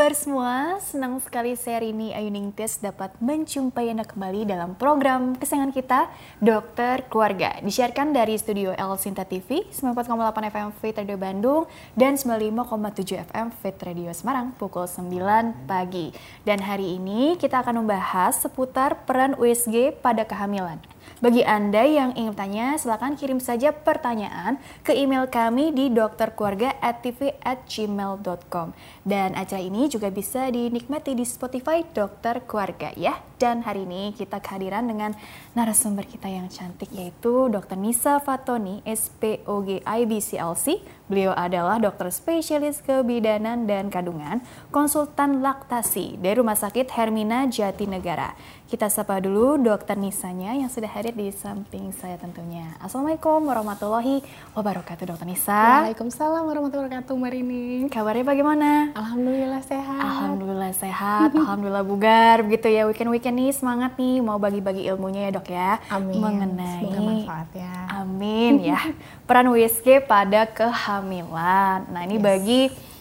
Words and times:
kabar 0.00 0.16
semua? 0.16 0.80
Senang 0.80 1.20
sekali 1.20 1.52
saya 1.60 1.84
Rini 1.84 2.16
Ayu 2.16 2.32
Ningtyas 2.32 2.80
dapat 2.80 3.12
menjumpai 3.20 3.92
Anda 3.92 4.08
kembali 4.08 4.48
dalam 4.48 4.72
program 4.72 5.36
kesayangan 5.36 5.76
kita, 5.76 6.08
Dokter 6.40 7.04
Keluarga. 7.12 7.60
Disiarkan 7.60 8.16
dari 8.16 8.32
studio 8.40 8.72
El 8.72 8.96
Sinta 8.96 9.28
TV, 9.28 9.68
94,8 9.68 10.56
FM 10.56 10.68
Fit 10.80 10.96
Radio 10.96 11.20
Bandung, 11.20 11.68
dan 12.00 12.16
95,7 12.16 13.28
FM 13.28 13.52
Fit 13.52 13.76
Radio 13.84 14.08
Semarang 14.16 14.56
pukul 14.56 14.88
9 14.88 15.68
pagi. 15.68 16.16
Dan 16.48 16.64
hari 16.64 16.96
ini 16.96 17.36
kita 17.36 17.60
akan 17.60 17.84
membahas 17.84 18.40
seputar 18.40 19.04
peran 19.04 19.36
USG 19.36 20.00
pada 20.00 20.24
kehamilan. 20.24 20.80
Bagi 21.20 21.44
Anda 21.44 21.84
yang 21.84 22.16
ingin 22.16 22.32
bertanya, 22.32 22.80
silakan 22.80 23.12
kirim 23.12 23.44
saja 23.44 23.76
pertanyaan 23.76 24.56
ke 24.80 24.96
email 24.96 25.28
kami 25.28 25.68
di 25.68 25.92
dokterkeluarga@tv@gmail.com. 25.92 28.72
Dan 29.04 29.36
acara 29.36 29.60
ini 29.60 29.92
juga 29.92 30.08
bisa 30.08 30.48
dinikmati 30.48 31.12
di 31.12 31.28
Spotify 31.28 31.84
Dokter 31.84 32.40
Keluarga 32.48 32.96
ya. 32.96 33.20
Dan 33.40 33.64
hari 33.64 33.88
ini 33.88 34.12
kita 34.12 34.36
kehadiran 34.36 34.84
dengan 34.84 35.16
narasumber 35.56 36.04
kita 36.04 36.28
yang 36.28 36.52
cantik 36.52 36.92
yaitu 36.92 37.48
Dr. 37.48 37.72
Nisa 37.72 38.20
Fatoni, 38.20 38.84
SPOG 38.84 39.80
IBCLC. 39.80 40.84
Beliau 41.08 41.32
adalah 41.32 41.80
dokter 41.80 42.12
spesialis 42.12 42.84
kebidanan 42.84 43.64
dan 43.64 43.88
kandungan, 43.88 44.44
konsultan 44.68 45.40
laktasi 45.40 46.20
dari 46.20 46.36
Rumah 46.36 46.54
Sakit 46.54 46.92
Hermina 46.92 47.48
Jatinegara. 47.48 48.36
Kita 48.70 48.86
sapa 48.86 49.18
dulu 49.18 49.58
dokter 49.58 49.98
Nisanya 49.98 50.54
yang 50.54 50.70
sudah 50.70 50.86
hadir 50.86 51.10
di 51.10 51.34
samping 51.34 51.90
saya 51.90 52.14
tentunya. 52.14 52.78
Assalamualaikum 52.78 53.42
warahmatullahi 53.42 54.22
wabarakatuh 54.54 55.10
dokter 55.10 55.26
Nisa. 55.26 55.90
Waalaikumsalam 55.90 56.46
warahmatullahi 56.46 56.86
wabarakatuh 56.86 57.14
Mbak 57.18 57.30
Rini. 57.34 57.62
Kabarnya 57.90 58.22
bagaimana? 58.22 58.94
Alhamdulillah 58.94 59.62
sehat. 59.66 59.98
Alhamdulillah 59.98 60.72
sehat, 60.78 61.30
Alhamdulillah 61.42 61.82
bugar 61.82 62.46
begitu 62.46 62.70
ya. 62.70 62.86
Weekend-weekend 62.86 63.29
nih 63.30 63.50
semangat 63.50 63.94
nih 63.94 64.18
mau 64.18 64.36
bagi-bagi 64.36 64.84
ilmunya 64.84 65.26
ya 65.26 65.32
dok 65.32 65.48
ya. 65.48 65.70
Amin. 65.88 66.18
Mengenai 66.18 66.82
Semoga 66.82 67.00
manfaat 67.00 67.48
ya. 67.54 67.74
Amin 67.96 68.52
ya. 68.60 68.80
Peran 69.30 69.48
WSG 69.48 70.04
pada 70.04 70.44
kehamilan. 70.44 71.86
Nah 71.88 72.02
ini 72.04 72.16
Yes. 72.16 72.22
bagi 72.22 72.60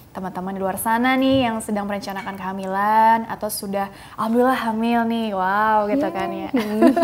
teman-teman 0.09 0.57
di 0.57 0.59
luar 0.59 0.77
sana 0.81 1.13
nih 1.13 1.45
yang 1.45 1.61
sedang 1.61 1.85
merencanakan 1.85 2.33
kehamilan 2.33 3.29
atau 3.29 3.45
sudah 3.45 3.93
alhamdulillah 4.17 4.57
hamil 4.57 5.05
nih. 5.05 5.29
Wow 5.38 5.85
gitu 5.93 6.07
Yeay. 6.09 6.17
kan 6.17 6.29
ya. 6.33 6.49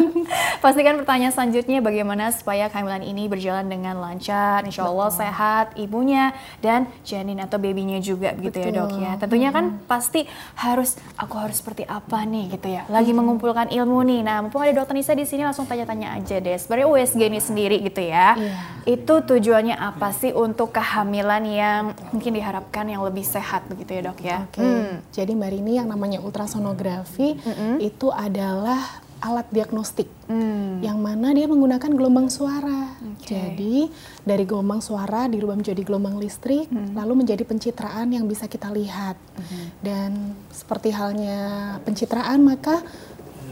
Pastikan 0.63 0.97
pertanyaan 0.97 1.29
selanjutnya 1.29 1.85
bagaimana 1.85 2.33
supaya 2.33 2.65
kehamilan 2.65 3.05
ini 3.05 3.29
berjalan 3.29 3.69
dengan 3.69 4.01
lancar, 4.01 4.65
insya 4.65 4.89
Allah 4.89 5.13
Betul. 5.13 5.21
sehat 5.21 5.65
ibunya 5.77 6.33
dan 6.65 6.89
janin 7.05 7.37
atau 7.37 7.61
babynya 7.61 8.01
juga 8.01 8.33
begitu 8.33 8.57
ya 8.57 8.73
dok 8.73 8.97
ya. 8.97 9.13
Betul. 9.13 9.21
Tentunya 9.21 9.49
kan 9.53 9.65
pasti 9.85 10.25
harus 10.57 10.97
aku 11.21 11.35
harus 11.37 11.61
seperti 11.61 11.85
apa 11.85 12.25
nih 12.25 12.57
gitu 12.57 12.73
ya. 12.73 12.89
Lagi 12.89 13.13
mengumpulkan 13.13 13.69
ilmu 13.69 14.01
nih. 14.01 14.21
Nah 14.25 14.41
mumpung 14.41 14.65
ada 14.65 14.73
dokter 14.73 14.97
Nisa 14.97 15.13
di 15.13 15.29
sini 15.29 15.45
langsung 15.45 15.69
tanya-tanya 15.69 16.17
aja 16.17 16.41
deh. 16.41 16.57
Sebenarnya 16.57 16.87
USG 16.89 17.21
ini 17.21 17.37
sendiri 17.37 17.77
gitu 17.85 18.01
ya. 18.01 18.33
Iya. 18.33 18.57
Itu 18.89 19.21
tujuannya 19.21 19.77
apa 19.77 20.09
sih 20.09 20.33
untuk 20.33 20.73
kehamilan 20.73 21.43
yang 21.45 21.93
mungkin 22.09 22.33
diharapkan 22.33 22.94
yang 22.95 23.03
lebih 23.03 23.27
sehat 23.27 23.67
begitu 23.67 23.99
ya 23.99 24.01
dok 24.07 24.19
ya? 24.23 24.37
Oke. 24.47 24.63
Hmm. 24.63 25.03
Jadi 25.11 25.31
Mbak 25.35 25.49
Rini 25.51 25.73
yang 25.75 25.91
namanya 25.91 26.23
ultrasonografi 26.23 27.35
Mm-mm. 27.35 27.83
itu 27.83 28.07
adalah 28.09 29.03
alat 29.19 29.47
diagnostik 29.49 30.05
Hmm. 30.25 30.81
yang 30.81 30.97
mana 31.01 31.33
dia 31.33 31.45
menggunakan 31.45 31.87
gelombang 31.93 32.29
suara. 32.29 32.93
Oke. 33.15 33.29
Jadi 33.29 33.89
dari 34.21 34.43
gelombang 34.43 34.81
suara 34.81 35.25
dirubah 35.25 35.53
menjadi 35.53 35.81
gelombang 35.81 36.17
listrik, 36.17 36.65
Hmm. 36.69 36.93
lalu 36.97 37.25
menjadi 37.25 37.45
pencitraan 37.45 38.09
yang 38.09 38.25
bisa 38.25 38.45
kita 38.45 38.69
lihat. 38.69 39.17
Dan 39.81 40.33
seperti 40.49 40.89
halnya 40.93 41.77
pencitraan 41.85 42.41
maka 42.41 42.81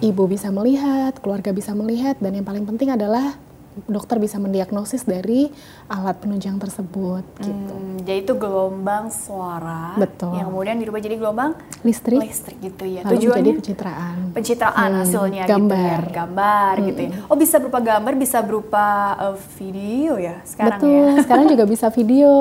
ibu 0.01 0.25
bisa 0.25 0.49
melihat, 0.49 1.13
keluarga 1.21 1.53
bisa 1.53 1.71
melihat, 1.73 2.17
dan 2.19 2.35
yang 2.35 2.45
paling 2.45 2.65
penting 2.67 2.91
adalah 2.91 3.37
dokter 3.83 4.17
bisa 4.17 4.37
mendiagnosis 4.37 5.03
dari 5.03 5.49
alat 5.85 6.17
penunjang 6.17 6.55
tersebut. 6.55 7.25
Gitu. 7.37 7.73
Hmm, 7.73 7.97
jadi 8.01 8.21
itu 8.21 8.33
gelombang 8.33 9.09
suara 9.09 9.95
Betul. 9.95 10.33
yang 10.33 10.47
kemudian 10.47 10.77
dirubah 10.77 10.99
jadi 10.99 11.15
gelombang 11.15 11.51
Listrik, 11.81 12.21
listrik 12.21 12.57
gitu 12.59 12.83
ya. 12.83 13.01
lalu 13.01 13.13
Tujuannya 13.17 13.53
pencitraan. 13.57 14.17
pencitraan 14.31 14.89
Hmm, 14.89 14.99
hasilnya 15.01 15.43
gambar. 15.43 15.99
gitu 15.99 16.07
ya. 16.07 16.15
Gambar 16.15 16.73
gitu 16.83 16.99
ya. 17.01 17.09
Oh 17.27 17.35
bisa 17.35 17.55
berupa 17.57 17.79
gambar, 17.79 18.13
bisa 18.15 18.37
berupa 18.39 18.85
uh, 19.15 19.35
video 19.55 20.15
ya 20.15 20.39
sekarang 20.43 20.79
Betul, 20.79 20.93
ya. 20.93 21.07
sekarang 21.25 21.45
juga 21.47 21.63
bisa 21.65 21.87
video, 21.89 22.31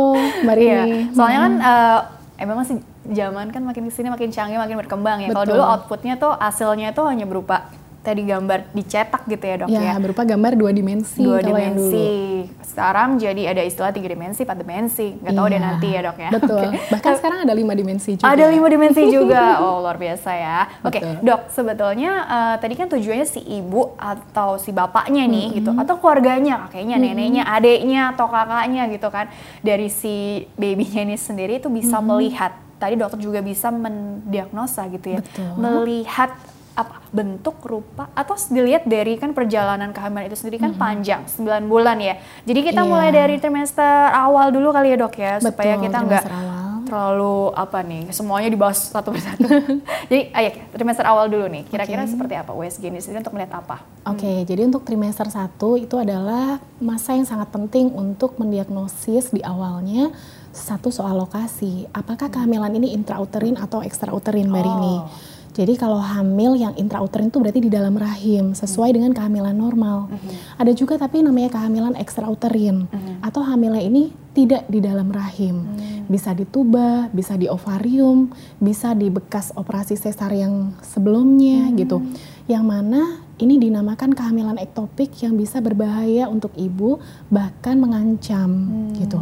Mbak 0.42 0.56
Iya, 0.56 0.82
soalnya 1.10 1.40
kan 1.40 1.54
uh, 1.58 2.00
emang 2.36 2.56
masih 2.60 2.76
zaman 3.04 3.50
kan 3.50 3.62
makin 3.62 3.82
ke 3.82 3.92
sini 3.92 4.08
makin 4.08 4.30
canggih, 4.30 4.56
makin 4.56 4.78
berkembang 4.78 5.18
ya. 5.20 5.28
Kalau 5.30 5.42
dulu 5.44 5.62
outputnya 5.62 6.14
tuh 6.14 6.32
hasilnya 6.32 6.92
tuh 6.92 7.10
hanya 7.10 7.26
berupa 7.26 7.66
tadi 8.02 8.22
gambar 8.22 8.74
dicetak 8.74 9.22
gitu 9.24 9.44
ya 9.46 9.56
dok 9.56 9.68
ya. 9.70 9.80
Ya, 9.80 9.94
berupa 9.96 10.26
gambar 10.26 10.52
dua 10.52 10.70
dimensi 10.70 11.22
Dua 11.22 11.38
kalau 11.38 11.54
yang 11.54 11.78
dulu. 11.78 11.86
dimensi. 11.86 12.10
Sekarang 12.62 13.14
jadi 13.14 13.42
ada 13.48 13.62
istilah 13.62 13.94
tiga 13.94 14.10
dimensi, 14.10 14.42
empat 14.42 14.58
dimensi. 14.58 15.06
Nggak 15.14 15.32
tahu 15.32 15.46
deh 15.46 15.52
Iya, 15.52 15.62
nanti 15.62 15.86
ya 15.88 16.00
dok 16.02 16.18
ya. 16.18 16.30
Betul. 16.32 16.62
Oke. 16.66 16.78
Bahkan 16.90 17.12
sekarang 17.16 17.38
ada 17.46 17.54
lima 17.54 17.72
dimensi 17.72 18.10
juga. 18.18 18.26
Ada 18.26 18.44
lima 18.50 18.66
dimensi 18.68 19.02
juga. 19.06 19.42
Oh, 19.62 19.78
luar 19.78 19.94
biasa 19.94 20.30
ya. 20.34 20.58
Oke, 20.82 20.98
Betul. 20.98 21.14
Dok, 21.22 21.40
sebetulnya 21.48 22.12
eh, 22.26 22.54
tadi 22.58 22.74
kan 22.74 22.86
tujuannya 22.88 23.26
si 23.28 23.40
ibu 23.40 23.94
atau 23.94 24.58
si 24.58 24.74
bapaknya 24.74 25.22
nih 25.24 25.46
gitu 25.54 25.70
atau 25.72 25.94
keluarganya, 25.96 26.66
kakeknya, 26.66 26.98
neneknya, 26.98 27.42
adeknya 27.46 28.10
atau 28.10 28.26
kakaknya 28.26 28.90
gitu 28.90 29.06
kan. 29.08 29.30
Dari 29.60 29.86
si 29.86 30.14
babynya 30.56 31.06
ini 31.06 31.14
sendiri 31.14 31.62
itu 31.62 31.70
bisa 31.70 32.02
melihat. 32.02 32.50
Tadi 32.76 32.98
dokter 32.98 33.22
juga 33.22 33.38
bisa 33.38 33.70
mendiagnosa 33.70 34.90
gitu 34.90 35.14
ya. 35.14 35.20
Betul. 35.22 35.54
Melihat 35.54 36.34
apa 36.72 37.04
bentuk 37.08 37.60
rupa 37.62 38.08
atau 38.12 38.32
dilihat 38.48 38.84
dari 38.84 39.14
kan 39.14 39.30
perjalanan 39.30 39.92
kehamilan 39.92 40.24
itu 40.24 40.36
sendiri 40.36 40.56
kan 40.58 40.72
panjang 40.72 41.24
9 41.26 41.44
bulan 41.66 42.00
ya. 42.00 42.16
Jadi 42.42 42.60
kita 42.64 42.80
Iya. 42.80 42.88
mulai 42.88 43.10
dari 43.10 43.36
trimester 43.36 43.84
awal 44.08 44.48
dulu 44.48 44.70
kali 44.70 44.88
ya, 44.88 44.96
Dok 44.96 45.14
ya, 45.14 45.32
supaya 45.38 45.76
Betul, 45.76 45.84
kita 45.84 45.98
nggak 46.00 46.24
terlalu 46.82 47.36
apa 47.54 47.78
nih 47.80 48.12
semuanya 48.12 48.52
dibahas 48.52 48.92
satu 48.92 49.16
persatu 49.16 49.48
jadi 50.12 50.28
ayo 50.30 50.50
trimester 50.68 51.06
awal 51.06 51.24
dulu 51.24 51.48
nih 51.48 51.64
kira-kira 51.64 52.04
Oke. 52.04 52.12
seperti 52.12 52.34
apa 52.36 52.52
USG 52.52 52.84
ini 52.84 53.00
sendiri 53.00 53.24
untuk 53.24 53.32
melihat 53.32 53.64
apa 53.64 53.80
Oke, 54.04 54.44
jadi 54.44 54.66
untuk 54.66 54.84
trimester 54.84 55.24
1 55.24 55.56
itu 55.78 55.96
adalah 55.96 56.60
masa 56.76 57.14
yang 57.14 57.24
sangat 57.24 57.48
penting 57.48 57.88
untuk 57.88 58.36
mendiagnosis 58.36 59.30
di 59.30 59.40
awalnya 59.40 60.12
satu 60.50 60.90
soal 60.90 61.16
lokasi. 61.16 61.88
Apakah 61.88 62.28
kehamilan 62.28 62.74
ini 62.74 62.92
intrauterin 62.92 63.56
atau 63.56 63.80
ekstrauterin, 63.80 64.52
Mbak 64.52 64.58
Oh. 64.58 64.66
Rini? 64.66 64.94
Jadi 65.52 65.76
kalau 65.76 66.00
hamil 66.00 66.56
yang 66.56 66.72
intrauterin 66.80 67.28
itu 67.28 67.36
berarti 67.36 67.60
di 67.60 67.68
dalam 67.68 67.92
rahim, 67.92 68.56
sesuai 68.56 68.96
dengan 68.96 69.12
kehamilan 69.12 69.52
normal. 69.52 70.08
Ada 70.56 70.72
juga 70.72 70.96
tapi 70.96 71.20
namanya 71.20 71.52
kehamilan 71.52 71.92
ekstrauterin 72.00 72.88
atau 73.20 73.44
hamilnya 73.44 73.84
ini 73.84 74.16
tidak 74.32 74.64
di 74.72 74.80
dalam 74.80 75.12
rahim. 75.12 75.68
Bisa 76.08 76.32
di 76.32 76.48
tuba, 76.48 77.12
bisa 77.12 77.36
di 77.36 77.52
ovarium, 77.52 78.32
bisa 78.64 78.96
di 78.96 79.12
bekas 79.12 79.52
operasi 79.52 79.92
sesar 79.92 80.32
yang 80.32 80.72
sebelumnya 80.80 81.68
gitu. 81.76 82.00
Yang 82.48 82.64
mana 82.64 83.00
ini 83.36 83.60
dinamakan 83.60 84.16
kehamilan 84.16 84.56
ektopik 84.56 85.12
yang 85.20 85.36
bisa 85.36 85.60
berbahaya 85.60 86.32
untuk 86.32 86.56
ibu 86.56 86.96
bahkan 87.28 87.76
mengancam 87.76 88.72
gitu. 88.96 89.20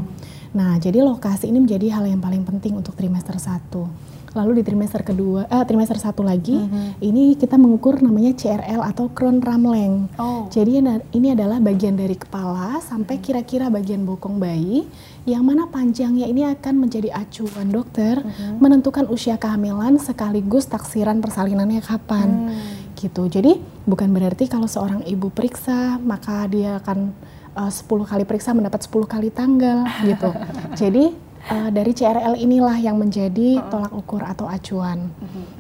Nah, 0.51 0.79
jadi 0.79 1.03
lokasi 1.03 1.47
ini 1.51 1.63
menjadi 1.63 1.95
hal 1.95 2.07
yang 2.11 2.23
paling 2.23 2.43
penting 2.43 2.75
untuk 2.79 2.95
trimester 2.95 3.35
1. 3.35 4.10
Lalu 4.31 4.61
di 4.61 4.63
trimester 4.63 5.03
kedua, 5.03 5.51
eh, 5.51 5.65
trimester 5.67 5.99
satu 5.99 6.23
lagi, 6.23 6.55
ini 7.03 7.35
kita 7.35 7.59
mengukur 7.59 7.99
namanya 7.99 8.31
CRL 8.31 8.79
atau 8.87 9.11
Crohn 9.11 9.43
Ramleng. 9.43 10.07
Oh. 10.23 10.47
Jadi 10.47 10.79
ini- 10.79 11.31
adalah 11.31 11.63
bagian 11.63 11.95
dari 11.95 12.19
kepala 12.19 12.83
sampai 12.83 13.23
kira-kira 13.23 13.71
bagian 13.71 14.03
bokong 14.03 14.43
bayi, 14.43 14.87
yang 15.27 15.47
mana 15.47 15.71
panjangnya 15.71 16.27
ini 16.27 16.43
akan 16.47 16.75
menjadi 16.87 17.15
acuan 17.15 17.71
dokter 17.71 18.19
menentukan 18.59 19.07
usia 19.11 19.39
kehamilan 19.39 19.99
sekaligus 19.99 20.67
taksiran 20.67 21.23
persalinannya 21.23 21.83
kapan. 21.83 22.51
Gitu. 22.99 23.31
Jadi 23.31 23.57
bukan 23.87 24.11
berarti 24.13 24.51
kalau 24.51 24.69
seorang 24.69 25.07
ibu 25.07 25.33
periksa 25.33 25.97
maka 26.03 26.45
dia 26.51 26.83
akan 26.83 27.15
uh, 27.57 27.71
10 27.71 27.87
kali 28.07 28.25
periksa 28.29 28.53
mendapat 28.53 28.85
10 28.85 29.07
kali 29.09 29.29
tanggal 29.33 29.87
gitu. 30.05 30.31
Jadi 30.81 31.30
uh, 31.49 31.71
dari 31.73 31.95
CRL 31.95 32.37
inilah 32.37 32.77
yang 32.77 33.01
menjadi 33.01 33.63
tolak 33.73 33.95
ukur 33.95 34.21
atau 34.21 34.45
acuan. 34.45 35.09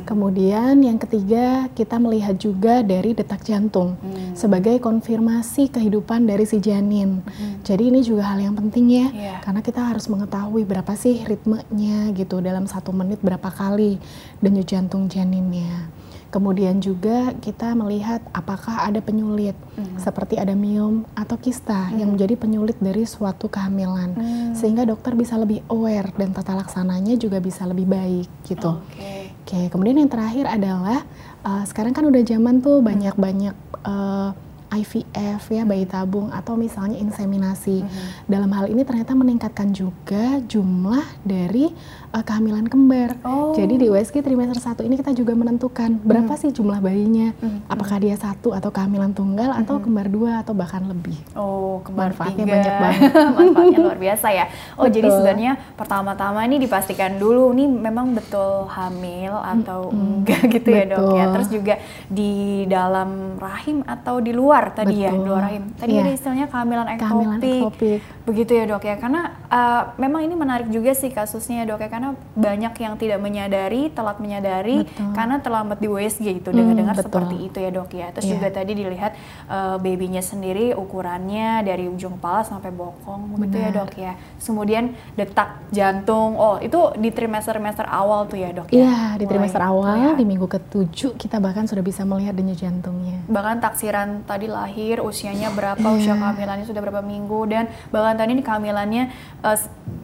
Kemudian 0.05 0.83
yang 0.83 0.99
ketiga 0.99 1.71
kita 1.73 2.01
melihat 2.01 2.35
juga 2.35 2.83
dari 2.83 3.15
detak 3.15 3.47
jantung 3.47 3.95
sebagai 4.35 4.81
konfirmasi 4.83 5.71
kehidupan 5.71 6.27
dari 6.27 6.45
si 6.45 6.59
janin. 6.59 7.23
Jadi 7.63 7.93
ini 7.95 8.01
juga 8.03 8.35
hal 8.35 8.43
yang 8.43 8.57
penting 8.57 8.87
ya, 8.91 9.07
Iya. 9.11 9.35
karena 9.45 9.61
kita 9.63 9.81
harus 9.81 10.09
mengetahui 10.11 10.67
berapa 10.67 10.93
sih 10.97 11.23
ritmenya 11.23 12.11
gitu 12.17 12.43
dalam 12.43 12.67
satu 12.67 12.91
menit 12.91 13.23
berapa 13.23 13.49
kali 13.49 14.01
denyut 14.43 14.67
jantung 14.67 15.07
janinnya. 15.07 15.93
Kemudian 16.31 16.79
juga 16.79 17.35
kita 17.43 17.75
melihat 17.75 18.23
apakah 18.31 18.87
ada 18.87 19.03
penyulit 19.03 19.59
hmm. 19.75 19.99
seperti 19.99 20.39
ada 20.39 20.55
miom 20.55 21.03
atau 21.19 21.35
kista 21.35 21.91
hmm. 21.91 21.99
yang 21.99 22.09
menjadi 22.15 22.35
penyulit 22.39 22.79
dari 22.79 23.03
suatu 23.03 23.51
kehamilan. 23.51 24.15
Hmm. 24.15 24.55
Sehingga 24.55 24.87
dokter 24.87 25.19
bisa 25.19 25.35
lebih 25.35 25.67
aware 25.67 26.15
dan 26.15 26.31
tata 26.31 26.55
laksananya 26.55 27.19
juga 27.19 27.43
bisa 27.43 27.67
lebih 27.67 27.91
baik 27.91 28.29
gitu. 28.47 28.79
Oke. 28.79 28.95
Okay. 28.97 29.21
Oke, 29.51 29.67
kemudian 29.67 29.99
yang 29.99 30.07
terakhir 30.07 30.47
adalah 30.47 31.03
uh, 31.43 31.67
sekarang 31.67 31.91
kan 31.91 32.07
udah 32.07 32.23
zaman 32.23 32.63
tuh 32.63 32.79
banyak-banyak 32.87 33.57
uh, 33.83 34.31
IVF 34.71 35.51
ya 35.51 35.67
bayi 35.67 35.83
tabung 35.83 36.31
atau 36.31 36.55
misalnya 36.55 36.95
inseminasi. 37.03 37.83
Mm 37.83 37.87
-hmm. 37.91 38.09
Dalam 38.31 38.51
hal 38.55 38.71
ini 38.71 38.87
ternyata 38.87 39.19
meningkatkan 39.19 39.75
juga 39.75 40.39
jumlah 40.47 41.03
dari 41.27 41.75
uh, 42.11 42.25
kehamilan 42.25 42.67
kembar. 42.67 43.17
Oh. 43.23 43.55
Jadi 43.55 43.79
di 43.79 43.87
USG 43.91 44.23
trimester 44.23 44.59
1 44.59 44.87
ini 44.87 44.95
kita 44.99 45.15
juga 45.15 45.33
menentukan 45.35 45.99
berapa 46.03 46.33
hmm. 46.35 46.41
sih 46.43 46.51
jumlah 46.51 46.79
bayinya. 46.83 47.35
Hmm. 47.39 47.63
Apakah 47.71 48.03
dia 48.03 48.15
satu 48.19 48.53
atau 48.55 48.71
kehamilan 48.75 49.15
tunggal 49.15 49.55
atau 49.55 49.79
hmm. 49.79 49.85
kembar 49.87 50.07
dua 50.11 50.31
atau 50.43 50.53
bahkan 50.55 50.83
lebih. 50.87 51.17
Oh, 51.39 51.83
kembar 51.87 52.13
Manfaatnya 52.13 52.45
tiga. 52.45 52.55
banyak 52.55 52.75
banget. 52.75 53.11
Manfaatnya 53.39 53.79
luar 53.79 53.99
biasa 53.99 54.27
ya. 54.35 54.45
Oh, 54.77 54.87
betul. 54.87 54.95
jadi 54.99 55.09
sebenarnya 55.11 55.53
pertama-tama 55.79 56.41
ini 56.47 56.57
dipastikan 56.63 57.17
dulu 57.17 57.55
nih 57.55 57.69
memang 57.71 58.13
betul 58.15 58.67
hamil 58.71 59.35
atau 59.39 59.91
hmm. 59.91 59.99
enggak 60.01 60.43
gitu 60.59 60.69
betul. 60.71 60.81
ya, 60.83 60.85
Dok 60.91 61.11
ya. 61.15 61.25
Terus 61.31 61.49
juga 61.49 61.75
di 62.11 62.33
dalam 62.67 63.39
rahim 63.39 63.87
atau 63.87 64.19
di 64.19 64.33
luar 64.35 64.75
tadi 64.75 65.07
ya, 65.07 65.11
betul. 65.11 65.19
ya, 65.19 65.23
di 65.23 65.29
luar 65.31 65.43
rahim. 65.47 65.65
Tadi 65.79 65.93
yeah. 65.95 66.03
ada 66.05 66.13
istilahnya 66.13 66.47
kehamilan 66.51 66.87
ektopik. 66.91 67.07
Kehamilan 67.07 67.39
ektopik. 67.41 68.01
Begitu 68.31 68.53
ya, 68.55 68.65
Dok 68.71 68.85
ya. 68.87 68.97
Karena 68.97 69.35
uh, 69.51 69.83
memang 69.99 70.23
ini 70.23 70.35
menarik 70.39 70.71
juga 70.71 70.95
sih 70.95 71.11
kasusnya, 71.11 71.67
Dok 71.67 71.83
ya 71.83 71.91
karena 71.91 72.15
banyak 72.39 72.75
yang 72.79 72.95
tidak 72.95 73.19
menyadari, 73.19 73.91
telat 73.91 74.23
menyadari 74.23 74.87
betul. 74.87 75.11
karena 75.13 75.37
terlambat 75.43 75.79
di 75.83 75.89
USG 75.91 76.27
itu 76.39 76.49
hmm, 76.49 76.57
dengar-dengar 76.57 76.97
seperti 77.03 77.37
itu 77.51 77.59
ya 77.59 77.71
dok 77.75 77.91
ya. 77.91 78.09
Terus 78.15 78.27
yeah. 78.31 78.35
juga 78.39 78.49
tadi 78.55 78.73
dilihat 78.79 79.13
uh, 79.51 79.77
babynya 79.83 80.23
sendiri 80.23 80.73
ukurannya 80.77 81.67
dari 81.67 81.91
ujung 81.91 82.17
kepala 82.21 82.47
sampai 82.47 82.71
bokong 82.71 83.35
Benar. 83.35 83.43
gitu 83.43 83.57
ya 83.57 83.71
dok 83.75 83.93
ya. 83.97 84.13
kemudian 84.41 84.85
detak 85.19 85.63
jantung, 85.75 86.37
oh 86.37 86.57
itu 86.63 86.95
di 86.99 87.11
trimester-trimester 87.11 87.87
awal 87.87 88.31
tuh 88.31 88.39
ya 88.39 88.51
dok 88.55 88.69
ya? 88.71 88.87
Iya 88.87 88.99
di 89.19 89.25
trimester 89.27 89.63
awal, 89.63 90.15
di 90.15 90.25
minggu 90.27 90.47
ketujuh 90.47 91.17
kita 91.17 91.43
bahkan 91.43 91.67
sudah 91.67 91.83
bisa 91.83 92.07
melihat 92.07 92.37
denyut 92.37 92.59
jantungnya. 92.59 93.21
Bahkan 93.27 93.57
taksiran 93.63 94.25
tadi 94.25 94.47
lahir 94.47 95.03
usianya 95.03 95.51
berapa, 95.55 95.81
yeah. 95.81 95.97
usia 95.99 96.15
kehamilannya 96.15 96.67
sudah 96.69 96.81
berapa 96.83 97.03
minggu 97.03 97.41
dan 97.51 97.65
bahkan 97.91 98.20
tadi 98.21 98.37
ini 98.37 98.45
kehamilannya 98.45 99.05
uh, 99.41 99.59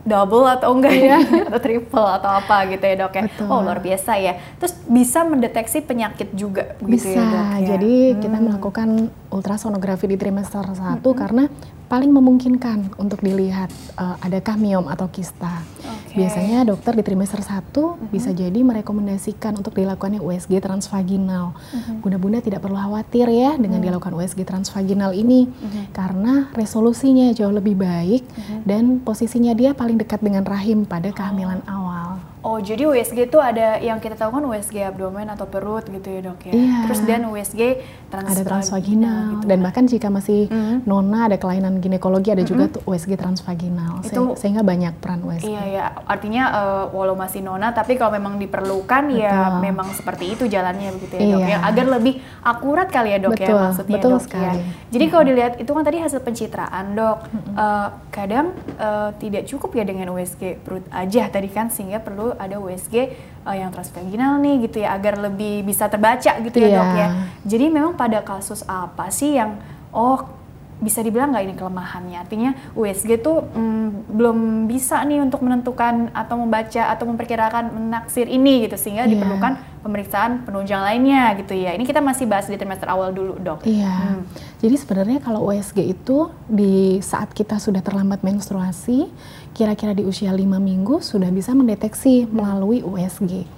double 0.07 0.47
atau 0.49 0.73
enggak 0.73 0.97
ya 0.97 1.19
atau 1.49 1.61
triple 1.61 1.87
triple 1.87 2.09
atau 2.21 2.31
apa 2.33 2.57
gitu 2.73 2.85
ya 2.85 2.95
dok 3.05 3.15
ya. 3.15 3.23
Betul. 3.29 3.47
Oh 3.47 3.61
luar 3.61 3.79
biasa 3.85 4.13
ya. 4.19 4.33
Terus 4.59 4.75
bisa 4.89 5.23
mendeteksi 5.29 5.79
penyakit 5.85 6.33
juga 6.35 6.75
bisa. 6.81 7.09
gitu 7.09 7.09
ya 7.17 7.23
dok 7.23 7.47
ya. 7.47 7.67
Jadi 7.77 7.95
hmm. 7.95 8.19
kita 8.25 8.39
melakukan 8.41 8.89
ultrasonografi 9.31 10.07
di 10.09 10.17
trimester 10.17 10.65
1 10.65 11.01
hmm. 11.01 11.17
karena 11.17 11.45
paling 11.87 12.11
memungkinkan 12.11 12.99
untuk 12.99 13.23
dilihat 13.23 13.71
uh, 13.95 14.19
adakah 14.23 14.59
miom 14.59 14.91
atau 14.91 15.07
kista. 15.07 15.63
Okay. 15.83 16.23
Biasanya 16.27 16.67
dokter 16.67 16.99
di 16.99 17.03
trimester 17.07 17.39
1 17.39 17.71
mm-hmm. 17.71 18.09
bisa 18.11 18.31
jadi 18.35 18.61
merekomendasikan 18.67 19.55
untuk 19.55 19.79
dilakukannya 19.79 20.19
USG 20.19 20.59
transvaginal. 20.59 21.55
Mm-hmm. 21.55 21.97
Bunda-bunda 22.03 22.39
tidak 22.43 22.67
perlu 22.67 22.75
khawatir 22.75 23.31
ya 23.31 23.55
dengan 23.55 23.79
mm-hmm. 23.79 23.85
dilakukan 23.87 24.15
USG 24.19 24.43
transvaginal 24.43 25.15
ini 25.15 25.47
mm-hmm. 25.47 25.95
karena 25.95 26.51
resolusinya 26.59 27.31
jauh 27.31 27.55
lebih 27.55 27.79
baik 27.79 28.27
mm-hmm. 28.27 28.59
dan 28.67 28.99
posisinya 29.07 29.55
dia 29.55 29.71
paling 29.71 29.99
dekat 30.03 30.19
dengan 30.19 30.43
rahim 30.43 30.83
pada 30.83 31.15
kehamilan 31.15 31.63
oh. 31.71 31.75
awal. 31.75 32.11
Oh, 32.47 32.63
jadi 32.63 32.87
USG 32.87 33.27
itu 33.27 33.43
ada 33.43 33.83
yang 33.83 33.99
kita 33.99 34.15
tahu 34.15 34.39
kan 34.39 34.47
USG 34.47 34.79
abdomen 34.79 35.27
atau 35.27 35.51
perut 35.51 35.83
gitu 35.91 36.07
ya 36.07 36.31
dok 36.31 36.47
ya. 36.47 36.55
Iya. 36.55 36.79
Terus 36.87 37.01
dan 37.03 37.27
USG 37.27 37.61
trans 38.07 38.31
ada 38.31 38.43
transvaginal 38.47 39.43
gitu. 39.43 39.51
dan 39.51 39.59
bahkan 39.67 39.85
jika 39.91 40.07
masih 40.15 40.47
mm-hmm. 40.47 40.87
nona 40.87 41.27
ada 41.27 41.43
kelainan 41.43 41.83
ginekologi 41.83 42.31
ada 42.31 42.47
mm-hmm. 42.47 42.47
juga 42.47 42.65
tuh 42.79 42.83
USG 42.87 43.19
transvaginal. 43.19 43.99
Itu 44.07 44.39
sehingga 44.39 44.63
banyak 44.63 44.95
peran 45.03 45.27
USG. 45.27 45.51
Iya 45.51 45.63
ya, 45.67 45.85
artinya 46.07 46.45
uh, 46.55 46.85
walau 46.95 47.19
masih 47.19 47.43
nona 47.43 47.75
tapi 47.75 47.99
kalau 47.99 48.15
memang 48.15 48.39
diperlukan 48.39 49.11
ya 49.11 49.27
Betul. 49.27 49.27
ya 49.27 49.59
memang 49.67 49.89
seperti 49.91 50.25
itu 50.39 50.47
jalannya 50.47 50.95
begitu 50.95 51.19
ya 51.19 51.27
iya. 51.27 51.35
dok 51.35 51.43
ya. 51.51 51.59
Agar 51.67 51.87
lebih 51.99 52.15
akurat 52.47 52.87
kali 52.95 53.11
ya 53.11 53.19
dok 53.27 53.35
ya, 53.35 53.39
Betul. 53.43 53.51
ya 53.51 53.65
maksudnya 53.67 53.99
Betul 53.99 54.11
dok 54.15 54.23
ya. 54.23 54.23
sekali. 54.23 54.47
ya. 54.47 54.53
Jadi 54.55 54.71
mm-hmm. 54.95 55.11
kalau 55.11 55.25
dilihat 55.27 55.53
itu 55.59 55.71
kan 55.75 55.83
tadi 55.83 55.99
hasil 55.99 56.21
pencitraan 56.23 56.85
dok. 56.95 57.19
Mm-hmm. 57.27 57.55
Uh, 57.59 57.89
kadang 58.15 58.55
uh, 58.79 59.11
tidak 59.19 59.51
cukup 59.51 59.75
ya 59.75 59.83
dengan 59.83 60.15
USG 60.15 60.63
perut 60.63 60.87
aja 60.95 61.27
tadi 61.27 61.51
kan 61.51 61.75
sehingga 61.75 61.99
perlu 61.99 62.36
ada 62.37 62.61
USG 62.61 62.95
uh, 63.43 63.57
yang 63.57 63.73
transvaginal 63.73 64.39
nih 64.39 64.69
gitu 64.69 64.85
ya 64.85 64.95
agar 64.95 65.19
lebih 65.19 65.65
bisa 65.65 65.89
terbaca 65.89 66.37
gitu 66.41 66.57
ya 66.61 66.69
yeah. 66.69 66.77
dok 66.77 66.91
ya. 66.95 67.09
Jadi 67.57 67.67
memang 67.73 67.97
pada 67.97 68.21
kasus 68.23 68.63
apa 68.69 69.09
sih 69.11 69.35
yang 69.41 69.59
oh 69.91 70.36
bisa 70.77 71.01
dibilang 71.01 71.33
nggak 71.33 71.45
ini 71.45 71.55
kelemahannya? 71.57 72.19
Artinya 72.21 72.51
USG 72.77 73.21
tuh 73.25 73.45
mm, 73.45 74.13
belum 74.13 74.39
bisa 74.69 75.01
nih 75.09 75.25
untuk 75.25 75.41
menentukan 75.41 76.13
atau 76.13 76.37
membaca 76.37 76.93
atau 76.93 77.05
memperkirakan 77.09 77.73
menaksir 77.73 78.29
ini 78.29 78.69
gitu 78.69 78.77
sehingga 78.77 79.09
yeah. 79.09 79.17
diperlukan 79.17 79.53
pemeriksaan 79.81 80.45
penunjang 80.45 80.85
lainnya 80.85 81.33
gitu 81.41 81.57
ya. 81.57 81.73
Ini 81.73 81.85
kita 81.89 82.05
masih 82.05 82.29
bahas 82.29 82.51
di 82.51 82.61
trimester 82.61 82.89
awal 82.93 83.17
dulu 83.17 83.41
dok. 83.41 83.65
Iya. 83.65 83.85
Yeah. 83.85 83.97
Hmm. 83.97 84.23
Jadi 84.61 84.77
sebenarnya 84.77 85.19
kalau 85.25 85.49
USG 85.49 85.79
itu 85.85 86.29
di 86.49 87.01
saat 87.01 87.33
kita 87.33 87.57
sudah 87.57 87.81
terlambat 87.81 88.21
menstruasi, 88.25 89.09
kira-kira 89.57 89.97
di 89.97 90.05
usia 90.05 90.33
5 90.33 90.43
minggu 90.61 91.01
sudah 91.01 91.33
bisa 91.33 91.57
mendeteksi 91.57 92.29
melalui 92.29 92.85
USG 92.85 93.49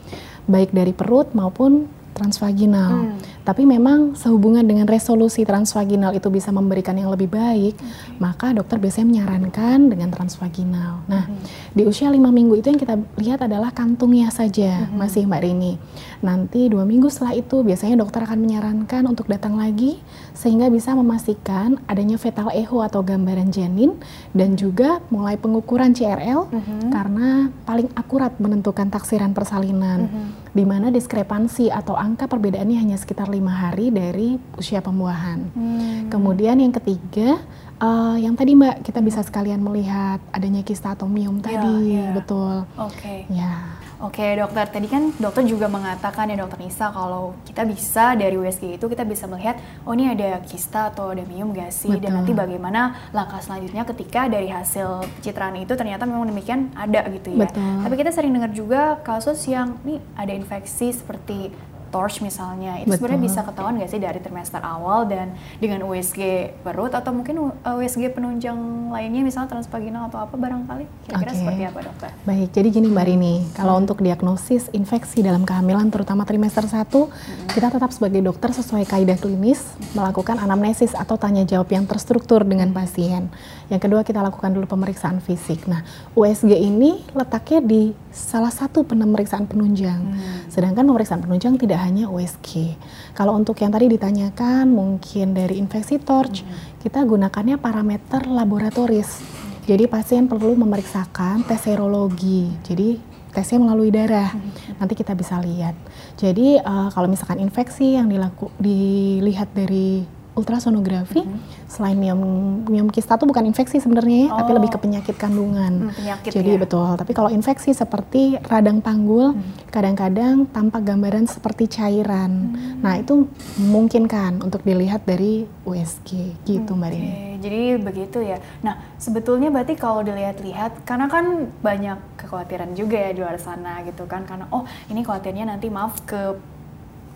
baik 0.48 0.72
dari 0.72 0.96
perut 0.96 1.36
maupun 1.36 1.86
transvaginal. 2.18 3.14
Hmm. 3.14 3.16
Tapi 3.46 3.64
memang 3.64 4.18
sehubungan 4.18 4.66
dengan 4.66 4.84
resolusi 4.84 5.46
transvaginal 5.46 6.12
itu 6.12 6.28
bisa 6.28 6.52
memberikan 6.52 6.98
yang 6.98 7.08
lebih 7.08 7.30
baik, 7.30 7.78
okay. 7.78 8.18
maka 8.20 8.50
dokter 8.52 8.76
biasanya 8.76 9.08
menyarankan 9.08 9.88
dengan 9.88 10.10
transvaginal. 10.12 11.06
Nah, 11.06 11.30
hmm. 11.30 11.72
di 11.78 11.82
usia 11.86 12.10
lima 12.10 12.28
minggu 12.28 12.58
itu 12.58 12.68
yang 12.74 12.80
kita 12.82 12.98
lihat 13.16 13.46
adalah 13.46 13.72
kantungnya 13.72 14.28
saja, 14.28 14.90
hmm. 14.90 14.98
masih 14.98 15.24
Mbak 15.24 15.40
Rini. 15.46 15.80
Nanti 16.20 16.66
dua 16.66 16.82
minggu 16.82 17.08
setelah 17.08 17.38
itu 17.38 17.62
biasanya 17.62 18.02
dokter 18.02 18.26
akan 18.26 18.42
menyarankan 18.42 19.06
untuk 19.06 19.30
datang 19.30 19.54
lagi 19.54 20.02
sehingga 20.38 20.70
bisa 20.70 20.94
memastikan 20.94 21.82
adanya 21.90 22.14
fetal 22.14 22.54
echo 22.54 22.78
atau 22.78 23.02
gambaran 23.02 23.50
janin 23.50 23.98
dan 24.30 24.54
juga 24.54 25.02
mulai 25.10 25.34
pengukuran 25.34 25.90
CRL 25.90 26.46
hmm. 26.46 26.94
karena 26.94 27.50
paling 27.66 27.90
akurat 27.98 28.38
menentukan 28.38 28.86
taksiran 28.86 29.34
persalinan, 29.34 30.06
hmm. 30.06 30.54
di 30.54 30.62
mana 30.62 30.94
diskrepansi 30.94 31.74
atau 31.74 31.98
angka 31.98 32.30
perbedaannya 32.30 32.78
hanya 32.78 32.94
sekitar 32.94 33.26
lima 33.26 33.50
hari 33.50 33.90
dari 33.90 34.38
usia 34.54 34.78
pembuahan. 34.78 35.50
Hmm. 35.58 36.06
Kemudian 36.06 36.62
yang 36.62 36.70
ketiga, 36.70 37.42
uh, 37.82 38.14
yang 38.14 38.38
tadi 38.38 38.54
Mbak 38.54 38.86
kita 38.86 39.02
bisa 39.02 39.26
sekalian 39.26 39.58
melihat 39.58 40.22
adanya 40.30 40.62
kista 40.62 40.94
atau 40.94 41.10
miom 41.10 41.42
yeah, 41.42 41.46
tadi, 41.50 41.76
yeah. 41.98 42.14
betul. 42.14 42.62
Oke. 42.78 42.94
Okay. 42.94 43.18
Ya. 43.34 43.87
Oke 43.98 44.22
okay, 44.22 44.38
dokter, 44.38 44.62
tadi 44.70 44.86
kan 44.86 45.10
dokter 45.18 45.42
juga 45.42 45.66
mengatakan 45.66 46.30
ya 46.30 46.38
dokter 46.38 46.62
Nisa 46.62 46.94
kalau 46.94 47.34
kita 47.42 47.66
bisa 47.66 48.14
dari 48.14 48.38
USG 48.38 48.78
itu 48.78 48.86
kita 48.86 49.02
bisa 49.02 49.26
melihat 49.26 49.58
oh 49.82 49.90
ini 49.90 50.14
ada 50.14 50.38
kista 50.46 50.94
atau 50.94 51.10
ada 51.10 51.26
miom 51.26 51.50
gak 51.50 51.74
sih 51.74 51.90
Betul. 51.90 52.06
dan 52.06 52.10
nanti 52.22 52.30
bagaimana 52.30 53.10
langkah 53.10 53.42
selanjutnya 53.42 53.82
ketika 53.82 54.30
dari 54.30 54.54
hasil 54.54 55.02
pencitraan 55.18 55.58
itu 55.58 55.74
ternyata 55.74 56.06
memang 56.06 56.30
demikian 56.30 56.70
ada 56.78 57.10
gitu 57.10 57.34
ya. 57.34 57.50
Betul. 57.50 57.74
Tapi 57.90 57.94
kita 57.98 58.10
sering 58.14 58.30
dengar 58.30 58.54
juga 58.54 59.02
kasus 59.02 59.42
yang 59.50 59.74
nih 59.82 59.98
ada 60.14 60.30
infeksi 60.30 60.94
seperti 60.94 61.50
torch 61.88 62.20
misalnya 62.20 62.80
itu 62.80 62.94
sebenarnya 62.94 63.22
bisa 63.22 63.40
ketahuan 63.44 63.74
nggak 63.80 63.90
sih 63.90 64.00
dari 64.00 64.20
trimester 64.20 64.60
awal 64.60 65.08
dan 65.08 65.34
dengan 65.58 65.84
USG 65.88 66.52
perut 66.62 66.92
atau 66.92 67.10
mungkin 67.10 67.52
USG 67.64 68.12
penunjang 68.12 68.56
lainnya 68.92 69.24
misalnya 69.24 69.52
transvaginal 69.58 70.08
atau 70.08 70.24
apa 70.24 70.34
barangkali 70.36 70.84
kira-kira 71.08 71.30
okay. 71.32 71.40
seperti 71.40 71.62
apa 71.64 71.78
dokter? 71.84 72.10
Baik, 72.24 72.48
jadi 72.52 72.68
gini 72.68 72.88
Mbak 72.92 73.04
Rini, 73.08 73.34
kalau 73.56 73.74
hmm. 73.76 73.82
untuk 73.84 73.98
diagnosis 74.00 74.70
infeksi 74.72 75.20
dalam 75.24 75.42
kehamilan 75.44 75.88
terutama 75.92 76.24
trimester 76.28 76.64
1 76.64 76.88
hmm. 76.88 77.48
kita 77.52 77.68
tetap 77.72 77.90
sebagai 77.92 78.20
dokter 78.24 78.52
sesuai 78.52 78.84
kaidah 78.88 79.18
klinis 79.20 79.64
melakukan 79.92 80.38
anamnesis 80.40 80.92
atau 80.92 81.16
tanya 81.16 81.44
jawab 81.44 81.68
yang 81.72 81.84
terstruktur 81.88 82.44
dengan 82.44 82.70
pasien. 82.72 83.32
Yang 83.68 83.80
kedua 83.88 84.00
kita 84.00 84.24
lakukan 84.24 84.52
dulu 84.52 84.64
pemeriksaan 84.64 85.20
fisik. 85.20 85.68
Nah, 85.68 85.84
USG 86.16 86.56
ini 86.56 87.04
letaknya 87.12 87.60
di 87.60 87.92
salah 88.08 88.50
satu 88.50 88.82
pemeriksaan 88.82 89.44
penunjang. 89.44 90.00
Hmm. 90.00 90.48
Sedangkan 90.48 90.88
pemeriksaan 90.88 91.20
penunjang 91.20 91.60
tidak 91.60 91.77
hanya 91.78 92.10
USG. 92.10 92.74
Kalau 93.14 93.38
untuk 93.38 93.56
yang 93.62 93.70
tadi 93.70 93.86
ditanyakan 93.86 94.68
mungkin 94.68 95.32
dari 95.32 95.62
infeksi 95.62 96.02
torch, 96.02 96.42
hmm. 96.42 96.82
kita 96.82 97.06
gunakannya 97.06 97.56
parameter 97.56 98.26
laboratoris. 98.26 99.22
Jadi 99.68 99.84
pasien 99.86 100.26
perlu 100.26 100.56
memeriksakan 100.58 101.44
tes 101.44 101.60
serologi. 101.60 102.48
Jadi 102.64 102.98
tesnya 103.32 103.60
melalui 103.60 103.92
darah. 103.92 104.32
Nanti 104.80 104.96
kita 104.96 105.12
bisa 105.14 105.38
lihat. 105.38 105.76
Jadi 106.18 106.58
uh, 106.58 106.88
kalau 106.90 107.06
misalkan 107.06 107.38
infeksi 107.38 107.94
yang 107.94 108.08
dilaku, 108.08 108.50
dilihat 108.58 109.52
dari 109.52 110.17
ultrasonografi 110.38 111.26
mm 111.26 111.28
-hmm. 111.28 111.66
selain 111.66 111.98
miom 111.98 112.22
miom 112.64 112.88
kista 112.88 113.18
itu 113.18 113.26
bukan 113.26 113.44
infeksi 113.50 113.82
sebenarnya 113.82 114.30
oh. 114.30 114.38
tapi 114.38 114.50
lebih 114.54 114.70
ke 114.70 114.78
penyakit 114.78 115.16
kandungan. 115.18 115.90
Hmm, 115.90 115.92
penyakit 115.92 116.30
Jadi 116.30 116.52
ya? 116.54 116.60
betul. 116.62 116.88
Tapi 116.94 117.12
kalau 117.12 117.30
infeksi 117.32 117.74
seperti 117.74 118.38
radang 118.46 118.78
panggul 118.78 119.34
hmm. 119.34 119.72
kadang-kadang 119.74 120.46
hmm. 120.46 120.52
tampak 120.54 120.82
gambaran 120.86 121.26
seperti 121.26 121.66
cairan. 121.66 122.54
Hmm. 122.54 122.78
Nah, 122.84 122.94
itu 123.02 123.26
mungkin 123.58 124.06
kan 124.06 124.38
untuk 124.38 124.62
dilihat 124.62 125.02
dari 125.02 125.48
USG 125.66 126.38
gitu 126.46 126.72
Mbak 126.78 126.90
Rini. 126.94 127.12
Jadi 127.38 127.62
begitu 127.82 128.18
ya. 128.22 128.38
Nah, 128.62 128.78
sebetulnya 128.98 129.50
berarti 129.50 129.74
kalau 129.74 130.02
dilihat-lihat 130.06 130.86
karena 130.86 131.10
kan 131.10 131.50
banyak 131.62 131.98
kekhawatiran 132.18 132.74
juga 132.78 132.98
ya 132.98 133.10
di 133.14 133.20
luar 133.22 133.38
sana 133.38 133.82
gitu 133.82 134.06
kan 134.06 134.26
karena 134.26 134.46
oh, 134.54 134.66
ini 134.90 135.02
khawatirnya 135.02 135.46
nanti 135.50 135.70
maaf 135.70 136.02
ke 136.06 136.38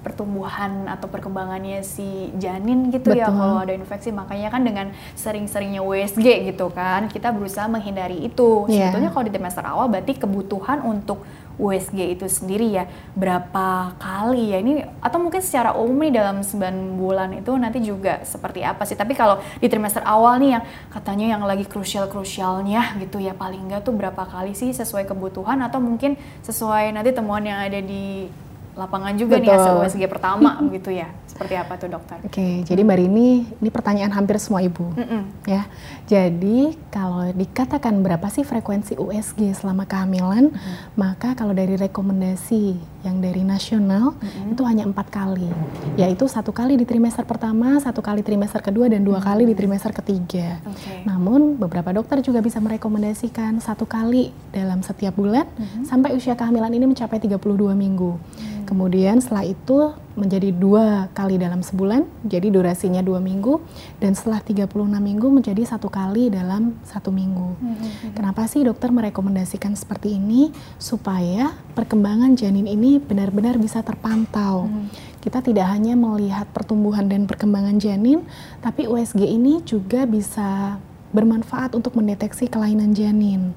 pertumbuhan 0.02 0.90
atau 0.90 1.06
perkembangannya 1.06 1.86
si 1.86 2.34
janin 2.36 2.90
gitu 2.90 3.14
ya, 3.14 3.30
Betul. 3.30 3.34
ya 3.34 3.40
kalau 3.40 3.58
ada 3.62 3.74
infeksi. 3.74 4.10
Makanya 4.10 4.48
kan 4.50 4.62
dengan 4.66 4.86
sering-seringnya 5.14 5.80
USG 5.80 6.52
gitu 6.52 6.68
kan 6.74 7.06
kita 7.06 7.30
berusaha 7.30 7.70
menghindari 7.70 8.26
itu. 8.26 8.66
Yeah. 8.66 8.90
sebetulnya 8.90 9.10
kalau 9.14 9.24
di 9.24 9.32
trimester 9.32 9.64
awal 9.64 9.86
berarti 9.88 10.18
kebutuhan 10.18 10.82
untuk 10.82 11.22
USG 11.60 12.18
itu 12.18 12.26
sendiri 12.26 12.66
ya. 12.72 12.84
Berapa 13.12 13.94
kali 14.00 14.56
ya? 14.56 14.58
Ini 14.58 14.88
atau 14.98 15.18
mungkin 15.20 15.44
secara 15.44 15.76
umum 15.76 16.08
nih 16.08 16.12
dalam 16.18 16.40
9 16.40 16.98
bulan 16.98 17.30
itu 17.36 17.52
nanti 17.54 17.78
juga 17.84 18.24
seperti 18.24 18.64
apa 18.64 18.88
sih? 18.88 18.96
Tapi 18.96 19.12
kalau 19.12 19.38
di 19.60 19.66
trimester 19.68 20.02
awal 20.02 20.40
nih 20.40 20.58
yang 20.58 20.64
katanya 20.90 21.26
yang 21.36 21.42
lagi 21.44 21.68
krusial-krusialnya 21.68 22.98
gitu 23.04 23.20
ya 23.20 23.36
paling 23.36 23.68
enggak 23.68 23.84
tuh 23.84 23.94
berapa 23.94 24.24
kali 24.24 24.56
sih 24.56 24.72
sesuai 24.72 25.04
kebutuhan 25.06 25.60
atau 25.62 25.78
mungkin 25.78 26.16
sesuai 26.42 26.96
nanti 26.96 27.12
temuan 27.12 27.44
yang 27.44 27.60
ada 27.60 27.78
di 27.78 28.26
lapangan 28.72 29.12
juga 29.20 29.36
Betul. 29.36 29.44
nih 29.44 29.52
hasil 29.52 29.74
USG 29.84 30.02
pertama 30.08 30.50
begitu 30.64 30.90
ya. 31.04 31.08
Seperti 31.32 31.54
apa 31.56 31.80
tuh 31.80 31.88
dokter? 31.88 32.20
Oke, 32.20 32.28
okay, 32.28 32.52
hmm. 32.60 32.64
jadi 32.68 32.80
Mbak 32.84 32.98
Rini, 33.00 33.28
ini 33.48 33.70
pertanyaan 33.72 34.12
hampir 34.12 34.36
semua 34.36 34.60
ibu, 34.60 34.84
mm 34.92 35.00
-mm. 35.00 35.22
ya. 35.48 35.64
Jadi 36.04 36.76
kalau 36.92 37.24
dikatakan 37.32 38.04
berapa 38.04 38.28
sih 38.28 38.44
frekuensi 38.44 39.00
USG 39.00 39.56
selama 39.56 39.88
kehamilan, 39.88 40.52
mm. 40.52 40.92
maka 41.00 41.32
kalau 41.32 41.56
dari 41.56 41.80
rekomendasi 41.80 42.76
yang 43.00 43.22
dari 43.22 43.46
nasional 43.46 44.12
mm 44.18 44.40
itu 44.52 44.62
hanya 44.68 44.84
empat 44.84 45.08
kali, 45.08 45.48
yaitu 45.96 46.28
satu 46.28 46.52
kali 46.52 46.76
di 46.76 46.84
trimester 46.84 47.24
pertama, 47.24 47.80
satu 47.80 48.04
kali 48.04 48.20
trimester 48.20 48.60
kedua, 48.60 48.92
dan 48.92 49.00
dua 49.00 49.22
mm 49.22 49.24
kali 49.24 49.42
di 49.48 49.54
trimester 49.56 49.96
ketiga. 49.96 50.60
Okay. 50.68 51.08
Namun 51.08 51.56
beberapa 51.56 51.88
dokter 51.96 52.20
juga 52.20 52.44
bisa 52.44 52.60
merekomendasikan 52.60 53.56
satu 53.64 53.88
kali 53.88 54.36
dalam 54.52 54.84
setiap 54.84 55.16
bulan 55.16 55.48
mm 55.56 55.88
sampai 55.88 56.12
usia 56.12 56.36
kehamilan 56.36 56.76
ini 56.76 56.84
mencapai 56.84 57.16
32 57.16 57.40
minggu. 57.72 58.20
Mm. 58.20 58.68
Kemudian 58.68 59.16
setelah 59.22 59.48
itu 59.48 59.96
menjadi 60.12 60.52
dua 60.52 61.08
kali 61.16 61.21
dalam 61.38 61.62
sebulan, 61.62 62.26
jadi 62.26 62.50
durasinya 62.50 62.98
dua 63.04 63.22
minggu, 63.22 63.62
dan 64.02 64.18
setelah 64.18 64.42
36 64.42 64.66
minggu 64.98 65.26
menjadi 65.30 65.62
satu 65.62 65.86
kali 65.86 66.32
dalam 66.32 66.74
satu 66.82 67.14
minggu. 67.14 67.58
Mm-hmm. 67.58 68.12
Kenapa 68.18 68.48
sih 68.50 68.66
dokter 68.66 68.90
merekomendasikan 68.90 69.78
seperti 69.78 70.18
ini? 70.18 70.50
Supaya 70.80 71.54
perkembangan 71.78 72.34
janin 72.34 72.66
ini 72.66 72.98
benar-benar 72.98 73.60
bisa 73.62 73.84
terpantau. 73.86 74.66
Mm-hmm. 74.66 74.86
Kita 75.22 75.38
tidak 75.38 75.70
hanya 75.70 75.94
melihat 75.94 76.50
pertumbuhan 76.50 77.06
dan 77.06 77.30
perkembangan 77.30 77.78
janin, 77.78 78.26
tapi 78.58 78.90
USG 78.90 79.22
ini 79.22 79.62
juga 79.62 80.02
bisa 80.08 80.82
bermanfaat 81.12 81.76
untuk 81.76 81.94
mendeteksi 81.94 82.48
kelainan 82.48 82.96
janin 82.96 83.54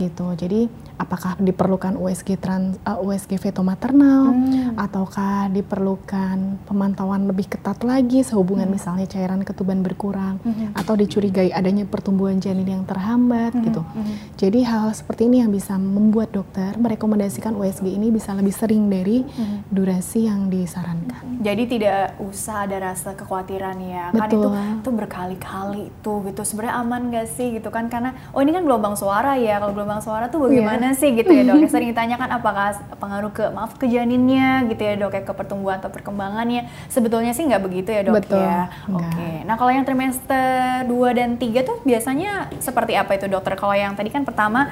gitu. 0.00 0.32
Jadi 0.32 0.72
apakah 1.00 1.40
diperlukan 1.40 1.96
USG 1.96 2.36
trans 2.36 2.76
uh, 2.84 3.00
USG 3.00 3.40
feto 3.40 3.64
maternal 3.64 4.36
hmm. 4.36 4.76
ataukah 4.76 5.48
diperlukan 5.48 6.60
pemantauan 6.68 7.24
lebih 7.24 7.48
ketat 7.48 7.80
lagi 7.80 8.20
sehubungan 8.20 8.68
hmm. 8.68 8.76
misalnya 8.76 9.06
cairan 9.08 9.40
ketuban 9.40 9.80
berkurang 9.80 10.36
hmm. 10.44 10.76
atau 10.76 10.92
dicurigai 10.92 11.48
adanya 11.56 11.88
pertumbuhan 11.88 12.36
janin 12.36 12.68
yang 12.68 12.84
terhambat 12.84 13.56
hmm. 13.56 13.64
gitu. 13.64 13.80
Hmm. 13.80 14.14
Jadi 14.36 14.60
hal, 14.68 14.92
hal 14.92 14.92
seperti 14.92 15.32
ini 15.32 15.40
yang 15.40 15.48
bisa 15.48 15.80
membuat 15.80 16.36
dokter 16.36 16.76
merekomendasikan 16.76 17.56
USG 17.56 17.88
ini 17.88 18.12
bisa 18.12 18.36
lebih 18.36 18.52
sering 18.52 18.92
dari 18.92 19.24
hmm. 19.24 19.72
durasi 19.72 20.28
yang 20.28 20.52
disarankan. 20.52 21.40
Jadi 21.40 21.62
tidak 21.64 22.20
usah 22.20 22.68
ada 22.68 22.92
rasa 22.92 23.16
kekhawatiran 23.16 23.76
ya. 23.80 24.12
Betul. 24.12 24.20
Kan 24.20 24.28
itu 24.28 24.48
itu 24.84 24.90
berkali-kali 24.92 25.82
itu 25.88 26.12
gitu. 26.28 26.40
Sebenarnya 26.44 26.74
aman 26.76 27.02
gak 27.08 27.28
sih 27.32 27.56
gitu 27.56 27.72
kan 27.72 27.88
karena 27.88 28.12
oh 28.36 28.44
ini 28.44 28.52
kan 28.52 28.68
gelombang 28.68 28.98
suara 28.98 29.40
ya. 29.40 29.56
Kalau 29.62 29.72
gelombang 29.72 30.02
suara 30.04 30.28
tuh 30.28 30.44
bagaimana 30.44 30.89
yeah 30.89 30.89
sih 30.94 31.14
gitu 31.14 31.30
ya 31.30 31.42
dok? 31.46 31.66
Sering 31.72 31.90
ditanyakan 31.92 32.28
apakah 32.40 32.76
pengaruh 32.96 33.32
ke 33.34 33.44
maaf 33.50 33.76
ke 33.76 33.86
janinnya 33.86 34.64
gitu 34.68 34.82
ya 34.82 34.94
dok 34.98 35.12
ya 35.16 35.22
ke 35.24 35.32
pertumbuhan 35.32 35.78
atau 35.78 35.90
perkembangannya. 35.90 36.68
Sebetulnya 36.90 37.32
sih 37.34 37.46
nggak 37.46 37.62
begitu 37.62 37.90
ya 37.90 38.02
dok 38.06 38.24
Betul. 38.24 38.40
ya. 38.40 38.70
Oke. 38.90 39.06
Okay. 39.10 39.34
Nah 39.46 39.54
kalau 39.58 39.72
yang 39.74 39.84
trimester 39.86 40.84
2 40.86 41.18
dan 41.18 41.30
3 41.36 41.68
tuh 41.68 41.76
biasanya 41.82 42.50
seperti 42.58 42.98
apa 42.98 43.16
itu 43.16 43.26
dokter? 43.26 43.54
Kalau 43.54 43.74
yang 43.74 43.94
tadi 43.98 44.10
kan 44.12 44.22
pertama 44.22 44.70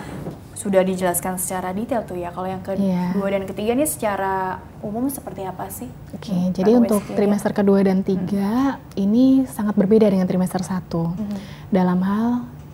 sudah 0.58 0.82
dijelaskan 0.82 1.38
secara 1.38 1.70
detail 1.70 2.02
tuh 2.02 2.18
ya. 2.18 2.34
Kalau 2.34 2.50
yang 2.50 2.58
kedua 2.66 2.82
yeah. 2.82 3.30
dan 3.30 3.46
ketiga 3.46 3.78
nih 3.78 3.86
secara 3.86 4.58
umum 4.82 5.06
seperti 5.06 5.46
apa 5.46 5.70
sih? 5.70 5.86
Oke, 6.10 6.34
okay, 6.34 6.50
hmm, 6.50 6.54
jadi 6.58 6.70
untuk 6.74 7.02
trimester 7.14 7.54
kedua 7.54 7.78
dan 7.86 8.02
tiga 8.02 8.74
hmm. 8.74 8.98
ini 8.98 9.46
sangat 9.46 9.78
berbeda 9.78 10.10
dengan 10.10 10.26
trimester 10.26 10.66
satu. 10.66 11.14
Hmm. 11.14 11.38
Dalam 11.70 12.02
hal 12.02 12.28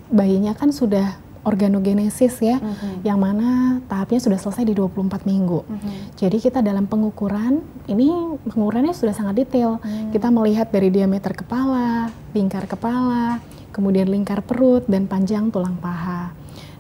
bayinya 0.09 0.57
kan 0.57 0.73
sudah 0.73 1.21
organogenesis 1.45 2.41
ya, 2.41 2.57
mm-hmm. 2.59 3.05
yang 3.05 3.21
mana 3.21 3.79
tahapnya 3.87 4.19
sudah 4.19 4.41
selesai 4.41 4.65
di 4.65 4.75
24 4.75 5.29
minggu. 5.29 5.61
Mm-hmm. 5.63 5.93
Jadi 6.17 6.37
kita 6.41 6.65
dalam 6.65 6.89
pengukuran, 6.89 7.61
ini 7.87 8.11
pengukurannya 8.49 8.97
sudah 8.97 9.13
sangat 9.13 9.45
detail. 9.45 9.79
Mm-hmm. 9.79 10.11
Kita 10.17 10.29
melihat 10.33 10.73
dari 10.73 10.89
diameter 10.89 11.37
kepala, 11.37 12.09
lingkar 12.33 12.65
kepala, 12.65 13.39
kemudian 13.71 14.09
lingkar 14.09 14.41
perut, 14.41 14.89
dan 14.89 15.05
panjang 15.05 15.53
tulang 15.53 15.77
paha. 15.79 16.33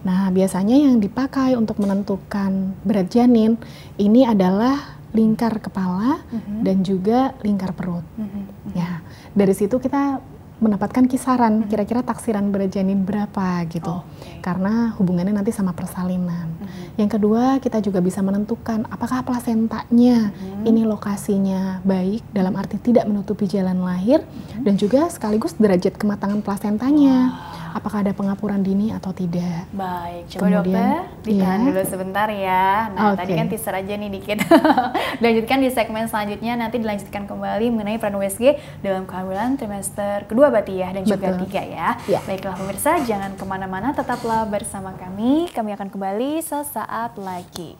Nah, 0.04 0.28
biasanya 0.32 0.76
yang 0.76 1.00
dipakai 1.00 1.56
untuk 1.56 1.80
menentukan 1.80 2.76
berat 2.84 3.08
janin 3.08 3.56
ini 3.96 4.28
adalah 4.28 5.00
lingkar 5.14 5.62
kepala 5.62 6.20
mm-hmm. 6.26 6.60
dan 6.66 6.76
juga 6.82 7.32
lingkar 7.40 7.70
perut. 7.72 8.04
Mm-hmm. 8.18 8.44
Ya, 8.74 9.00
dari 9.32 9.54
situ 9.54 9.78
kita 9.78 10.18
mendapatkan 10.64 11.04
kisaran 11.04 11.68
kira-kira 11.68 12.00
taksiran 12.00 12.48
berat 12.48 12.72
janin 12.72 13.04
berapa 13.04 13.68
gitu. 13.68 14.00
Oh, 14.00 14.02
okay. 14.02 14.40
Karena 14.40 14.96
hubungannya 14.96 15.36
nanti 15.36 15.52
sama 15.52 15.76
persalinan. 15.76 16.56
Mm 16.56 16.64
-hmm. 16.64 16.84
Yang 16.96 17.10
kedua, 17.20 17.42
kita 17.60 17.84
juga 17.84 18.00
bisa 18.00 18.24
menentukan 18.24 18.88
apakah 18.88 19.20
plasentanya 19.28 20.32
mm 20.32 20.34
-hmm. 20.34 20.68
ini 20.72 20.82
lokasinya 20.88 21.84
baik 21.84 22.24
dalam 22.32 22.56
arti 22.56 22.80
tidak 22.80 23.04
menutupi 23.04 23.44
jalan 23.44 23.84
lahir 23.84 24.24
mm 24.24 24.28
-hmm. 24.32 24.62
dan 24.64 24.74
juga 24.80 25.00
sekaligus 25.12 25.52
derajat 25.60 26.00
kematangan 26.00 26.40
plasentanya. 26.40 27.30
Wow 27.30 27.63
apakah 27.74 28.06
ada 28.06 28.14
pengapuran 28.14 28.62
dini 28.62 28.94
atau 28.94 29.10
tidak. 29.10 29.66
Baik, 29.74 30.30
coba 30.30 30.40
Kemudian, 30.46 30.62
dokter 30.62 30.94
ditahan 31.26 31.58
ya. 31.58 31.66
dulu 31.66 31.82
sebentar 31.82 32.28
ya. 32.30 32.66
Nah, 32.94 33.02
okay. 33.10 33.18
tadi 33.26 33.32
kan 33.34 33.46
teaser 33.50 33.74
aja 33.74 33.94
nih 33.98 34.10
dikit. 34.14 34.38
Lanjutkan 35.24 35.58
di 35.58 35.68
segmen 35.74 36.06
selanjutnya 36.06 36.54
nanti 36.54 36.78
dilanjutkan 36.78 37.26
kembali 37.26 37.66
mengenai 37.74 37.98
peran 37.98 38.14
USG 38.14 38.54
dalam 38.78 39.10
kehamilan 39.10 39.58
trimester 39.58 40.30
kedua 40.30 40.54
berarti 40.54 40.78
ya 40.78 40.94
dan 40.94 41.02
juga 41.02 41.34
Betul. 41.34 41.50
tiga 41.50 41.62
ya. 41.66 41.88
ya. 42.06 42.20
Baiklah 42.22 42.54
pemirsa, 42.54 43.02
jangan 43.02 43.34
ke 43.34 43.42
mana-mana, 43.42 43.90
tetaplah 43.90 44.46
bersama 44.46 44.94
kami. 44.94 45.50
Kami 45.50 45.74
akan 45.74 45.90
kembali 45.90 46.38
sesaat 46.46 47.18
lagi. 47.18 47.74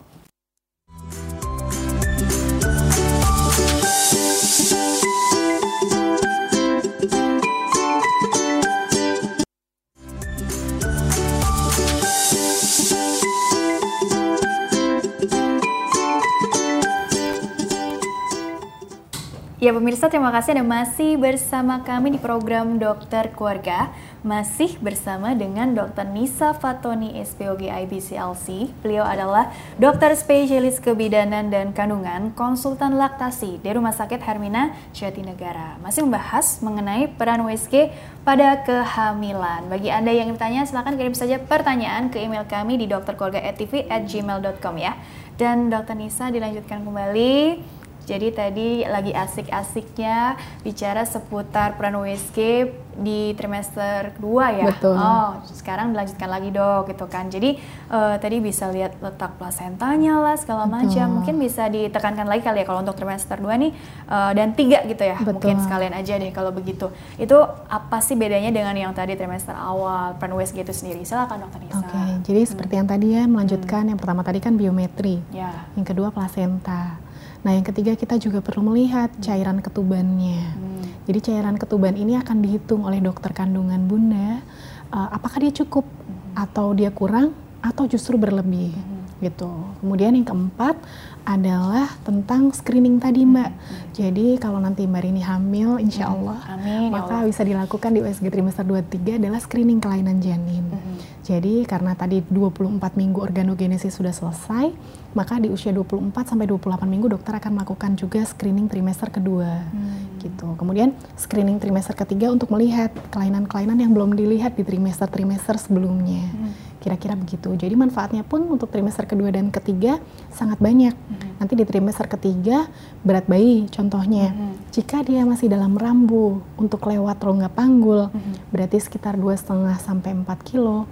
Ya 19.65 19.73
pemirsa 19.73 20.13
terima 20.13 20.29
kasih 20.29 20.61
Anda 20.61 20.85
masih 20.85 21.17
bersama 21.17 21.81
kami 21.81 22.13
di 22.13 22.21
program 22.21 22.77
Dokter 22.77 23.33
Keluarga 23.33 23.89
Masih 24.21 24.77
bersama 24.77 25.33
dengan 25.33 25.73
Dr. 25.73 26.05
Nisa 26.05 26.53
Fatoni 26.53 27.17
SPOG 27.25 27.73
IBCLC 27.73 28.69
Beliau 28.85 29.09
adalah 29.09 29.57
dokter 29.81 30.13
spesialis 30.21 30.85
kebidanan 30.85 31.49
dan 31.49 31.73
kandungan 31.73 32.37
konsultan 32.37 33.01
laktasi 33.01 33.57
di 33.65 33.73
Rumah 33.73 33.97
Sakit 33.97 34.21
Hermina 34.21 34.77
Jatinegara 34.93 35.81
Masih 35.81 36.05
membahas 36.05 36.61
mengenai 36.61 37.09
peran 37.17 37.41
USG 37.49 37.89
pada 38.21 38.61
kehamilan 38.69 39.65
Bagi 39.73 39.89
Anda 39.89 40.13
yang 40.13 40.29
bertanya 40.37 40.69
silahkan 40.69 40.93
kirim 40.93 41.17
saja 41.17 41.41
pertanyaan 41.41 42.13
ke 42.13 42.21
email 42.21 42.45
kami 42.45 42.77
di 42.77 42.85
dokterkeluarga@tv@gmail.com 42.85 44.77
ya 44.77 44.93
dan 45.41 45.73
Dr. 45.73 45.97
Nisa 45.97 46.29
dilanjutkan 46.29 46.85
kembali 46.85 47.65
Jadi 48.05 48.29
tadi 48.37 48.69
lagi 48.85 49.13
asik-asiknya 49.17 50.37
bicara 50.61 51.09
seputar 51.09 51.81
peran 51.81 51.97
USG 52.01 52.69
di 52.95 53.35
trimester 53.35 54.15
kedua 54.15 54.55
ya. 54.55 54.67
Betul. 54.71 54.95
Oh, 54.95 55.43
sekarang 55.51 55.91
dilanjutkan 55.93 56.29
lagi 56.31 56.51
dok 56.55 56.95
gitu 56.95 57.07
kan. 57.11 57.27
Jadi 57.27 57.59
uh, 57.91 58.15
tadi 58.23 58.39
bisa 58.39 58.71
lihat 58.71 58.99
letak 59.03 59.35
plasentanya 59.41 60.23
lah 60.23 60.37
segala 60.39 60.69
macam. 60.71 61.21
Mungkin 61.21 61.35
bisa 61.41 61.67
ditekankan 61.67 62.27
lagi 62.31 62.47
kali 62.47 62.63
ya 62.63 62.67
kalau 62.67 62.87
untuk 62.87 62.95
trimester 62.95 63.39
2 63.41 63.51
nih 63.67 63.73
uh, 64.07 64.33
dan 64.37 64.55
tiga 64.55 64.87
gitu 64.87 65.03
ya. 65.03 65.19
Betul. 65.19 65.35
Mungkin 65.35 65.57
sekalian 65.67 65.95
aja 65.97 66.15
deh 66.21 66.31
kalau 66.31 66.55
begitu. 66.55 66.91
Itu 67.19 67.43
apa 67.67 67.99
sih 67.99 68.15
bedanya 68.15 68.55
dengan 68.55 68.75
yang 68.79 68.95
tadi 68.95 69.19
trimester 69.19 69.55
awal 69.55 70.15
peran 70.17 70.39
USG 70.39 70.63
itu 70.63 70.75
sendiri? 70.75 71.03
Silakan 71.03 71.49
dokter 71.49 71.61
Nisa. 71.67 71.83
Oke, 71.83 71.91
okay, 71.91 72.11
jadi 72.23 72.41
hmm. 72.47 72.51
seperti 72.55 72.75
yang 72.79 72.89
tadi 72.89 73.07
ya 73.11 73.23
melanjutkan 73.27 73.83
hmm. 73.85 73.91
yang 73.95 73.99
pertama 73.99 74.21
tadi 74.23 74.39
kan 74.39 74.55
biometri. 74.55 75.19
Ya. 75.35 75.67
Yang 75.75 75.87
kedua 75.95 76.15
plasenta. 76.15 77.04
Nah, 77.45 77.53
yang 77.53 77.65
ketiga 77.65 77.93
kita 77.93 78.17
juga 78.17 78.41
perlu 78.41 78.73
melihat 78.73 79.13
cairan 79.21 79.61
ketubannya. 79.61 80.43
Hmm. 80.57 80.85
Jadi 81.05 81.19
cairan 81.31 81.61
ketuban 81.61 81.93
ini 81.93 82.17
akan 82.17 82.41
dihitung 82.41 82.89
oleh 82.89 83.05
dokter 83.05 83.37
kandungan 83.37 83.85
bunda, 83.85 84.41
uh, 84.89 85.09
apakah 85.13 85.45
dia 85.45 85.53
cukup 85.53 85.85
hmm. 85.85 86.41
atau 86.41 86.73
dia 86.73 86.89
kurang 86.89 87.37
atau 87.61 87.85
justru 87.85 88.17
berlebih, 88.17 88.73
hmm. 88.73 88.94
Gitu. 89.25 89.49
Kemudian 89.81 90.13
yang 90.13 90.29
keempat 90.29 90.77
adalah 91.25 91.89
tentang 92.05 92.53
screening 92.53 93.01
tadi 93.01 93.25
mbak. 93.25 93.49
Hmm. 93.49 93.57
Jadi 93.97 94.37
kalau 94.37 94.61
nanti 94.61 94.85
mbak 94.85 95.09
ini 95.09 95.25
hamil, 95.25 95.81
insya 95.81 96.13
hmm. 96.13 96.15
Allah, 96.21 96.39
Amin, 96.53 96.93
ya 96.93 96.93
maka 96.93 97.09
ya 97.09 97.17
Allah. 97.25 97.29
bisa 97.33 97.43
dilakukan 97.43 97.91
di 97.97 98.01
USG 98.05 98.27
trimester 98.29 98.65
23 98.69 99.17
adalah 99.17 99.41
screening 99.41 99.81
kelainan 99.81 100.21
janin. 100.21 100.69
Hmm. 100.69 101.01
Jadi 101.25 101.65
karena 101.65 101.97
tadi 101.97 102.21
24 102.21 103.01
minggu 103.01 103.25
organogenesis 103.25 103.97
sudah 103.97 104.13
selesai, 104.13 104.77
maka 105.17 105.41
di 105.41 105.49
usia 105.49 105.73
24 105.73 106.13
sampai 106.29 106.45
28 106.45 106.85
minggu 106.85 107.09
dokter 107.09 107.41
akan 107.41 107.57
melakukan 107.57 107.97
juga 107.97 108.21
screening 108.29 108.69
trimester 108.69 109.09
kedua. 109.09 109.65
Hmm. 109.73 110.21
Gitu. 110.21 110.45
Kemudian 110.61 110.93
screening 111.17 111.57
trimester 111.57 111.97
ketiga 111.97 112.29
untuk 112.29 112.53
melihat 112.53 112.93
kelainan-kelainan 113.09 113.81
yang 113.81 113.97
belum 113.97 114.13
dilihat 114.13 114.61
di 114.61 114.69
trimester-trimester 114.69 115.57
sebelumnya. 115.57 116.29
Hmm. 116.29 116.53
Kira-kira 116.85 117.17
begitu. 117.17 117.49
Jadi 117.57 117.73
manfaatnya 117.73 118.21
pun 118.29 118.45
untuk 118.45 118.69
trimester 118.69 119.09
kedua 119.09 119.33
dan 119.33 119.49
ketiga 119.49 119.97
sangat 120.29 120.61
banyak. 120.61 120.93
Hmm. 120.93 121.41
Nanti 121.41 121.57
di 121.57 121.65
trimester 121.65 122.05
ketiga 122.05 122.69
berat 123.01 123.25
bayi 123.25 123.65
contohnya. 123.73 124.37
Hmm. 124.37 124.53
Jika 124.69 125.01
dia 125.01 125.25
masih 125.25 125.49
dalam 125.49 125.73
rambu 125.81 126.45
untuk 126.61 126.85
lewat 126.85 127.17
rongga 127.25 127.49
panggul, 127.49 128.13
hmm. 128.13 128.53
berarti 128.53 128.77
sekitar 128.77 129.17
2,5 129.17 129.81
sampai 129.81 130.13
4 130.13 130.29
kilo 130.45 130.85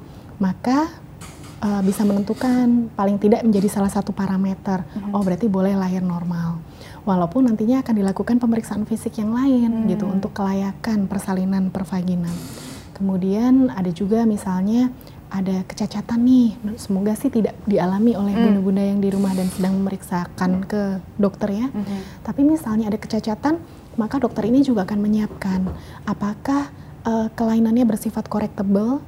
maka 0.43 0.91
uh, 1.63 1.81
bisa 1.87 2.03
menentukan 2.03 2.91
paling 2.99 3.17
tidak 3.23 3.47
menjadi 3.47 3.71
salah 3.71 3.93
satu 3.93 4.11
parameter. 4.11 4.83
Mm-hmm. 4.83 5.15
Oh, 5.15 5.23
berarti 5.23 5.47
boleh 5.47 5.79
lahir 5.79 6.03
normal. 6.03 6.59
Walaupun 7.07 7.47
nantinya 7.47 7.83
akan 7.83 7.95
dilakukan 7.95 8.37
pemeriksaan 8.43 8.83
fisik 8.87 9.23
yang 9.23 9.31
lain 9.31 9.71
mm-hmm. 9.71 9.91
gitu 9.95 10.05
untuk 10.11 10.35
kelayakan 10.35 11.07
persalinan 11.07 11.71
pervaginan. 11.71 12.35
Kemudian 12.99 13.71
ada 13.73 13.91
juga 13.91 14.27
misalnya 14.27 14.91
ada 15.33 15.65
kecacatan 15.65 16.21
nih, 16.21 16.53
semoga 16.77 17.17
sih 17.17 17.33
tidak 17.33 17.57
dialami 17.65 18.13
oleh 18.13 18.37
mm. 18.37 18.43
bunda-bunda 18.45 18.85
yang 18.85 19.01
di 19.01 19.09
rumah 19.09 19.33
dan 19.33 19.49
sedang 19.49 19.81
memeriksakan 19.81 20.69
ke 20.69 21.01
dokter 21.17 21.57
ya. 21.57 21.67
Mm-hmm. 21.73 22.01
Tapi 22.21 22.41
misalnya 22.45 22.93
ada 22.93 23.01
kecacatan, 23.01 23.57
maka 23.97 24.21
dokter 24.21 24.45
ini 24.45 24.61
juga 24.61 24.85
akan 24.85 24.99
menyiapkan 25.01 25.61
apakah 26.05 26.69
uh, 27.09 27.29
kelainannya 27.33 27.89
bersifat 27.89 28.29
correctable 28.29 29.01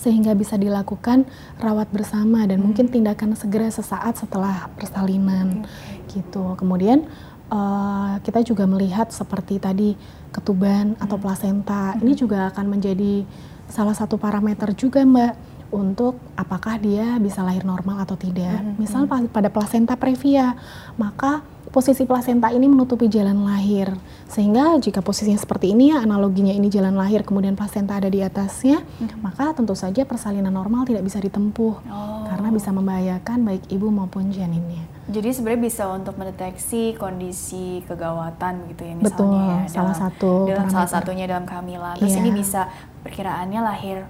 sehingga 0.00 0.32
bisa 0.32 0.56
dilakukan 0.56 1.28
rawat 1.60 1.92
bersama 1.92 2.48
dan 2.48 2.62
hmm. 2.62 2.64
mungkin 2.64 2.86
tindakan 2.88 3.36
segera 3.36 3.68
sesaat 3.68 4.16
setelah 4.16 4.72
persalinan 4.72 5.60
hmm. 5.60 6.08
gitu. 6.08 6.56
Kemudian 6.56 7.04
uh, 7.52 8.16
kita 8.24 8.40
juga 8.40 8.64
melihat 8.64 9.12
seperti 9.12 9.60
tadi 9.60 9.98
ketuban 10.32 10.96
hmm. 10.96 11.04
atau 11.04 11.20
plasenta 11.20 11.92
hmm. 11.92 12.00
ini 12.06 12.12
juga 12.16 12.48
akan 12.48 12.66
menjadi 12.70 13.28
salah 13.68 13.92
satu 13.92 14.16
parameter 14.16 14.72
juga 14.74 15.04
Mbak 15.04 15.49
untuk 15.70 16.18
apakah 16.34 16.78
dia 16.82 17.16
bisa 17.22 17.46
lahir 17.46 17.62
normal 17.62 18.02
atau 18.02 18.18
tidak. 18.18 18.58
Hmm. 18.58 18.74
Misal 18.78 19.06
hmm. 19.06 19.30
pada 19.30 19.48
plasenta 19.48 19.94
previa, 19.94 20.58
maka 20.98 21.46
posisi 21.70 22.02
plasenta 22.02 22.50
ini 22.50 22.66
menutupi 22.66 23.06
jalan 23.06 23.46
lahir. 23.46 23.94
Sehingga 24.26 24.78
jika 24.82 25.00
posisinya 25.00 25.38
seperti 25.38 25.70
ini 25.70 25.94
ya 25.94 26.02
analoginya 26.02 26.50
ini 26.50 26.66
jalan 26.66 26.98
lahir 26.98 27.22
kemudian 27.22 27.54
plasenta 27.54 27.96
ada 28.02 28.10
di 28.10 28.18
atasnya, 28.20 28.82
hmm. 28.82 29.22
maka 29.22 29.54
tentu 29.54 29.78
saja 29.78 30.02
persalinan 30.02 30.50
normal 30.50 30.84
tidak 30.84 31.06
bisa 31.06 31.22
ditempuh 31.22 31.74
oh. 31.86 32.26
karena 32.26 32.50
bisa 32.50 32.74
membahayakan 32.74 33.38
baik 33.46 33.64
ibu 33.70 33.86
maupun 33.88 34.34
janinnya. 34.34 34.82
Jadi 35.10 35.34
sebenarnya 35.34 35.62
bisa 35.66 35.90
untuk 35.90 36.14
mendeteksi 36.14 36.94
kondisi 36.94 37.82
kegawatan 37.90 38.70
gitu 38.70 38.82
ya 38.86 38.94
misalnya 38.94 39.10
Betul, 39.10 39.34
ya, 39.34 39.66
salah 39.66 39.90
dalam, 39.90 39.98
satu 39.98 40.32
dalam 40.46 40.68
salah 40.70 40.90
satunya 40.90 41.24
dalam 41.26 41.44
kehamilan. 41.50 41.98
Terus 41.98 42.14
yeah. 42.14 42.22
ini 42.22 42.30
bisa 42.30 42.70
perkiraannya 43.02 43.60
lahir 43.62 44.06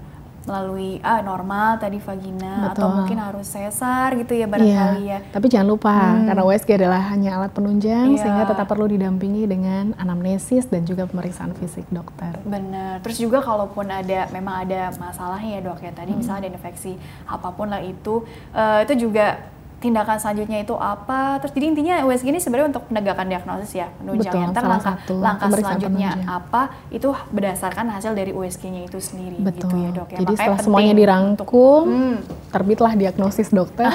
melalui 0.48 0.96
ah 1.04 1.20
normal 1.20 1.76
tadi 1.76 2.00
vagina 2.00 2.70
Betul. 2.70 2.72
atau 2.72 2.86
mungkin 2.96 3.18
harus 3.20 3.46
sesar 3.46 4.16
gitu 4.16 4.32
ya 4.32 4.48
barangkali 4.48 5.02
iya. 5.04 5.18
ya. 5.20 5.28
Tapi 5.32 5.46
jangan 5.52 5.68
lupa 5.68 5.92
hmm. 5.92 6.26
karena 6.32 6.42
USG 6.48 6.70
adalah 6.80 7.02
hanya 7.12 7.30
alat 7.36 7.52
penunjang 7.52 8.16
iya. 8.16 8.20
sehingga 8.24 8.44
tetap 8.48 8.66
perlu 8.66 8.88
didampingi 8.88 9.44
dengan 9.44 9.92
anamnesis 10.00 10.64
dan 10.72 10.88
juga 10.88 11.04
pemeriksaan 11.04 11.52
fisik 11.56 11.84
dokter. 11.92 12.40
Benar. 12.42 13.04
Terus 13.04 13.18
juga 13.20 13.44
kalaupun 13.44 13.92
ada 13.92 14.32
memang 14.32 14.64
ada 14.64 14.90
masalahnya 14.96 15.60
ya 15.60 15.60
dok 15.60 15.80
ya 15.84 15.92
tadi 15.92 16.12
hmm. 16.16 16.20
misalnya 16.24 16.40
ada 16.48 16.50
infeksi 16.56 16.92
apa 17.28 17.48
pun 17.52 17.68
lah 17.68 17.82
itu 17.84 18.24
uh, 18.56 18.80
itu 18.82 19.08
juga 19.08 19.59
tindakan 19.80 20.20
selanjutnya 20.20 20.60
itu 20.60 20.76
apa 20.76 21.40
terus 21.40 21.56
jadi 21.56 21.66
intinya 21.72 21.94
USG 22.04 22.28
ini 22.28 22.40
sebenarnya 22.40 22.68
untuk 22.76 22.84
penegakan 22.92 23.26
diagnosis 23.32 23.72
ya 23.72 23.88
penunjangnya 23.96 24.52
Betul, 24.52 24.68
langkah 24.68 24.80
satu, 24.84 25.14
langkah 25.16 25.48
selanjutnya 25.48 26.10
penunjang. 26.12 26.36
apa 26.36 26.62
itu 26.92 27.08
berdasarkan 27.32 27.86
hasil 27.96 28.12
dari 28.12 28.32
USG-nya 28.36 28.84
itu 28.84 29.00
sendiri 29.00 29.40
Betul. 29.40 29.72
gitu 29.72 29.76
ya 29.80 29.90
dok 29.96 30.08
ya 30.12 30.18
jadi 30.20 30.32
Makanya 30.36 30.44
setelah 30.44 30.60
semuanya 30.60 30.92
dirangkum 30.92 31.82
hmm. 31.88 32.16
terbitlah 32.52 32.92
diagnosis 32.92 33.48
dokter 33.48 33.88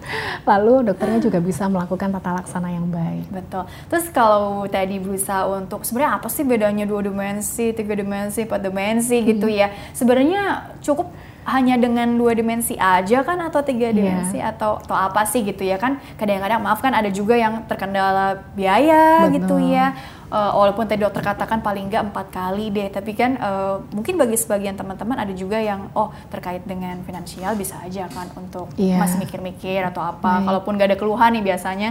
lalu 0.50 0.86
dokternya 0.86 1.18
juga 1.18 1.38
bisa 1.42 1.66
melakukan 1.66 2.14
tata 2.14 2.30
laksana 2.38 2.70
yang 2.70 2.86
baik 2.86 3.26
betul 3.34 3.66
terus 3.90 4.06
kalau 4.14 4.62
tadi 4.70 5.02
berusaha 5.02 5.50
untuk 5.50 5.82
sebenarnya 5.82 6.22
apa 6.22 6.30
sih 6.30 6.46
bedanya 6.46 6.86
dua 6.86 7.02
dimensi 7.02 7.74
tiga 7.74 7.98
dimensi 7.98 8.46
empat 8.46 8.62
dimensi 8.62 9.18
gitu 9.18 9.26
hmm. 9.26 9.30
gitu 9.34 9.46
ya 9.50 9.68
sebenarnya 9.90 10.70
cukup 10.78 11.10
hanya 11.42 11.74
dengan 11.74 12.14
dua 12.14 12.38
dimensi 12.38 12.78
aja 12.78 13.26
kan 13.26 13.38
atau 13.42 13.66
tiga 13.66 13.90
iya. 13.90 13.96
dimensi 13.96 14.38
yeah. 14.38 14.54
atau 14.54 14.78
atau 14.78 14.94
apa 14.94 15.26
sih 15.26 15.42
gitu 15.42 15.66
ya 15.66 15.74
kan 15.74 15.98
kadang-kadang 16.14 16.62
maaf 16.62 16.78
kan 16.78 16.94
ada 16.94 17.10
juga 17.10 17.34
yang 17.34 17.66
terkendala 17.66 18.46
biaya 18.54 19.26
Betul. 19.26 19.34
gitu 19.42 19.56
ya 19.74 19.86
uh, 20.32 20.52
walaupun 20.56 20.88
tadi 20.88 21.04
dokter 21.04 21.20
katakan 21.20 21.60
paling 21.60 21.92
nggak 21.92 22.08
empat 22.08 22.26
kali 22.32 22.72
deh 22.72 22.88
tapi 22.88 23.12
kan 23.12 23.36
uh, 23.36 23.84
mungkin 23.92 24.16
bagi 24.16 24.40
sebagian 24.40 24.74
teman-teman 24.74 25.20
ada 25.20 25.32
juga 25.36 25.60
yang 25.60 25.92
oh 25.92 26.08
terkait 26.32 26.64
dengan 26.64 27.04
finansial 27.04 27.52
bisa 27.54 27.76
aja 27.84 28.08
kan 28.08 28.32
untuk 28.34 28.72
yeah. 28.80 28.96
masih 28.96 29.20
mikir-mikir 29.20 29.84
atau 29.84 30.00
apa 30.00 30.40
Baik. 30.40 30.44
kalaupun 30.48 30.72
nggak 30.80 30.88
ada 30.88 30.98
keluhan 30.98 31.30
nih 31.36 31.44
biasanya 31.52 31.88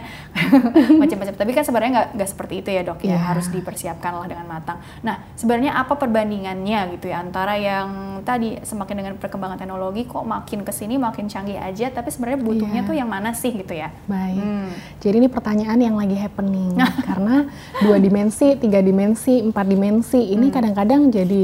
macam-macam 1.02 1.34
tapi 1.38 1.52
kan 1.54 1.64
sebenarnya 1.64 1.92
nggak 1.94 2.10
nggak 2.18 2.30
seperti 2.30 2.54
itu 2.66 2.70
ya 2.74 2.82
dok 2.82 3.00
yeah. 3.06 3.14
ya 3.14 3.16
iya. 3.16 3.20
harus 3.30 3.48
dipersiapkan 3.54 4.12
lah 4.18 4.28
dengan 4.28 4.46
matang 4.50 4.82
nah 5.06 5.22
sebenarnya 5.38 5.78
apa 5.78 5.94
perbandingannya 5.96 6.98
gitu 6.98 7.14
ya 7.14 7.22
antara 7.22 7.56
yang 7.62 8.20
tadi 8.26 8.58
semakin 8.66 8.96
dengan 9.06 9.14
perkembangan 9.22 9.62
teknologi 9.62 10.10
kok 10.10 10.26
makin 10.26 10.66
ke 10.66 10.74
sini 10.74 10.98
makin 10.98 11.30
canggih 11.30 11.62
aja 11.62 11.94
tapi 11.94 12.10
sebenarnya 12.10 12.40
butuhnya 12.42 12.82
yeah. 12.82 12.90
tuh 12.90 12.96
yang 12.98 13.10
mana 13.10 13.38
sih 13.38 13.54
gitu 13.54 13.78
ya 13.78 13.94
baik 14.10 14.42
hmm. 14.42 14.70
jadi 14.98 15.16
ini 15.22 15.30
pertanyaan 15.30 15.80
yang 15.80 15.96
lagi 15.98 16.18
happening 16.18 16.74
karena 17.08 17.46
dua 17.82 17.98
dimensi 18.02 18.31
dimensi, 18.32 18.48
tiga 18.64 18.80
dimensi, 18.80 19.34
empat 19.44 19.66
dimensi 19.68 20.22
ini 20.32 20.48
hmm. 20.48 20.56
kadang-kadang 20.56 21.02
hmm. 21.08 21.12
jadi 21.12 21.44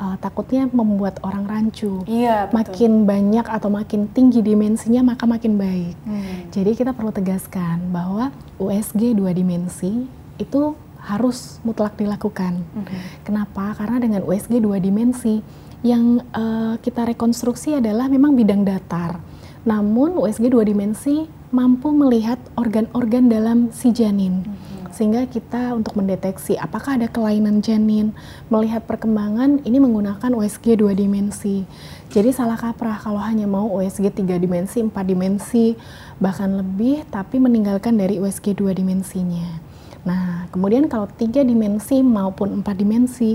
uh, 0.00 0.16
takutnya 0.16 0.64
membuat 0.72 1.20
orang 1.20 1.44
rancu. 1.44 2.00
Iya, 2.08 2.48
betul. 2.48 2.56
Makin 2.56 2.92
banyak 3.04 3.46
atau 3.46 3.68
makin 3.68 4.08
tinggi 4.08 4.40
dimensinya 4.40 5.04
maka 5.12 5.28
makin 5.28 5.60
baik. 5.60 5.94
Hmm. 6.08 6.48
Jadi 6.48 6.70
kita 6.80 6.96
perlu 6.96 7.12
tegaskan 7.12 7.92
bahwa 7.92 8.32
USG 8.56 9.12
dua 9.12 9.36
dimensi 9.36 10.08
itu 10.40 10.60
harus 11.04 11.60
mutlak 11.60 12.00
dilakukan. 12.00 12.64
Hmm. 12.72 13.00
Kenapa? 13.20 13.76
Karena 13.76 14.00
dengan 14.00 14.24
USG 14.24 14.64
dua 14.64 14.80
dimensi 14.80 15.44
yang 15.84 16.24
uh, 16.32 16.80
kita 16.80 17.04
rekonstruksi 17.04 17.76
adalah 17.76 18.08
memang 18.08 18.32
bidang 18.32 18.64
datar. 18.64 19.20
Namun 19.68 20.16
USG 20.16 20.48
dua 20.48 20.64
dimensi 20.64 21.28
mampu 21.52 21.92
melihat 21.92 22.40
organ-organ 22.56 23.28
dalam 23.28 23.68
si 23.76 23.92
janin. 23.92 24.40
Hmm 24.40 24.73
sehingga 24.94 25.26
kita 25.26 25.74
untuk 25.74 25.98
mendeteksi 25.98 26.54
apakah 26.54 26.94
ada 26.94 27.10
kelainan 27.10 27.58
janin, 27.58 28.14
melihat 28.46 28.86
perkembangan 28.86 29.66
ini 29.66 29.82
menggunakan 29.82 30.30
USG 30.30 30.78
dua 30.78 30.94
dimensi. 30.94 31.66
Jadi 32.14 32.30
salah 32.30 32.54
kaprah 32.54 33.02
kalau 33.02 33.18
hanya 33.18 33.50
mau 33.50 33.66
USG 33.74 34.14
tiga 34.14 34.38
dimensi, 34.38 34.78
empat 34.78 35.02
dimensi, 35.02 35.74
bahkan 36.22 36.54
lebih, 36.54 37.02
tapi 37.10 37.42
meninggalkan 37.42 37.98
dari 37.98 38.22
USG 38.22 38.54
dua 38.54 38.70
dimensinya. 38.70 39.58
Nah, 40.06 40.46
kemudian 40.54 40.86
kalau 40.86 41.10
tiga 41.10 41.42
dimensi 41.42 41.98
maupun 41.98 42.62
empat 42.62 42.78
dimensi, 42.78 43.34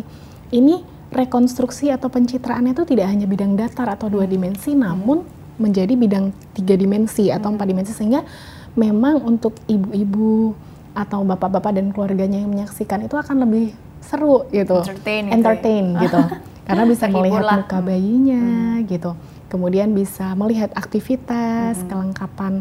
ini 0.56 0.80
rekonstruksi 1.12 1.91
atau 1.91 2.08
pencitraannya 2.08 2.72
itu 2.72 2.88
tidak 2.88 3.12
hanya 3.12 3.28
bidang 3.28 3.60
datar 3.60 3.91
atau 3.91 4.08
dua 4.08 4.24
dimensi, 4.24 4.78
namun 4.78 5.28
menjadi 5.60 5.91
bidang 6.00 6.32
tiga 6.56 6.80
dimensi 6.80 7.28
atau 7.28 7.52
empat 7.52 7.67
dimensi 7.67 7.91
sehingga 7.91 8.24
memang 8.80 9.19
untuk 9.28 9.60
ibu-ibu 9.67 10.56
atau 10.99 11.23
bapak-bapak 11.23 11.71
dan 11.79 11.95
keluarganya 11.95 12.43
yang 12.43 12.51
menyaksikan 12.51 13.07
itu 13.07 13.15
akan 13.15 13.47
lebih 13.47 13.71
seru 14.03 14.43
gitu, 14.51 14.83
entertain, 14.83 15.23
gitu, 15.31 15.35
entertain 15.39 15.85
ya. 15.95 16.01
gitu, 16.03 16.19
karena 16.67 16.83
bisa 16.83 17.05
melihat 17.07 17.43
lah. 17.47 17.55
muka 17.63 17.79
bayinya 17.79 18.43
hmm. 18.43 18.88
gitu, 18.91 19.12
kemudian 19.47 19.95
bisa 19.95 20.35
melihat 20.35 20.75
aktivitas, 20.75 21.79
hmm. 21.79 21.88
kelengkapan 21.88 22.53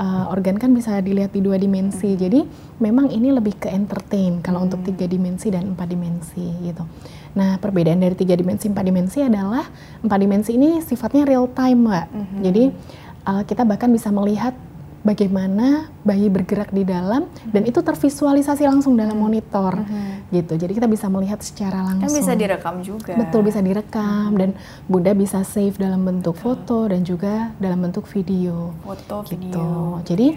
uh, 0.00 0.32
organ 0.32 0.56
kan 0.56 0.72
bisa 0.72 1.04
dilihat 1.04 1.36
di 1.36 1.44
dua 1.44 1.60
dimensi, 1.60 2.16
hmm. 2.16 2.20
jadi 2.20 2.40
memang 2.80 3.12
ini 3.12 3.28
lebih 3.28 3.60
ke 3.60 3.68
entertain 3.68 4.40
kalau 4.40 4.64
hmm. 4.64 4.66
untuk 4.72 4.80
tiga 4.88 5.04
dimensi 5.04 5.52
dan 5.52 5.76
empat 5.76 5.88
dimensi 5.92 6.48
gitu. 6.64 6.88
Nah, 7.32 7.56
perbedaan 7.56 8.00
dari 8.00 8.12
tiga 8.12 8.36
dimensi 8.36 8.68
empat 8.68 8.84
dimensi 8.84 9.18
adalah 9.24 9.64
empat 10.04 10.18
dimensi 10.20 10.52
ini 10.52 10.84
sifatnya 10.84 11.24
real 11.24 11.48
time, 11.48 11.88
mbak. 11.88 12.06
Mm-hmm. 12.12 12.40
Jadi 12.44 12.64
uh, 13.24 13.42
kita 13.48 13.62
bahkan 13.64 13.88
bisa 13.88 14.12
melihat 14.12 14.52
bagaimana 15.02 15.90
bayi 16.06 16.30
bergerak 16.30 16.70
di 16.70 16.86
dalam 16.86 17.26
mm-hmm. 17.26 17.50
dan 17.50 17.62
itu 17.66 17.78
tervisualisasi 17.82 18.66
langsung 18.66 18.94
dalam 18.94 19.18
mm-hmm. 19.18 19.22
monitor, 19.22 19.74
mm-hmm. 19.82 20.32
gitu. 20.34 20.54
Jadi 20.56 20.72
kita 20.78 20.88
bisa 20.88 21.06
melihat 21.10 21.42
secara 21.42 21.82
langsung. 21.82 22.08
Kan 22.10 22.18
bisa 22.22 22.32
direkam 22.38 22.74
juga. 22.80 23.14
Betul, 23.18 23.42
bisa 23.46 23.60
direkam 23.60 24.32
mm-hmm. 24.32 24.40
dan 24.40 24.50
bunda 24.86 25.12
bisa 25.12 25.42
save 25.42 25.74
dalam 25.76 26.06
bentuk 26.06 26.38
Betul. 26.38 26.44
foto 26.46 26.78
dan 26.86 27.02
juga 27.02 27.50
dalam 27.58 27.82
bentuk 27.82 28.06
video. 28.08 28.72
Foto, 28.86 29.26
gitu. 29.26 29.34
video. 29.34 29.98
Jadi 30.06 30.28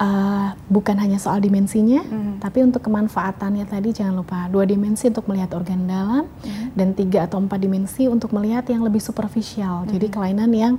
uh, 0.00 0.48
bukan 0.68 0.96
hanya 1.00 1.16
soal 1.16 1.40
dimensinya, 1.40 2.04
mm. 2.04 2.40
tapi 2.40 2.62
untuk 2.62 2.84
kemanfaatannya 2.84 3.64
tadi 3.66 3.92
jangan 3.92 4.22
lupa 4.22 4.46
dua 4.48 4.68
dimensi 4.68 5.08
untuk 5.08 5.28
melihat 5.28 5.56
organ 5.56 5.88
dalam 5.88 6.24
mm. 6.28 6.76
dan 6.76 6.88
tiga 6.92 7.24
atau 7.24 7.40
empat 7.40 7.58
dimensi 7.60 8.08
untuk 8.08 8.32
melihat 8.36 8.64
yang 8.68 8.84
lebih 8.84 9.00
superficial. 9.00 9.84
Mm. 9.84 9.90
Jadi 9.96 10.06
kelainan 10.12 10.50
yang 10.52 10.74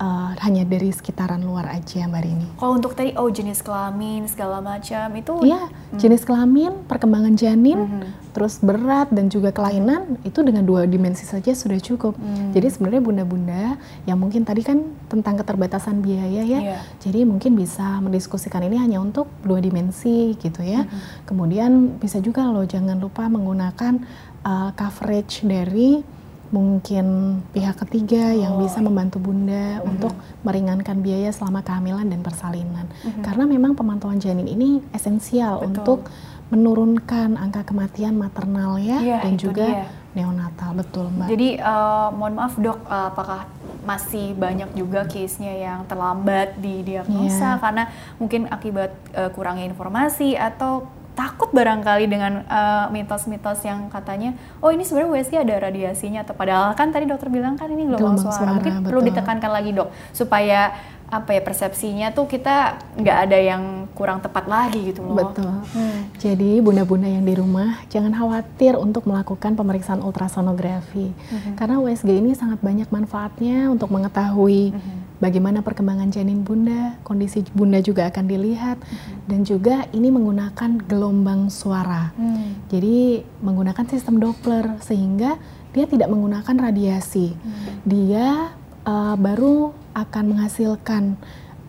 uh, 0.00 0.32
hanya 0.44 0.62
dari 0.64 0.92
sekitaran 0.92 1.40
luar 1.40 1.68
aja 1.72 2.04
Mbak 2.06 2.22
Rini. 2.22 2.46
Kalau 2.56 2.72
untuk 2.76 2.92
tadi 2.96 3.16
oh 3.16 3.28
jenis 3.28 3.60
kelamin 3.64 4.28
segala 4.28 4.60
macam 4.60 5.08
itu 5.16 5.32
Iya, 5.44 5.68
hmm. 5.68 5.98
jenis 6.00 6.22
kelamin, 6.24 6.72
perkembangan 6.88 7.34
janin, 7.36 7.78
hmm. 7.86 8.32
terus 8.32 8.60
berat 8.60 9.08
dan 9.12 9.28
juga 9.32 9.52
kelainan 9.52 10.20
itu 10.24 10.40
dengan 10.44 10.64
dua 10.64 10.84
dimensi 10.84 11.24
saja 11.24 11.52
sudah 11.52 11.80
cukup. 11.80 12.16
Hmm. 12.16 12.52
Jadi 12.52 12.66
sebenarnya 12.72 13.02
bunda-bunda 13.02 13.64
yang 14.08 14.18
mungkin 14.20 14.44
tadi 14.44 14.64
kan 14.64 14.82
tentang 15.08 15.40
keterbatasan 15.40 16.00
biaya 16.00 16.42
ya. 16.44 16.60
Yeah. 16.60 16.80
Jadi 17.00 17.24
mungkin 17.24 17.56
bisa 17.56 18.00
mendiskusikan 18.00 18.64
ini 18.64 18.80
hanya 18.80 18.98
untuk 19.00 19.28
dua 19.44 19.60
dimensi 19.60 20.36
gitu 20.36 20.60
ya. 20.64 20.84
Hmm. 20.84 21.00
Kemudian 21.24 22.00
bisa 22.00 22.20
juga 22.20 22.48
loh 22.48 22.64
jangan 22.64 23.00
lupa 23.00 23.28
menggunakan 23.28 24.02
uh, 24.46 24.70
coverage 24.76 25.42
dari 25.42 26.15
mungkin 26.56 27.06
pihak 27.52 27.76
ketiga 27.84 28.32
oh. 28.32 28.40
yang 28.40 28.54
bisa 28.56 28.80
membantu 28.80 29.20
bunda 29.20 29.78
mm-hmm. 29.78 29.90
untuk 29.92 30.12
meringankan 30.40 31.04
biaya 31.04 31.28
selama 31.30 31.60
kehamilan 31.60 32.08
dan 32.08 32.24
persalinan. 32.24 32.88
Mm-hmm. 32.88 33.22
Karena 33.22 33.44
memang 33.44 33.72
pemantauan 33.76 34.16
janin 34.16 34.48
ini 34.48 34.80
esensial 34.96 35.60
Betul. 35.60 35.68
untuk 35.68 36.00
menurunkan 36.46 37.34
angka 37.36 37.66
kematian 37.66 38.14
maternal 38.14 38.78
ya, 38.78 39.02
ya 39.02 39.18
dan 39.18 39.34
juga 39.34 39.66
dia. 39.66 39.86
neonatal. 40.14 40.78
Betul, 40.78 41.10
Mbak. 41.10 41.28
Jadi 41.28 41.48
uh, 41.58 42.08
mohon 42.14 42.34
maaf, 42.38 42.54
Dok, 42.54 42.86
uh, 42.86 43.10
apakah 43.10 43.50
masih 43.82 44.34
banyak 44.34 44.70
juga 44.74 45.06
case-nya 45.06 45.54
yang 45.54 45.80
terlambat 45.86 46.58
di 46.58 46.82
diagnosa 46.82 47.54
yeah. 47.54 47.62
karena 47.62 47.84
mungkin 48.18 48.50
akibat 48.50 48.90
uh, 49.14 49.30
kurangnya 49.30 49.70
informasi 49.70 50.34
atau 50.34 50.90
takut 51.16 51.48
barangkali 51.48 52.04
dengan 52.12 52.44
uh, 52.44 52.86
mitos-mitos 52.92 53.64
yang 53.64 53.88
katanya 53.88 54.36
oh 54.60 54.68
ini 54.68 54.84
sebenarnya 54.84 55.10
USG 55.16 55.34
ada 55.40 55.54
radiasinya 55.56 56.20
atau 56.22 56.36
padahal 56.36 56.76
kan 56.76 56.92
tadi 56.92 57.08
dokter 57.08 57.32
bilang 57.32 57.56
kan 57.56 57.72
ini 57.72 57.88
gelombang, 57.88 58.20
suara. 58.20 58.36
suara 58.36 58.50
mungkin 58.52 58.72
betul. 58.84 58.88
perlu 58.92 59.00
ditekankan 59.08 59.50
lagi 59.50 59.70
dok 59.72 59.88
supaya 60.12 60.76
apa 61.06 61.38
ya 61.38 61.42
persepsinya 61.42 62.10
tuh 62.10 62.26
kita 62.26 62.82
nggak 62.98 63.18
ada 63.30 63.38
yang 63.38 63.86
kurang 63.94 64.18
tepat 64.18 64.50
lagi 64.50 64.90
gitu 64.90 65.06
loh. 65.06 65.30
Betul. 65.30 65.54
Hmm. 65.70 66.10
Jadi 66.18 66.58
bunda-bunda 66.58 67.06
yang 67.06 67.22
di 67.22 67.34
rumah 67.38 67.78
jangan 67.86 68.10
khawatir 68.10 68.74
untuk 68.74 69.06
melakukan 69.06 69.54
pemeriksaan 69.54 70.02
ultrasonografi 70.02 71.14
hmm. 71.14 71.54
karena 71.54 71.78
USG 71.78 72.10
ini 72.10 72.34
sangat 72.34 72.58
banyak 72.58 72.90
manfaatnya 72.90 73.70
untuk 73.70 73.94
mengetahui 73.94 74.74
hmm. 74.74 75.22
bagaimana 75.22 75.62
perkembangan 75.62 76.10
janin 76.10 76.42
bunda, 76.42 76.98
kondisi 77.06 77.46
bunda 77.54 77.78
juga 77.78 78.10
akan 78.10 78.24
dilihat 78.26 78.82
hmm. 78.82 79.30
dan 79.30 79.46
juga 79.46 79.86
ini 79.94 80.10
menggunakan 80.10 80.70
gelombang 80.90 81.54
suara. 81.54 82.10
Hmm. 82.18 82.66
Jadi 82.66 83.22
menggunakan 83.46 83.86
sistem 83.86 84.18
Doppler 84.18 84.74
sehingga 84.82 85.38
dia 85.70 85.86
tidak 85.86 86.10
menggunakan 86.10 86.56
radiasi. 86.66 87.30
Hmm. 87.30 87.78
Dia 87.86 88.58
uh, 88.82 89.14
baru 89.14 89.85
akan 89.96 90.36
menghasilkan 90.36 91.16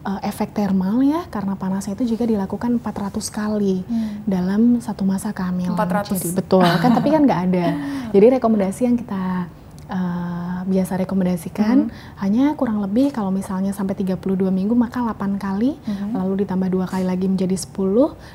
uh, 0.04 0.20
efek 0.24 0.52
termal 0.52 1.00
ya 1.04 1.24
karena 1.32 1.56
panasnya 1.56 1.96
itu 1.96 2.16
juga 2.16 2.28
dilakukan 2.28 2.80
400 2.84 3.20
kali 3.32 3.88
hmm. 3.88 4.28
dalam 4.28 4.84
satu 4.84 5.08
masa 5.08 5.32
kehamilan. 5.32 5.76
400. 5.76 6.16
Jadi 6.16 6.30
betul 6.36 6.64
kan 6.64 6.92
tapi 6.92 7.08
kan 7.12 7.22
nggak 7.24 7.42
ada. 7.52 7.66
Jadi 8.16 8.26
rekomendasi 8.40 8.82
yang 8.88 8.96
kita 9.00 9.52
uh, 9.88 10.48
biasa 10.68 11.00
rekomendasikan 11.00 11.88
hmm. 11.88 12.20
hanya 12.20 12.52
kurang 12.60 12.84
lebih 12.84 13.16
kalau 13.16 13.32
misalnya 13.32 13.72
sampai 13.72 13.96
32 13.96 14.52
minggu 14.52 14.76
maka 14.76 15.00
8 15.00 15.40
kali 15.40 15.80
hmm. 15.80 16.12
lalu 16.16 16.44
ditambah 16.44 16.68
dua 16.68 16.84
kali 16.86 17.08
lagi 17.08 17.32
menjadi 17.32 17.56
10 17.56 17.72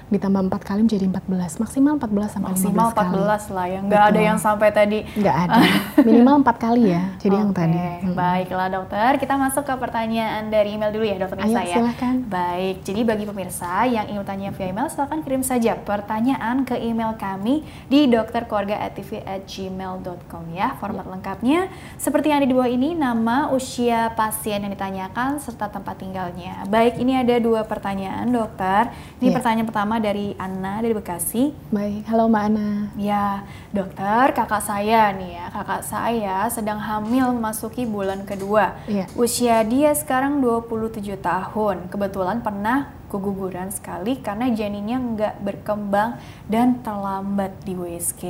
ditambah 0.08 0.40
4 0.48 0.56
kali 0.64 0.80
menjadi 0.88 1.04
14 1.12 1.60
maksimal 1.62 2.00
14 2.00 2.34
sampai 2.40 2.56
maksimal 2.56 2.88
15 2.92 2.96
kali. 2.96 3.20
14 3.20 3.56
lah 3.56 3.66
ya 3.68 3.80
nggak 3.84 4.02
ada 4.08 4.20
yang 4.20 4.38
sampai 4.40 4.72
tadi 4.72 5.04
nggak 5.16 5.36
ada 5.48 5.60
minimal 6.08 6.36
4 6.40 6.56
kali 6.56 6.90
ya 6.90 7.02
jadi 7.20 7.36
okay. 7.36 7.44
yang 7.44 7.52
tadi 7.52 7.78
hmm. 7.78 8.14
baiklah 8.16 8.68
dokter 8.72 9.20
kita 9.20 9.36
masuk 9.36 9.68
ke 9.68 9.76
pertanyaan 9.76 10.48
dari 10.48 10.72
email 10.74 10.92
dulu 10.92 11.04
ya 11.04 11.18
dokter 11.20 11.38
Nisa 11.44 11.62
ya 11.62 11.76
silahkan. 11.84 12.24
baik 12.26 12.80
jadi 12.80 13.04
bagi 13.04 13.28
pemirsa 13.28 13.84
yang 13.86 14.08
ingin 14.08 14.20
bertanya 14.24 14.50
via 14.56 14.68
email 14.72 14.88
silahkan 14.88 15.20
kirim 15.20 15.44
saja 15.44 15.76
pertanyaan 15.76 16.64
ke 16.64 16.80
email 16.80 17.12
kami 17.20 17.60
di 17.92 18.08
dokterkeluarga@gmail.com 18.08 20.44
ya 20.54 20.76
format 20.80 21.04
ya. 21.04 21.10
Lengkapnya 21.42 21.74
seperti 21.98 22.30
yang 22.30 22.38
ada 22.42 22.48
di 22.48 22.54
bawah 22.54 22.70
ini, 22.70 22.94
nama, 22.94 23.50
usia 23.50 24.14
pasien 24.14 24.62
yang 24.62 24.70
ditanyakan, 24.70 25.42
serta 25.42 25.70
tempat 25.70 25.98
tinggalnya. 25.98 26.62
Baik, 26.70 26.98
ini 27.02 27.18
ada 27.18 27.34
dua 27.42 27.66
pertanyaan, 27.66 28.30
dokter. 28.30 28.94
Ini 29.18 29.30
ya. 29.30 29.34
pertanyaan 29.34 29.66
pertama 29.66 29.98
dari 29.98 30.34
Anna 30.38 30.78
dari 30.78 30.94
Bekasi. 30.94 31.50
Baik, 31.74 32.06
halo 32.06 32.30
Mbak 32.30 32.42
Anna. 32.46 32.70
Ya, 32.94 33.42
dokter, 33.74 34.34
kakak 34.34 34.62
saya 34.62 35.10
nih 35.14 35.30
ya, 35.38 35.46
kakak 35.50 35.82
saya 35.82 36.36
sedang 36.50 36.78
hamil 36.78 37.34
memasuki 37.34 37.86
bulan 37.86 38.22
kedua. 38.22 38.78
Ya. 38.86 39.06
Usia 39.18 39.62
dia 39.66 39.94
sekarang 39.94 40.38
27 40.42 41.18
tahun. 41.18 41.90
Kebetulan 41.90 42.42
pernah 42.42 42.90
keguguran 43.10 43.68
sekali 43.68 44.16
karena 44.24 44.48
janinnya 44.50 44.98
nggak 44.98 45.34
berkembang 45.44 46.16
dan 46.48 46.80
terlambat 46.80 47.52
di 47.62 47.76
WSG. 47.76 48.22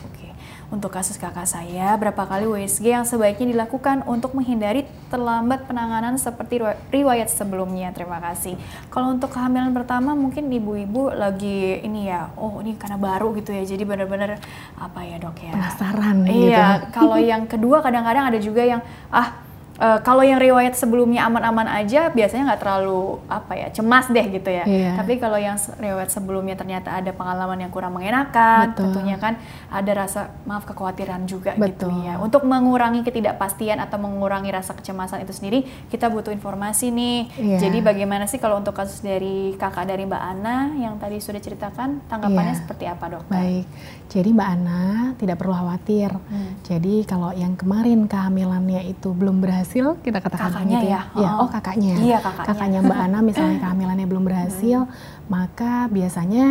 Oke. 0.00 0.29
Untuk 0.70 0.94
kasus 0.94 1.18
kakak 1.18 1.50
saya, 1.50 1.98
berapa 1.98 2.22
kali 2.22 2.46
WSG 2.46 2.94
yang 2.94 3.02
sebaiknya 3.02 3.50
dilakukan 3.50 4.06
untuk 4.06 4.38
menghindari 4.38 4.86
terlambat 5.10 5.66
penanganan 5.66 6.14
seperti 6.14 6.62
riwayat 6.94 7.26
sebelumnya? 7.26 7.90
Terima 7.90 8.22
kasih. 8.22 8.54
Kalau 8.86 9.10
untuk 9.10 9.34
kehamilan 9.34 9.74
pertama 9.74 10.14
mungkin 10.14 10.46
ibu-ibu 10.46 11.10
lagi 11.10 11.82
ini 11.82 12.06
ya, 12.06 12.30
oh 12.38 12.62
ini 12.62 12.78
karena 12.78 13.02
baru 13.02 13.34
gitu 13.34 13.50
ya, 13.50 13.66
jadi 13.66 13.82
benar-benar 13.82 14.38
apa 14.78 15.00
ya 15.02 15.18
dok 15.18 15.42
ya? 15.42 15.52
Penasaran 15.58 16.16
iya, 16.22 16.30
gitu. 16.30 16.38
Iya, 16.54 16.66
kalau 16.94 17.18
yang 17.18 17.42
kedua 17.50 17.82
kadang-kadang 17.82 18.30
ada 18.30 18.38
juga 18.38 18.62
yang 18.62 18.78
ah 19.10 19.49
uh, 19.80 19.98
kalau 20.04 20.20
yang 20.20 20.38
riwayat 20.38 20.76
sebelumnya 20.76 21.24
aman-aman 21.26 21.66
aja 21.66 22.12
biasanya 22.12 22.52
nggak 22.52 22.60
terlalu 22.60 23.18
apa 23.26 23.52
ya 23.56 23.68
cemas 23.72 24.06
deh 24.12 24.26
gitu 24.28 24.50
ya. 24.52 24.64
Yeah. 24.68 24.94
Tapi 25.00 25.16
kalau 25.16 25.40
yang 25.40 25.56
riwayat 25.56 26.12
sebelumnya 26.12 26.54
ternyata 26.54 26.92
ada 26.92 27.10
pengalaman 27.16 27.64
yang 27.64 27.72
kurang 27.72 27.96
mengenakan, 27.96 28.76
Betul. 28.76 28.92
tentunya 28.92 29.16
kan 29.16 29.40
ada 29.72 29.92
rasa 29.96 30.36
maaf 30.44 30.68
kekhawatiran 30.68 31.24
juga 31.24 31.56
gitu 31.56 31.64
Betul. 31.64 31.90
gitu 31.96 32.06
ya. 32.06 32.14
Untuk 32.20 32.44
mengurangi 32.44 33.00
ketidakpastian 33.02 33.80
atau 33.80 33.96
mengurangi 33.96 34.52
rasa 34.52 34.76
kecemasan 34.76 35.24
itu 35.24 35.32
sendiri, 35.32 35.64
kita 35.88 36.12
butuh 36.12 36.30
informasi 36.30 36.92
nih. 36.92 37.18
Yeah. 37.40 37.60
Jadi 37.64 37.78
bagaimana 37.80 38.28
sih 38.28 38.38
kalau 38.38 38.60
untuk 38.60 38.76
kasus 38.76 39.00
dari 39.00 39.56
kakak 39.56 39.88
dari 39.88 40.04
Mbak 40.04 40.22
Ana 40.22 40.76
yang 40.76 41.00
tadi 41.00 41.18
sudah 41.18 41.40
ceritakan, 41.40 42.04
tanggapannya 42.06 42.54
yeah. 42.54 42.60
seperti 42.60 42.84
apa 42.84 43.04
dok? 43.08 43.24
Baik, 43.32 43.64
jadi 44.12 44.28
Mbak 44.28 44.48
Ana 44.60 44.82
tidak 45.16 45.36
perlu 45.40 45.54
khawatir. 45.56 46.12
Hmm. 46.12 46.52
Jadi 46.66 47.08
kalau 47.08 47.32
yang 47.32 47.56
kemarin 47.56 48.04
kehamilannya 48.04 48.84
itu 48.90 49.14
belum 49.16 49.40
berhasil 49.40 49.69
berhasil 49.70 50.02
kita 50.02 50.18
katakan 50.18 50.50
kakaknya 50.50 50.78
gitu 50.82 50.88
ya. 50.90 51.02
ya. 51.14 51.30
Oh, 51.38 51.46
oh 51.46 51.48
kakaknya. 51.48 51.94
Iya, 52.02 52.18
kakaknya. 52.18 52.48
Kakaknya 52.50 52.78
Mbak 52.82 52.98
Ana 52.98 53.18
misalnya 53.28 53.56
kehamilannya 53.62 54.06
belum 54.10 54.24
berhasil, 54.26 54.78
hmm. 54.82 54.92
maka 55.30 55.86
biasanya 55.86 56.46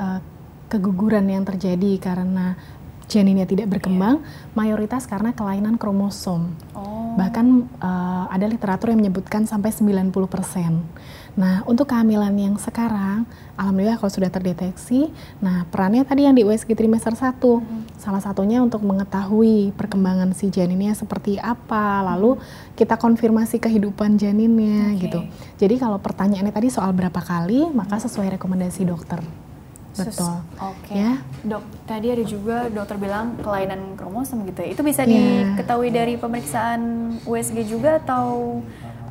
uh, 0.00 0.20
keguguran 0.72 1.28
yang 1.28 1.44
terjadi 1.44 2.00
karena 2.00 2.56
janinnya 3.12 3.44
tidak 3.44 3.68
berkembang 3.68 4.24
yeah. 4.24 4.56
mayoritas 4.56 5.04
karena 5.04 5.36
kelainan 5.36 5.76
kromosom. 5.76 6.56
Oh. 6.72 7.12
Bahkan 7.20 7.46
uh, 7.76 8.24
ada 8.32 8.48
literatur 8.48 8.88
yang 8.88 9.04
menyebutkan 9.04 9.44
sampai 9.44 9.68
90%. 9.68 10.08
Nah, 11.32 11.64
untuk 11.64 11.88
kehamilan 11.88 12.36
yang 12.36 12.60
sekarang, 12.60 13.24
alhamdulillah 13.56 13.96
kalau 13.96 14.12
sudah 14.12 14.28
terdeteksi, 14.28 15.08
nah 15.40 15.64
perannya 15.72 16.04
tadi 16.04 16.28
yang 16.28 16.36
di 16.36 16.44
USG 16.44 16.76
trimester 16.76 17.16
1. 17.16 17.40
Hmm. 17.40 17.88
Salah 17.96 18.20
satunya 18.20 18.60
untuk 18.60 18.84
mengetahui 18.84 19.72
perkembangan 19.72 20.36
si 20.36 20.52
janinnya 20.52 20.92
seperti 20.92 21.40
apa, 21.40 22.04
lalu 22.04 22.36
kita 22.76 23.00
konfirmasi 23.00 23.56
kehidupan 23.56 24.20
janinnya 24.20 24.92
okay. 24.92 25.08
gitu. 25.08 25.20
Jadi 25.56 25.74
kalau 25.80 25.96
pertanyaannya 25.96 26.52
tadi 26.52 26.68
soal 26.68 26.92
berapa 26.92 27.20
kali, 27.24 27.72
maka 27.72 27.96
sesuai 27.96 28.36
rekomendasi 28.36 28.84
dokter. 28.84 29.24
Betul. 29.92 30.40
Oke. 30.56 30.96
Ya. 30.96 31.20
Dok, 31.44 31.64
tadi 31.84 32.08
ada 32.08 32.24
juga 32.24 32.72
dokter 32.72 32.96
bilang 32.96 33.36
kelainan 33.44 33.92
kromosom 33.96 34.48
gitu 34.48 34.64
ya. 34.64 34.68
Itu 34.72 34.80
bisa 34.80 35.04
Iya. 35.04 35.52
diketahui 35.52 35.92
dari 35.92 36.16
pemeriksaan 36.16 36.80
USG 37.28 37.68
juga 37.68 38.00
atau 38.00 38.60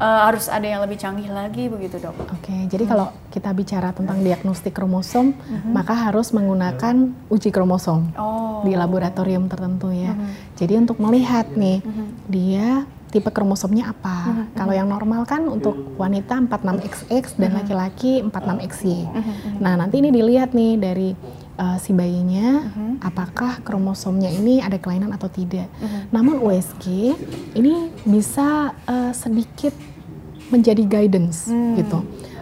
eh, 0.01 0.19
harus 0.25 0.49
ada 0.49 0.65
yang 0.65 0.81
lebih 0.81 0.97
canggih 0.97 1.29
lagi 1.29 1.69
begitu, 1.69 2.01
Dok? 2.01 2.15
Oke, 2.33 2.57
jadi 2.65 2.83
kalau 2.89 3.13
kita 3.29 3.53
bicara 3.53 3.93
tentang 3.93 4.17
diagnostik 4.19 4.73
kromosom, 4.73 5.37
Mhm. 5.37 5.69
maka 5.69 5.93
harus 5.93 6.33
menggunakan 6.33 6.95
uji 7.29 7.53
kromosom 7.53 8.09
Oh. 8.17 8.65
di 8.65 8.73
laboratorium 8.73 9.45
tertentu 9.45 9.93
ya. 9.93 10.17
Mhm. 10.17 10.57
Jadi 10.57 10.73
untuk 10.75 10.97
melihat 10.97 11.53
nih, 11.53 11.85
Mhm. 11.85 12.05
dia 12.25 12.67
tipe 13.11 13.27
kromosomnya 13.27 13.91
apa. 13.91 14.17
Mhm, 14.25 14.43
Kalau 14.55 14.71
yang 14.73 14.87
normal 14.87 15.27
kan 15.27 15.43
untuk 15.43 15.75
wanita 15.99 16.39
46XX 16.39 17.35
dan 17.35 17.51
laki-laki 17.53 18.23
46XY. 18.23 19.03
Mhm, 19.03 19.19
mhm. 19.19 19.59
Nah, 19.59 19.75
nanti 19.75 19.99
ini 19.99 20.09
dilihat 20.09 20.55
nih 20.55 20.79
dari 20.79 21.11
uh, 21.59 21.77
si 21.77 21.91
bayinya 21.91 22.71
Mhm. 22.71 23.03
apakah 23.03 23.59
kromosomnya 23.61 24.31
ini 24.31 24.63
ada 24.63 24.79
kelainan 24.79 25.11
atau 25.11 25.27
tidak. 25.27 25.67
Mhm. 25.77 25.99
Namun 26.09 26.35
USG 26.41 27.13
ini 27.53 27.91
bisa 28.01 28.71
uh, 28.87 29.11
sedikit 29.11 29.75
menjadi 30.51 30.83
guidance 30.85 31.47
Hmm. 31.47 31.79
gitu. 31.79 31.99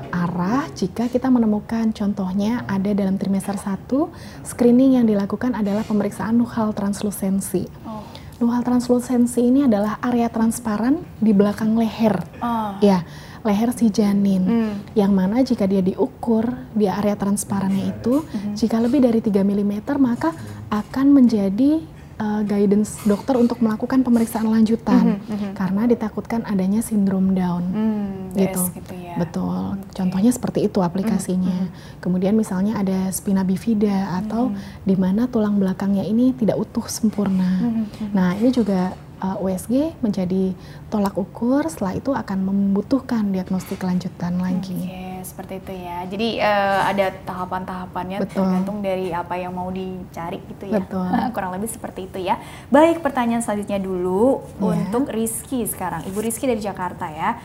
Arah 0.09 0.65
jika 0.73 1.05
kita 1.05 1.29
menemukan 1.29 1.93
contohnya 1.93 2.65
ada 2.65 2.89
dalam 2.97 3.15
trimester 3.15 3.53
1 3.55 4.09
screening 4.41 4.97
yang 4.97 5.05
dilakukan 5.05 5.53
adalah 5.53 5.85
pemeriksaan 5.85 6.33
nuchal 6.33 6.73
translusensi. 6.73 7.69
Oh. 7.85 8.01
Nuchal 8.41 8.65
translusensi 8.65 9.45
ini 9.45 9.69
adalah 9.69 10.01
area 10.01 10.25
transparan 10.27 10.97
di 11.21 11.29
belakang 11.29 11.77
leher. 11.77 12.25
Oh. 12.41 12.81
Ya, 12.81 13.05
leher 13.45 13.69
si 13.69 13.93
janin. 13.93 14.43
Hmm. 14.49 14.73
Yang 14.97 15.11
mana 15.13 15.35
jika 15.45 15.69
dia 15.69 15.85
diukur 15.85 16.57
di 16.73 16.89
area 16.89 17.13
transparannya 17.13 17.93
itu, 17.93 18.25
Mhm. 18.25 18.57
jika 18.57 18.81
lebih 18.81 19.05
dari 19.05 19.21
3 19.21 19.45
mm 19.45 19.93
maka 20.01 20.33
akan 20.73 21.21
menjadi 21.21 21.85
uh, 22.19 22.41
guidance 22.43 22.99
dokter 23.03 23.33
untuk 23.33 23.57
melakukan 23.59 24.03
pemeriksaan 24.03 24.45
lanjutan 24.45 25.17
Mhm, 25.17 25.19
mhm. 25.25 25.49
karena 25.55 25.81
ditakutkan 25.85 26.43
adanya 26.43 26.79
sindrom 26.79 27.31
Down. 27.31 27.63
Hmm, 27.65 28.11
Gitu. 28.31 28.61
yes, 28.61 28.75
gitu 28.75 28.93
ya. 28.93 29.15
Betul. 29.17 29.73
Oke. 29.73 29.95
Contohnya 29.95 30.31
seperti 30.31 30.59
itu 30.63 30.79
aplikasinya. 30.79 31.71
Kemudian 31.97 32.35
misalnya 32.35 32.77
ada 32.77 33.09
spina 33.09 33.41
bifida 33.41 34.13
atau 34.15 34.51
Mhm. 34.51 34.85
di 34.85 34.95
mana 34.95 35.25
tulang 35.25 35.57
belakangnya 35.57 36.03
ini 36.03 36.31
tidak 36.33 36.59
utuh 36.59 36.85
sempurna. 36.85 37.63
Mhm, 37.63 37.71
mhm. 37.87 38.09
Nah, 38.13 38.35
ini 38.35 38.49
juga 38.51 38.93
uh, 39.19 39.37
USG 39.39 39.93
menjadi 39.99 40.55
tolak 40.87 41.15
ukur, 41.15 41.67
setelah 41.67 41.95
itu 41.95 42.11
akan 42.11 42.39
membutuhkan 42.49 43.29
diagnostik 43.29 43.83
lanjutan 43.83 44.39
lagi. 44.39 44.73
Oke, 44.73 45.21
seperti 45.21 45.53
itu 45.61 45.73
ya. 45.75 45.97
Jadi 46.09 46.29
eh, 46.41 46.79
ada 46.89 47.05
tahapan-tahapannya 47.27 48.17
tergantung 48.25 48.81
dari 48.81 49.13
apa 49.13 49.37
yang 49.37 49.53
mau 49.53 49.69
dicari 49.69 50.41
gitu 50.49 50.65
ya. 50.71 50.81
Betul. 50.81 51.11
Kurang 51.35 51.51
lebih 51.53 51.69
seperti 51.69 52.09
itu 52.09 52.19
ya. 52.23 52.41
Baik, 52.73 53.05
pertanyaan 53.05 53.43
selanjutnya 53.43 53.77
dulu 53.77 54.41
Ya. 54.59 54.73
untuk 54.73 55.11
Rizky 55.11 55.63
sekarang. 55.67 56.03
Ibu 56.09 56.19
Rizky 56.19 56.49
dari 56.49 56.59
Jakarta 56.59 57.07
ya. 57.11 57.37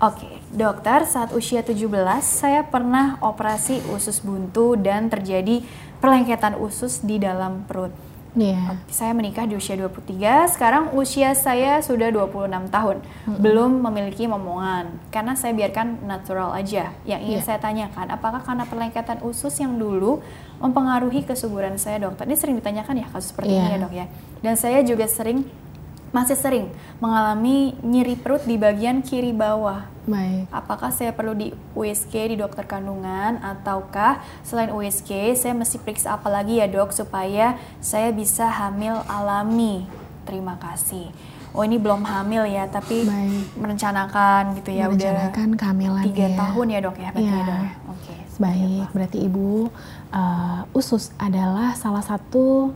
Oke, 0.00 0.40
dokter, 0.48 1.04
saat 1.04 1.28
usia 1.36 1.60
17 1.60 1.84
saya 2.24 2.64
pernah 2.64 3.20
operasi 3.20 3.84
usus 3.92 4.24
buntu 4.24 4.72
dan 4.72 5.12
terjadi 5.12 5.60
perlengketan 6.00 6.56
usus 6.56 7.04
di 7.04 7.20
dalam 7.20 7.68
perut. 7.68 7.92
Iya. 8.30 8.78
Saya 8.86 9.10
menikah 9.10 9.42
di 9.42 9.58
usia 9.58 9.74
23, 9.74 10.46
sekarang 10.46 10.94
usia 10.94 11.34
saya 11.34 11.82
sudah 11.82 12.14
26 12.14 12.70
tahun. 12.70 13.02
Belum 13.42 13.82
memiliki 13.82 14.30
momongan, 14.30 14.86
karena 15.10 15.34
saya 15.34 15.50
biarkan 15.50 16.06
natural 16.06 16.54
aja. 16.54 16.94
Yang 17.02 17.20
ingin 17.26 17.40
Iya. 17.42 17.46
saya 17.46 17.58
tanyakan, 17.58 18.06
apakah 18.06 18.38
karena 18.40 18.62
perlengketan 18.64 19.18
usus 19.26 19.50
yang 19.58 19.74
dulu 19.74 20.22
mempengaruhi 20.62 21.26
kesuburan 21.26 21.74
saya 21.74 21.98
dokter? 21.98 22.22
Ini 22.30 22.36
sering 22.38 22.54
ditanyakan 22.62 23.02
ya 23.02 23.06
kasus 23.10 23.34
seperti 23.34 23.50
ini 23.50 23.66
Iya. 23.66 23.74
ya 23.74 23.82
dok 23.82 23.92
ya. 23.94 24.06
Dan 24.40 24.54
saya 24.54 24.78
juga 24.86 25.10
sering, 25.10 25.42
masih 26.10 26.34
sering 26.34 26.66
mengalami 26.98 27.78
nyeri 27.80 28.18
perut 28.18 28.42
di 28.42 28.58
bagian 28.58 28.98
kiri 29.00 29.30
bawah. 29.30 29.86
Baik. 30.04 30.50
Apakah 30.50 30.90
saya 30.90 31.14
perlu 31.14 31.32
di 31.32 31.48
USG 31.72 32.34
di 32.34 32.36
dokter 32.36 32.66
kandungan 32.66 33.38
ataukah 33.38 34.18
selain 34.42 34.74
USG 34.74 35.38
saya 35.38 35.54
mesti 35.54 35.78
periksa 35.78 36.18
apa 36.18 36.26
lagi 36.26 36.58
ya 36.58 36.66
dok 36.66 36.90
supaya 36.90 37.54
saya 37.78 38.10
bisa 38.10 38.50
hamil 38.50 38.98
alami? 39.06 39.86
Terima 40.26 40.58
kasih. 40.58 41.14
Oh 41.50 41.66
ini 41.66 41.78
belum 41.78 42.06
hamil 42.06 42.46
ya 42.46 42.66
tapi 42.66 43.02
Baik. 43.02 43.58
merencanakan 43.58 44.54
gitu 44.54 44.70
ya 44.70 44.86
Merencanakan 44.86 45.46
udah 45.50 45.58
kehamilan 45.58 46.04
tiga 46.06 46.26
ya. 46.26 46.36
tahun 46.38 46.66
ya 46.70 46.78
dok 46.78 46.96
ya 46.96 47.08
berarti 47.10 47.22
Iya. 47.26 47.34
ya 47.34 47.42
dok 47.42 47.58
ya? 47.58 47.72
Oke. 47.90 48.14
Baik, 48.40 48.80
apa? 48.80 48.92
berarti 48.96 49.18
Ibu 49.20 49.48
uh, 50.10 50.60
usus 50.72 51.12
adalah 51.18 51.74
salah 51.74 52.00
satu 52.00 52.70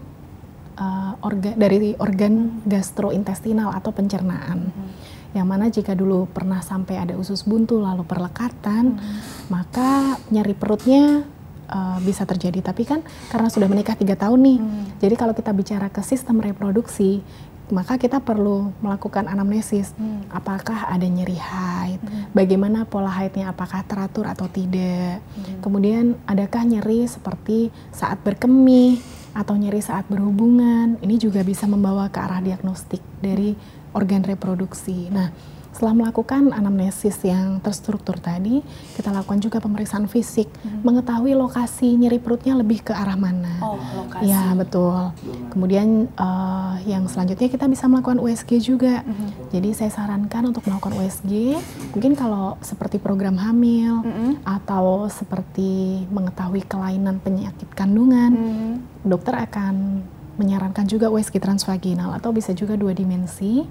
uh, 0.78 1.12
organ 1.22 1.54
dari 1.56 1.94
organ 1.98 2.64
gastrointestinal 2.66 3.74
atau 3.74 3.90
pencernaan. 3.94 4.70
Mhm. 4.70 4.88
Yang 5.34 5.46
mana 5.50 5.66
jika 5.66 5.92
dulu 5.98 6.30
pernah 6.30 6.62
sampai 6.62 6.94
ada 6.94 7.18
usus 7.18 7.42
buntu 7.42 7.82
lalu 7.82 8.06
perlekatan, 8.06 8.98
Mhm. 8.98 9.50
maka 9.50 10.18
nyeri 10.30 10.54
perutnya 10.54 11.26
uh, 11.64 11.98
bisa 12.04 12.22
terjadi. 12.28 12.60
Tapi 12.60 12.82
kan 12.86 13.00
karena 13.32 13.48
sudah 13.50 13.66
menikah 13.66 13.96
tiga 13.98 14.14
tahun 14.14 14.40
nih, 14.44 14.58
Hmm. 14.60 14.84
jadi 15.00 15.14
kalau 15.16 15.32
kita 15.34 15.50
bicara 15.56 15.88
ke 15.88 16.04
sistem 16.04 16.38
reproduksi, 16.38 17.24
maka 17.72 17.96
kita 17.96 18.20
perlu 18.20 18.76
melakukan 18.84 19.24
anamnesis. 19.24 19.96
Hmm. 19.96 20.20
Apakah 20.28 20.92
ada 20.92 21.08
nyeri 21.08 21.40
haid? 21.40 22.00
Hmm. 22.04 22.28
Bagaimana 22.36 22.84
pola 22.84 23.08
haidnya? 23.08 23.48
Apakah 23.48 23.80
teratur 23.88 24.28
atau 24.28 24.44
tidak? 24.52 25.24
Hmm. 25.34 25.64
Kemudian 25.64 26.20
adakah 26.28 26.62
nyeri 26.68 27.08
seperti 27.08 27.72
saat 27.88 28.20
berkemih 28.20 29.00
atau 29.34 29.58
nyeri 29.58 29.82
saat 29.82 30.06
berhubungan? 30.06 30.96
Ini 31.02 31.18
juga 31.18 31.42
bisa 31.42 31.66
membawa 31.66 32.08
ke 32.08 32.18
arah 32.22 32.40
diagnostik 32.40 33.02
dari 33.18 33.52
organ 33.92 34.22
reproduksi. 34.22 35.10
Nah, 35.10 35.28
setelah 35.74 36.06
melakukan 36.06 36.54
anamnesis 36.54 37.18
yang 37.26 37.58
terstruktur 37.58 38.14
tadi, 38.14 38.62
kita 38.94 39.10
lakukan 39.10 39.42
juga 39.42 39.58
pemeriksaan 39.58 40.06
fisik, 40.06 40.46
Mhm. 40.62 40.86
mengetahui 40.86 41.34
lokasi 41.34 41.98
nyeri 41.98 42.22
perutnya 42.22 42.54
lebih 42.54 42.86
ke 42.86 42.94
arah 42.94 43.18
mana. 43.18 43.58
Oh 43.58 43.74
lokasi. 43.74 44.30
Ya, 44.30 44.54
betul. 44.54 45.10
Kemudian 45.50 46.06
eh, 46.14 46.74
yang 46.86 47.10
selanjutnya 47.10 47.50
kita 47.50 47.66
bisa 47.66 47.90
melakukan 47.90 48.22
USG 48.22 48.62
juga. 48.62 49.02
Mhm. 49.02 49.50
Jadi 49.50 49.68
saya 49.74 49.90
sarankan 49.90 50.54
untuk 50.54 50.62
melakukan 50.62 50.94
USG, 50.94 51.58
mungkin 51.90 52.14
kalau 52.14 52.54
seperti 52.62 53.02
program 53.02 53.34
hamil 53.34 54.06
Mhm. 54.06 54.46
atau 54.46 55.10
seperti 55.10 56.06
mengetahui 56.06 56.62
kelainan 56.64 57.18
penyakit 57.18 57.66
kandungan, 57.74 58.30
Mhm. 58.30 58.72
dokter 59.02 59.34
akan 59.34 60.06
menyarankan 60.34 60.86
juga 60.86 61.10
USG 61.10 61.38
transvaginal 61.38 62.10
atau 62.14 62.30
bisa 62.30 62.50
juga 62.50 62.74
dua 62.74 62.90
dimensi 62.90 63.62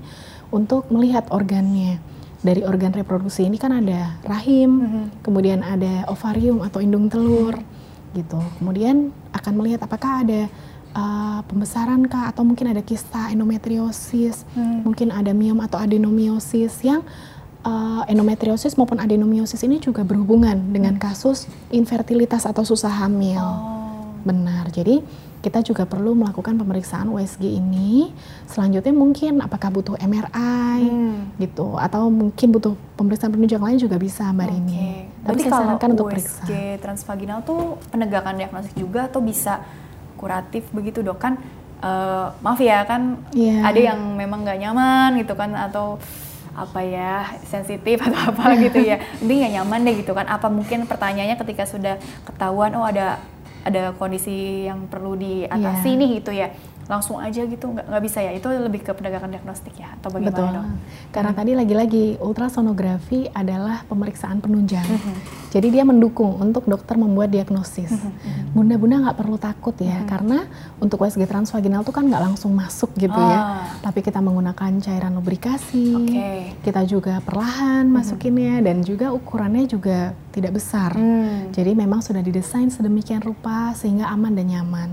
untuk 0.54 0.86
melihat 0.94 1.26
organnya. 1.34 1.98
Dari 2.44 2.62
organ 2.62 2.92
reproduksi 2.94 3.48
ini 3.48 3.58
kan 3.58 3.72
ada 3.74 4.20
rahim, 4.22 4.70
Mhm. 4.84 5.04
kemudian 5.26 5.64
ada 5.64 6.06
ovarium 6.12 6.62
atau 6.62 6.84
indung 6.84 7.10
telur 7.10 7.58
gitu. 8.14 8.38
Kemudian 8.62 9.10
akan 9.34 9.54
melihat 9.58 9.82
apakah 9.88 10.22
ada 10.22 10.52
uh, 10.94 11.42
pembesaran 11.50 12.06
kah 12.06 12.30
atau 12.30 12.46
mungkin 12.46 12.70
ada 12.70 12.86
kista 12.86 13.34
endometriosis, 13.34 14.46
Hmm. 14.54 14.86
mungkin 14.86 15.10
ada 15.10 15.34
miom 15.34 15.58
atau 15.58 15.82
adenomiosis 15.82 16.86
yang 16.86 17.02
uh, 17.66 18.04
endometriosis 18.06 18.78
maupun 18.78 19.02
adenomiosis 19.02 19.64
ini 19.64 19.82
juga 19.82 20.06
berhubungan 20.06 20.60
dengan 20.70 21.00
kasus 21.02 21.50
infertilitas 21.74 22.46
atau 22.46 22.62
susah 22.62 22.92
hamil. 22.92 23.42
Oh. 23.42 23.74
Benar. 24.24 24.70
Jadi 24.70 25.02
kita 25.44 25.60
juga 25.60 25.84
perlu 25.84 26.16
melakukan 26.16 26.56
pemeriksaan 26.56 27.12
USG 27.12 27.44
ini. 27.52 28.16
Selanjutnya 28.48 28.90
mungkin 28.90 29.38
apakah 29.38 29.70
butuh 29.70 30.00
MRI 30.00 30.80
Hmm. 30.82 31.36
gitu 31.36 31.76
atau 31.76 32.08
mungkin 32.08 32.48
butuh 32.50 32.74
pemeriksaan 32.96 33.30
penunjang 33.30 33.60
lain 33.60 33.78
juga 33.78 34.00
bisa 34.00 34.24
Mbak 34.26 34.48
Rini. 34.48 34.74
Oke. 34.74 34.88
Tapi 35.04 35.28
Berarti 35.30 35.44
saya 35.44 35.54
sarankan 35.54 35.90
untuk 35.92 36.08
USG 36.08 36.16
periksa. 36.16 36.46
transvaginal 36.80 37.40
tuh 37.42 37.60
penegakan 37.90 38.36
diagnostik 38.36 38.74
juga 38.74 39.06
atau 39.06 39.20
bisa 39.20 39.60
kuratif 40.16 40.64
begitu 40.72 41.00
dok 41.00 41.20
kan? 41.20 41.36
eh, 41.84 42.28
maaf 42.40 42.56
ya 42.58 42.88
kan 42.88 43.20
Iya. 43.36 43.60
ada 43.62 43.76
yang 43.84 44.00
memang 44.16 44.48
nggak 44.48 44.56
nyaman 44.58 45.20
gitu 45.20 45.36
kan 45.36 45.52
atau 45.52 46.00
apa 46.56 46.80
ya 46.80 47.28
sensitif 47.44 48.00
atau 48.00 48.32
apa 48.32 48.56
gitu 48.56 48.80
ya 48.80 49.04
ini 49.20 49.44
nggak 49.44 49.54
nyaman 49.54 49.80
deh 49.84 49.96
gitu 50.00 50.16
kan 50.16 50.24
apa 50.26 50.48
mungkin 50.48 50.88
pertanyaannya 50.88 51.36
ketika 51.36 51.68
sudah 51.68 52.00
ketahuan 52.24 52.72
oh 52.74 52.88
ada 52.88 53.20
ada 53.64 53.96
kondisi 53.96 54.68
yang 54.68 54.86
perlu 54.88 55.16
diatasi 55.16 55.90
Iya. 55.96 56.00
nih 56.00 56.10
gitu 56.20 56.32
ya 56.32 56.48
langsung 56.84 57.16
aja 57.16 57.48
gitu 57.48 57.72
nggak 57.72 57.88
nggak 57.88 58.04
bisa 58.04 58.20
ya 58.20 58.36
itu 58.36 58.44
lebih 58.52 58.84
ke 58.84 58.92
penegakan 58.92 59.32
diagnostik 59.32 59.72
ya 59.80 59.96
atau 59.96 60.12
bagaimana 60.12 60.36
Betul. 60.36 60.52
dok? 60.52 60.66
Karena 61.16 61.32
tadi 61.32 61.52
lagi-lagi 61.56 62.06
ultrasonografi 62.20 63.32
adalah 63.32 63.88
pemeriksaan 63.88 64.44
penunjang. 64.44 64.84
Mhm. 64.84 65.16
Jadi 65.54 65.70
dia 65.70 65.86
mendukung 65.86 66.42
untuk 66.42 66.66
dokter 66.66 66.98
membuat 66.98 67.30
diagnosis. 67.30 67.94
Bunda-bunda 68.58 69.06
nggak 69.06 69.18
perlu 69.22 69.38
takut 69.38 69.78
ya, 69.78 70.02
karena 70.10 70.50
untuk 70.82 71.06
USG 71.06 71.30
transvaginal 71.30 71.86
itu 71.86 71.94
kan 71.94 72.10
nggak 72.10 72.34
langsung 72.34 72.58
masuk 72.58 72.90
gitu 72.98 73.14
ya. 73.14 73.38
Ah. 73.38 73.70
Tapi 73.86 74.02
kita 74.02 74.18
menggunakan 74.18 74.82
cairan 74.82 75.14
lubrikasi, 75.14 75.94
kita 76.66 76.82
juga 76.90 77.22
perlahan 77.22 77.86
masukinnya 77.86 78.66
dan 78.66 78.82
juga 78.82 79.14
ukurannya 79.14 79.70
juga 79.70 80.18
tidak 80.34 80.58
besar. 80.58 80.98
Hmm. 80.98 81.54
Jadi 81.54 81.78
memang 81.78 82.02
sudah 82.02 82.26
didesain 82.26 82.74
sedemikian 82.74 83.22
rupa 83.22 83.78
sehingga 83.78 84.10
aman 84.10 84.34
dan 84.34 84.50
nyaman. 84.50 84.90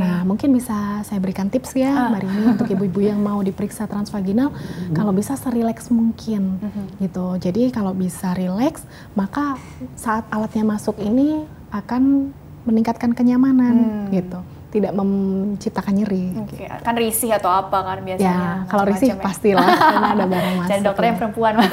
Nah, 0.00 0.24
mungkin 0.24 0.56
bisa 0.56 1.04
saya 1.04 1.20
berikan 1.20 1.52
tips 1.52 1.76
ya, 1.76 1.92
Ah. 1.92 2.08
Mbak 2.08 2.20
Rini 2.24 2.42
untuk 2.56 2.68
ibu-ibu 2.72 3.00
yang 3.04 3.20
mau 3.20 3.44
diperiksa 3.44 3.84
transvaginal, 3.84 4.48
kalau 4.96 5.12
bisa 5.12 5.36
serileks 5.36 5.92
mungkin 5.92 6.56
gitu. 6.96 7.36
Jadi 7.36 7.68
kalau 7.68 7.92
bisa 7.92 8.32
rileks, 8.32 8.88
maka 9.12 9.60
saat 9.94 10.24
alatnya 10.28 10.64
masuk 10.64 10.96
ini 10.96 11.42
akan 11.70 12.32
meningkatkan 12.62 13.10
kenyamanan 13.10 13.74
Hmm. 13.74 14.10
gitu, 14.10 14.38
tidak 14.70 14.92
menciptakan 14.92 15.94
nyeri. 15.94 16.34
Oke, 16.36 16.66
kan 16.66 16.94
risih 16.94 17.32
atau 17.32 17.48
apa 17.48 17.78
kan 17.80 17.98
biasanya? 18.00 18.30
Ya, 18.30 18.66
kalau 18.66 18.84
risih 18.84 19.10
ya. 19.10 19.16
pastilah 19.16 19.66
karena 19.66 20.08
ada 20.12 20.26
barang 20.26 20.54
masuk. 20.58 20.70
Cari 20.70 20.82
dokternya 20.82 21.08
ya. 21.08 21.18
perempuan. 21.18 21.52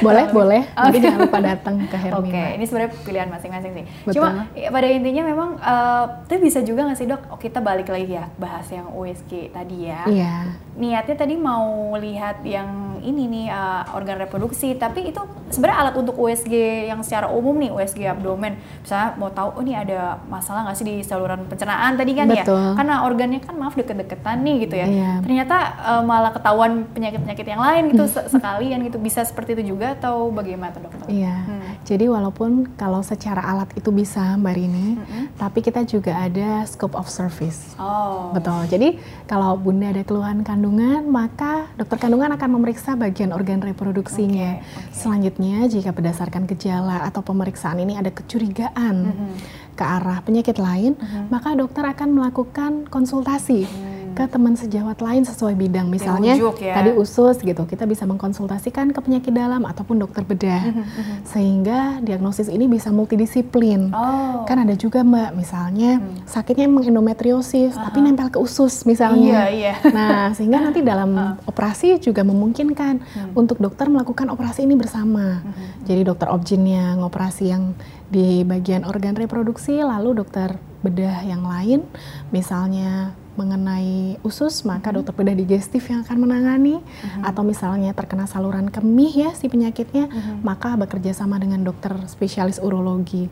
boleh, 0.00 0.24
boleh. 0.30 0.62
Tapi 0.70 0.96
jangan 0.98 1.20
lupa 1.24 1.38
datang 1.40 1.74
ke 1.82 1.96
Hermina. 1.96 2.18
Oke, 2.20 2.44
ini 2.56 2.64
sebenarnya 2.64 2.90
pilihan 3.00 3.28
masing-masing 3.28 3.72
sih. 3.72 3.84
Betul. 4.02 4.14
Cuma 4.20 4.28
ya, 4.52 4.68
pada 4.68 4.86
intinya 4.86 5.22
memang 5.24 5.50
eh, 5.56 6.04
itu 6.26 6.34
bisa 6.38 6.58
juga 6.60 6.80
nggak 6.86 6.98
sih 6.98 7.06
dok? 7.06 7.22
Oh, 7.28 7.38
kita 7.38 7.58
balik 7.58 7.88
lagi 7.88 8.08
ya 8.10 8.28
bahas 8.36 8.66
yang 8.68 8.88
USG 8.90 9.50
tadi 9.50 9.88
ya. 9.88 10.02
Iya. 10.04 10.34
Niatnya 10.76 11.16
tadi 11.16 11.34
mau 11.34 11.92
lihat 11.94 12.40
yang 12.42 13.00
ini 13.00 13.24
nih 13.26 13.46
eh, 13.48 13.82
organ 13.92 14.16
reproduksi, 14.18 14.74
tapi 14.74 15.08
itu 15.08 15.20
sebenarnya 15.48 15.78
alat 15.80 15.94
untuk 15.96 16.14
USG 16.14 16.52
yang 16.86 17.00
secara 17.00 17.28
umum 17.28 17.56
nih 17.56 17.70
USG 17.70 18.04
abdomen. 18.04 18.56
Misalnya 18.80 19.16
mau 19.16 19.28
tahu, 19.28 19.56
oh 19.56 19.62
ini 19.62 19.74
ada 19.74 20.20
masalah 20.26 20.64
nggak 20.64 20.76
sih 20.76 20.84
di 20.84 20.96
saluran 21.00 21.44
pencernaan 21.46 21.96
tadi 21.96 22.12
kan 22.12 22.26
ya? 22.28 22.44
Betul. 22.44 22.76
Karena 22.76 22.94
organnya 23.02 23.40
kan 23.40 23.54
maaf 23.56 23.74
deket-deketan 23.74 24.40
nih 24.40 24.56
gitu 24.64 24.74
ya. 24.76 24.86
Iya. 24.86 25.12
Ternyata 25.24 25.56
eh, 25.80 26.02
malah 26.02 26.32
ketahuan 26.32 26.84
penyakit-penyakit 26.92 27.46
yang 27.46 27.60
lain 27.60 27.82
gitu 27.90 28.04
se- 28.14 28.28
sekalian 28.28 28.80
gitu. 28.84 29.00
Bisa 29.00 29.24
seperti 29.24 29.56
itu 29.56 29.69
juga 29.70 29.94
atau 29.94 30.28
bagaimana 30.28 30.74
tuh 30.74 30.82
dokter? 30.82 31.06
Iya. 31.06 31.36
Hmm. 31.46 31.62
Jadi 31.86 32.04
walaupun 32.06 32.50
kalau 32.74 33.00
secara 33.00 33.40
alat 33.40 33.70
itu 33.72 33.90
bisa 33.90 34.34
Mbak 34.34 34.54
Rini, 34.54 34.88
Mm-mm. 34.94 35.24
tapi 35.34 35.58
kita 35.60 35.82
juga 35.82 36.18
ada 36.18 36.66
scope 36.66 36.92
of 36.92 37.06
service. 37.06 37.78
Oh. 37.78 38.34
Betul. 38.34 38.66
Jadi 38.66 38.88
kalau 39.24 39.54
bunda 39.54 39.88
ada 39.88 40.02
keluhan 40.02 40.42
kandungan, 40.42 41.06
maka 41.06 41.70
dokter 41.74 41.96
kandungan 41.98 42.34
akan 42.34 42.50
memeriksa 42.52 42.94
bagian 42.94 43.30
organ 43.30 43.60
reproduksinya. 43.60 44.58
Oke, 44.58 44.66
oke. 44.66 44.92
Selanjutnya, 44.92 45.56
jika 45.66 45.90
berdasarkan 45.90 46.44
gejala 46.46 47.06
atau 47.06 47.22
pemeriksaan 47.22 47.78
ini 47.78 47.94
ada 47.94 48.10
kecurigaan 48.10 48.96
Mhm. 49.06 49.28
ke 49.74 49.84
arah 49.84 50.20
penyakit 50.20 50.58
lain, 50.58 50.94
Mhm. 50.94 51.30
maka 51.30 51.54
dokter 51.54 51.84
akan 51.84 52.08
melakukan 52.10 52.72
konsultasi 52.86 53.64
Hmm. 53.64 53.99
Ke 54.20 54.28
teman 54.28 54.52
sejawat 54.52 55.00
lain 55.00 55.24
sesuai 55.24 55.56
bidang. 55.56 55.88
Misalnya 55.88 56.36
Dirujuk 56.36 56.60
ya. 56.60 56.76
tadi 56.76 56.92
usus 56.92 57.40
gitu, 57.40 57.64
kita 57.64 57.88
bisa 57.88 58.04
mengkonsultasikan 58.04 58.92
ke 58.92 59.00
penyakit 59.00 59.32
dalam 59.32 59.64
ataupun 59.64 59.96
dokter 59.96 60.20
bedah. 60.20 60.68
Mhm, 60.68 60.84
mhm. 60.84 61.14
Sehingga 61.24 61.78
diagnosis 62.04 62.52
ini 62.52 62.68
bisa 62.68 62.92
multidisiplin. 62.92 63.88
Oh. 63.96 64.44
Kan 64.44 64.60
ada 64.60 64.76
juga 64.76 65.00
Mbak, 65.00 65.30
misalnya 65.32 65.96
Hmm. 65.96 66.20
sakitnya 66.28 66.68
emang 66.68 66.84
endometriosis, 66.84 67.72
tapi 67.72 68.04
nempel 68.04 68.28
ke 68.28 68.36
usus 68.36 68.84
misalnya. 68.84 69.48
Iya, 69.48 69.72
iya. 69.72 69.74
Nah, 69.88 70.36
sehingga 70.36 70.60
nanti 70.60 70.84
dalam 70.84 71.16
operasi 71.48 71.96
juga 71.96 72.20
memungkinkan 72.20 72.94
Hmm. 73.00 73.32
untuk 73.32 73.56
dokter 73.56 73.88
melakukan 73.88 74.28
operasi 74.28 74.68
ini 74.68 74.76
bersama. 74.76 75.40
Mhm. 75.40 75.88
Jadi 75.88 76.00
dokter 76.04 76.28
objinnya 76.28 77.00
ngoperasi 77.00 77.44
yang 77.48 77.72
di 78.10 78.42
bagian 78.42 78.82
organ 78.84 79.14
reproduksi, 79.14 79.78
lalu 79.80 80.18
dokter 80.18 80.58
bedah 80.82 81.22
yang 81.22 81.44
lain, 81.44 81.86
misalnya 82.34 83.12
mengenai 83.38 84.18
usus, 84.26 84.66
maka 84.66 84.90
dokter 84.90 85.14
bedah 85.14 85.34
digestif 85.34 85.86
yang 85.86 86.02
akan 86.02 86.26
menangani, 86.26 86.82
atau 87.22 87.42
misalnya 87.46 87.94
terkena 87.94 88.26
saluran 88.26 88.66
kemih 88.68 89.12
ya 89.12 89.30
si 89.38 89.46
penyakitnya, 89.46 90.10
Mhm. 90.10 90.42
maka 90.42 90.74
bekerja 90.74 91.14
sama 91.14 91.38
dengan 91.38 91.62
dokter 91.62 91.94
spesialis 92.10 92.58
urologi. 92.58 93.30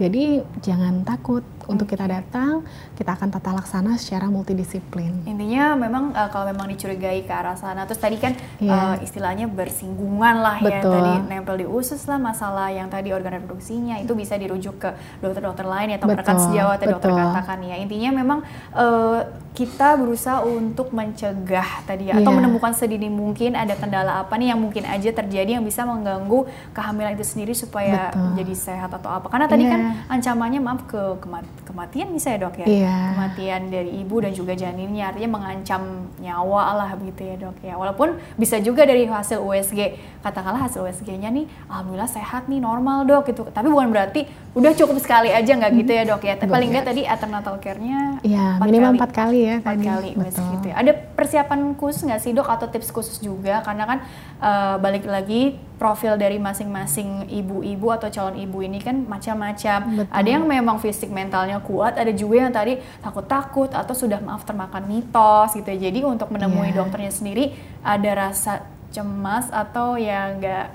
Jadi 0.00 0.40
jangan 0.64 1.04
takut 1.04 1.44
untuk 1.66 1.84
kita 1.84 2.04
datang, 2.04 2.62
kita 2.94 3.12
akan 3.12 3.28
tata 3.28 3.50
laksana 3.52 3.96
secara 3.96 4.26
multidisiplin. 4.26 5.12
Intinya 5.24 5.74
memang 5.74 6.12
eh, 6.12 6.28
kalau 6.28 6.46
memang 6.46 6.68
dicurigai 6.68 7.22
ke 7.22 7.32
arah 7.32 7.54
sana, 7.54 7.84
terus 7.84 7.98
tadi 7.98 8.16
kan 8.16 8.32
Iya. 8.56 8.96
eh, 8.96 9.04
istilahnya 9.04 9.46
bersinggungan 9.46 10.36
lah 10.38 10.56
ya, 10.58 10.80
Betul. 10.80 10.92
tadi 10.94 11.12
nempel 11.26 11.56
di 11.56 11.66
usus 11.66 12.00
lah 12.04 12.16
masalah 12.16 12.68
yang 12.68 12.86
tadi 12.86 13.10
organ 13.10 13.36
reproduksinya 13.36 13.98
itu 13.98 14.12
bisa 14.12 14.34
dirujuk 14.34 14.78
ke 14.78 14.90
dokter-dokter 15.18 15.64
lain 15.64 15.92
ya, 15.92 15.96
atau 15.98 16.08
rekan 16.08 16.38
sejawat 16.38 16.78
ya 16.78 16.86
dokter 16.90 17.10
katakan 17.10 17.58
ya. 17.62 17.76
Intinya 17.76 18.10
memang 18.14 18.38
eh, 18.72 19.20
kita 19.50 19.96
berusaha 19.96 20.40
untuk 20.42 20.90
mencegah 20.90 21.82
tadi 21.84 22.08
ya, 22.08 22.16
atau 22.16 22.30
Iya. 22.30 22.38
menemukan 22.38 22.72
sedini 22.72 23.08
mungkin 23.08 23.52
ada 23.52 23.74
kendala 23.74 24.22
apa 24.22 24.36
nih 24.36 24.54
yang 24.54 24.60
mungkin 24.60 24.86
aja 24.86 25.10
terjadi 25.10 25.58
yang 25.58 25.64
bisa 25.64 25.82
mengganggu 25.82 26.46
kehamilan 26.70 27.12
itu 27.12 27.26
sendiri 27.26 27.52
supaya 27.52 28.14
Betul. 28.14 28.30
jadi 28.38 28.54
sehat 28.54 28.90
atau 28.92 29.10
apa. 29.10 29.26
Karena 29.26 29.46
tadi 29.46 29.64
Iya. 29.66 29.72
kan 29.74 29.80
ancamannya 30.08 30.60
maaf 30.60 30.86
ke 30.86 31.00
kema- 31.18 31.42
kematian 31.60 32.10
bisa 32.10 32.30
ya 32.30 32.38
dok 32.40 32.54
ya 32.56 32.66
Iya. 32.66 32.96
kematian 33.12 33.60
dari 33.66 33.90
ibu 33.96 34.18
dan 34.18 34.32
juga 34.32 34.52
janinnya 34.52 35.06
artinya 35.06 35.30
mengancam 35.32 35.82
nyawa 36.18 36.64
lah 36.74 36.90
begitu 36.94 37.22
ya 37.24 37.36
dok 37.36 37.56
ya 37.60 37.74
walaupun 37.74 38.08
bisa 38.34 38.58
juga 38.58 38.82
dari 38.82 39.04
hasil 39.04 39.38
USG 39.38 39.94
katakanlah 40.18 40.66
hasil 40.66 40.82
USG-nya 40.82 41.28
nih 41.28 41.46
alhamdulillah 41.66 42.08
sehat 42.08 42.46
nih 42.46 42.58
normal 42.58 43.04
dok 43.04 43.22
gitu 43.24 43.46
tapi 43.46 43.66
bukan 43.66 43.86
berarti 43.88 44.26
udah 44.50 44.72
cukup 44.72 44.98
sekali 44.98 45.30
aja 45.30 45.46
nggak 45.52 45.72
gitu 45.76 45.92
ya 45.92 46.02
dok 46.04 46.22
ya 46.22 46.34
Tapi 46.34 46.50
paling 46.50 46.68
nggak 46.68 46.82
enggak. 46.82 46.96
tadi 46.96 47.02
antenatal 47.06 47.54
care-nya 47.56 48.00
Iya, 48.20 48.44
empat 48.56 48.66
minimal 48.66 48.88
kali. 48.88 48.96
empat 48.96 49.10
kali 49.12 49.38
ya 49.40 49.54
empat 49.56 49.78
kali 49.80 50.08
USG 50.10 50.20
Betul. 50.20 50.46
gitu 50.52 50.66
ya. 50.66 50.74
ada 50.76 50.92
persiapan 50.92 51.60
khusus 51.74 52.00
nggak 52.02 52.20
sih 52.20 52.32
dok 52.32 52.48
atau 52.48 52.66
tips 52.66 52.90
khusus 52.90 53.16
juga 53.18 53.62
karena 53.62 53.84
kan 53.86 53.98
eh, 54.38 54.74
balik 54.76 55.06
lagi 55.06 55.54
profil 55.80 56.20
dari 56.20 56.36
masing-masing 56.36 57.32
ibu-ibu 57.32 57.88
atau 57.88 58.12
calon 58.12 58.36
ibu 58.36 58.60
ini 58.60 58.84
kan 58.84 59.08
macam-macam 59.08 59.78
ada 60.12 60.28
yang 60.28 60.44
memang 60.44 60.76
fisik 60.76 61.08
mentalnya 61.08 61.56
kuat, 61.64 61.96
ada 61.96 62.12
juga 62.12 62.44
yang 62.44 62.52
tadi 62.52 62.76
takut-takut 63.00 63.72
atau 63.72 63.96
sudah 63.96 64.20
maaf 64.20 64.44
termakan 64.44 64.84
mitos 64.84 65.56
gitu 65.56 65.64
ya. 65.72 65.88
Jadi 65.88 66.04
untuk 66.04 66.28
menemui 66.28 66.70
Iya. 66.70 66.84
dokternya 66.84 67.08
sendiri 67.08 67.56
ada 67.80 68.28
rasa 68.28 68.68
cemas 68.92 69.48
atau 69.48 69.96
ya 69.96 70.36
nggak 70.36 70.66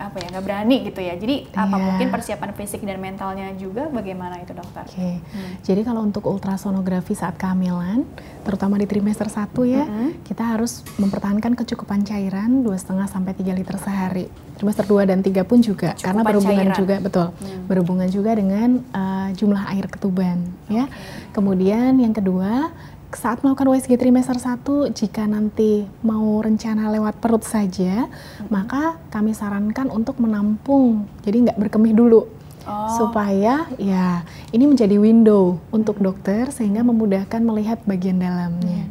apa 0.00 0.16
ya 0.16 0.26
nggak 0.30 0.42
berani 0.42 0.76
gitu 0.82 0.98
ya. 0.98 1.12
Jadi 1.12 1.44
apa 1.50 1.70
Iya. 1.70 1.84
mungkin 1.84 2.08
persiapan 2.08 2.50
fisik 2.52 2.80
dan 2.80 2.96
mentalnya 2.96 3.52
juga 3.54 3.86
bagaimana 3.86 4.40
itu 4.40 4.50
dokter? 4.50 4.82
Oke, 4.82 5.20
Hmm. 5.20 5.52
jadi 5.60 5.80
kalau 5.82 6.00
untuk 6.00 6.24
ultrasonografi 6.24 7.12
saat 7.12 7.36
kehamilan, 7.36 8.08
terutama 8.40 8.74
di 8.74 8.86
trimester 8.86 9.28
1 9.28 9.62
ya, 9.62 9.84
Mm-mm. 9.84 10.24
kita 10.24 10.42
harus 10.48 10.80
mempertahankan 10.96 11.52
kecukupan 11.54 12.00
cairan 12.02 12.64
2,5 12.64 12.80
sampai 13.06 13.32
3 13.32 13.52
liter 13.52 13.76
sehari. 13.76 14.26
Trimester 14.56 14.84
2 14.84 15.04
dan 15.04 15.20
3 15.20 15.40
pun 15.42 15.60
juga, 15.60 15.92
karena 15.94 16.20
Kecukupan 16.20 16.24
berhubungan 16.26 16.66
cairan. 16.66 16.78
juga, 16.78 16.96
betul, 16.98 17.26
Hmm. 17.30 17.64
berhubungan 17.66 18.08
juga 18.08 18.30
dengan 18.32 18.70
eh, 18.90 19.28
jumlah 19.32 19.62
air 19.68 19.86
ketuban 19.86 20.38
ya. 20.66 20.88
Kemudian 21.30 21.96
yang 21.96 22.10
kedua, 22.10 22.72
saat 23.12 23.42
melakukan 23.42 23.74
USG 23.74 23.98
trimester 23.98 24.38
1, 24.38 24.94
jika 24.94 25.26
nanti 25.26 25.86
mau 26.00 26.38
rencana 26.38 26.90
lewat 26.94 27.18
perut 27.18 27.42
saja, 27.42 28.06
maka 28.48 28.98
kami 29.10 29.34
sarankan 29.34 29.90
untuk 29.90 30.22
menampung, 30.22 31.10
jadi 31.26 31.50
nggak 31.50 31.58
berkemih 31.58 31.94
dulu 31.94 32.22
Oh. 32.68 32.92
supaya 32.92 33.64
ya 33.80 34.20
ini 34.52 34.68
menjadi 34.68 35.00
window 35.00 35.56
untuk 35.72 35.96
dokter 35.96 36.52
sehingga 36.52 36.84
memudahkan 36.84 37.40
melihat 37.40 37.80
bagian 37.88 38.20
dalamnya. 38.20 38.84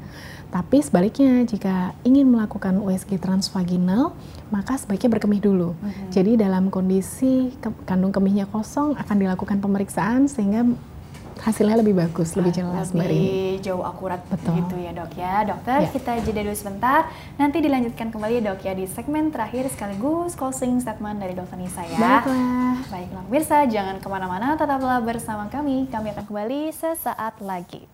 Tapi 0.49 0.81
sebaliknya 0.81 1.45
jika 1.45 1.93
ingin 2.01 2.25
melakukan 2.25 2.81
USG 2.81 3.21
transvaginal 3.21 4.17
maka 4.49 4.73
sebaiknya 4.73 5.13
berkemih 5.13 5.37
dulu. 5.37 5.77
Mhm. 5.77 6.09
Jadi 6.09 6.31
dalam 6.33 6.73
kondisi 6.73 7.53
ke- 7.61 7.85
kandung 7.85 8.09
kemihnya 8.09 8.49
kosong 8.49 8.97
akan 8.97 9.15
dilakukan 9.21 9.61
pemeriksaan 9.61 10.25
sehingga 10.25 10.65
hasilnya 11.39 11.79
lebih 11.79 11.95
bagus, 11.95 12.35
lebih 12.35 12.51
jelas 12.51 12.91
Mbak 12.91 13.05
Rini. 13.05 13.19
lebih 13.19 13.51
jauh 13.61 13.83
akurat 13.83 14.21
Betul. 14.27 14.59
gitu 14.59 14.75
ya 14.77 14.91
dok 14.91 15.11
ya 15.15 15.35
dokter 15.43 15.77
Ya. 15.79 15.89
kita 15.89 16.11
jeda 16.21 16.41
dulu 16.41 16.53
sebentar 16.53 17.07
nanti 17.35 17.57
dilanjutkan 17.59 18.07
kembali 18.09 18.33
ya 18.37 18.51
dok 18.51 18.59
ya 18.61 18.73
di 18.73 18.85
segmen 18.85 19.29
terakhir 19.29 19.67
sekaligus 19.67 20.33
closing 20.33 20.77
statement 20.77 21.17
dari 21.17 21.33
dokter 21.33 21.55
Nisa 21.55 21.83
ya 21.83 21.97
Baiklah. 21.97 22.75
Baiklah 22.87 23.23
pemirsa, 23.25 23.57
jangan 23.65 23.97
ke 23.97 24.07
mana-mana, 24.07 24.53
tetaplah 24.53 24.99
bersama 24.99 25.47
kami. 25.47 25.87
Kami 25.87 26.11
akan 26.11 26.25
kembali 26.25 26.71
sesaat 26.71 27.39
lagi. 27.39 27.87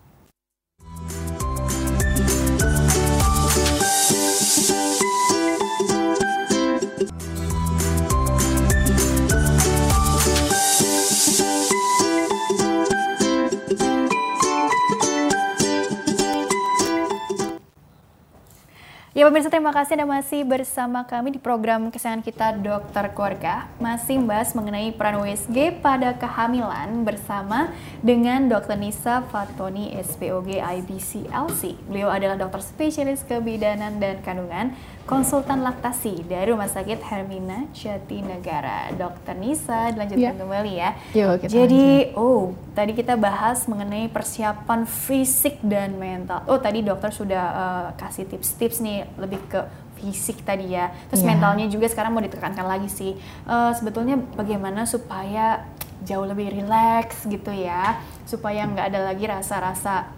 Ya 19.16 19.24
pemirsa 19.24 19.48
terima 19.48 19.72
kasih 19.72 19.96
Anda 19.96 20.20
masih 20.20 20.44
bersama 20.44 21.00
kami 21.08 21.32
di 21.32 21.40
program 21.40 21.88
kesayangan 21.88 22.20
kita 22.20 22.52
Dokter 22.60 23.08
Keluarga. 23.16 23.64
Masih 23.80 24.20
membahas 24.20 24.52
mengenai 24.52 24.92
peran 24.92 25.24
USG 25.24 25.80
pada 25.80 26.12
kehamilan 26.20 27.00
bersama 27.00 27.72
dengan 28.04 28.44
Dr. 28.44 28.76
Nisa 28.76 29.24
Fatoni 29.32 29.96
SPOG 30.04 30.60
IBCLC. 30.60 31.80
Beliau 31.88 32.12
adalah 32.12 32.36
dokter 32.36 32.60
spesialis 32.60 33.24
kebidanan 33.24 33.96
dan 33.96 34.20
kandungan, 34.20 34.76
konsultan 35.06 35.62
laktasi 35.62 36.26
dari 36.26 36.50
Rumah 36.50 36.66
Sakit 36.66 36.98
Hermina 37.00 37.70
Jatinegara. 37.70 38.90
Dokter 38.92 39.32
Nisa 39.32 39.94
dilanjutkan 39.94 40.34
Ya. 40.34 40.34
kembali 40.34 40.72
ya. 40.74 40.90
Yuk, 41.14 41.32
kita 41.40 41.50
Jadi, 41.54 41.86
oh, 42.12 42.52
tadi 42.74 42.92
kita 42.92 43.14
bahas 43.14 43.64
mengenai 43.64 44.10
persiapan 44.10 44.82
fisik 44.84 45.62
dan 45.62 45.94
mental. 45.94 46.42
Oh, 46.44 46.58
tadi 46.58 46.82
dokter 46.82 47.14
sudah 47.14 47.44
eh, 47.46 47.86
kasih 47.96 48.26
tips-tips 48.26 48.82
nih 48.82 49.06
lebih 49.16 49.38
ke 49.46 49.62
fisik 49.96 50.42
tadi 50.42 50.74
ya. 50.74 50.90
Terus 51.08 51.22
Iya. 51.22 51.28
mentalnya 51.32 51.66
juga 51.70 51.86
sekarang 51.86 52.10
mau 52.10 52.20
ditekankan 52.20 52.66
lagi 52.66 52.90
sih. 52.90 53.14
Eh, 53.46 53.72
sebetulnya 53.72 54.18
bagaimana 54.34 54.84
supaya 54.84 55.64
jauh 56.04 56.28
lebih 56.28 56.52
rileks 56.52 57.24
gitu 57.24 57.48
ya, 57.48 57.96
supaya 58.28 58.68
nggak 58.68 58.92
ada 58.92 59.00
lagi 59.06 59.24
rasa-rasa 59.24 60.12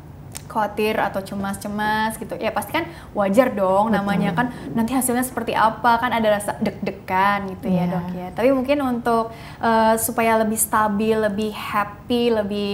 khawatir 0.49 0.97
atau 0.97 1.21
cemas-cemas 1.21 2.17
gitu 2.17 2.35
ya 2.35 2.49
pasti 2.49 2.73
kan 2.73 2.85
wajar 3.13 3.53
dong 3.53 3.89
namanya 3.89 4.33
kan 4.33 4.47
nanti 4.71 4.91
hasilnya 4.91 5.23
seperti 5.23 5.53
apa 5.53 5.99
kan 5.99 6.11
ada 6.11 6.29
rasa 6.31 6.57
deg-degan 6.59 7.53
gitu 7.53 7.69
ya 7.69 7.77
Iya. 7.79 7.85
dok 7.87 8.07
ya 8.13 8.29
tapi 8.33 8.49
mungkin 8.51 8.79
untuk 8.83 9.29
eh, 9.59 9.95
supaya 9.97 10.39
lebih 10.39 10.57
stabil 10.59 11.15
lebih 11.15 11.53
happy 11.53 12.33
lebih 12.33 12.73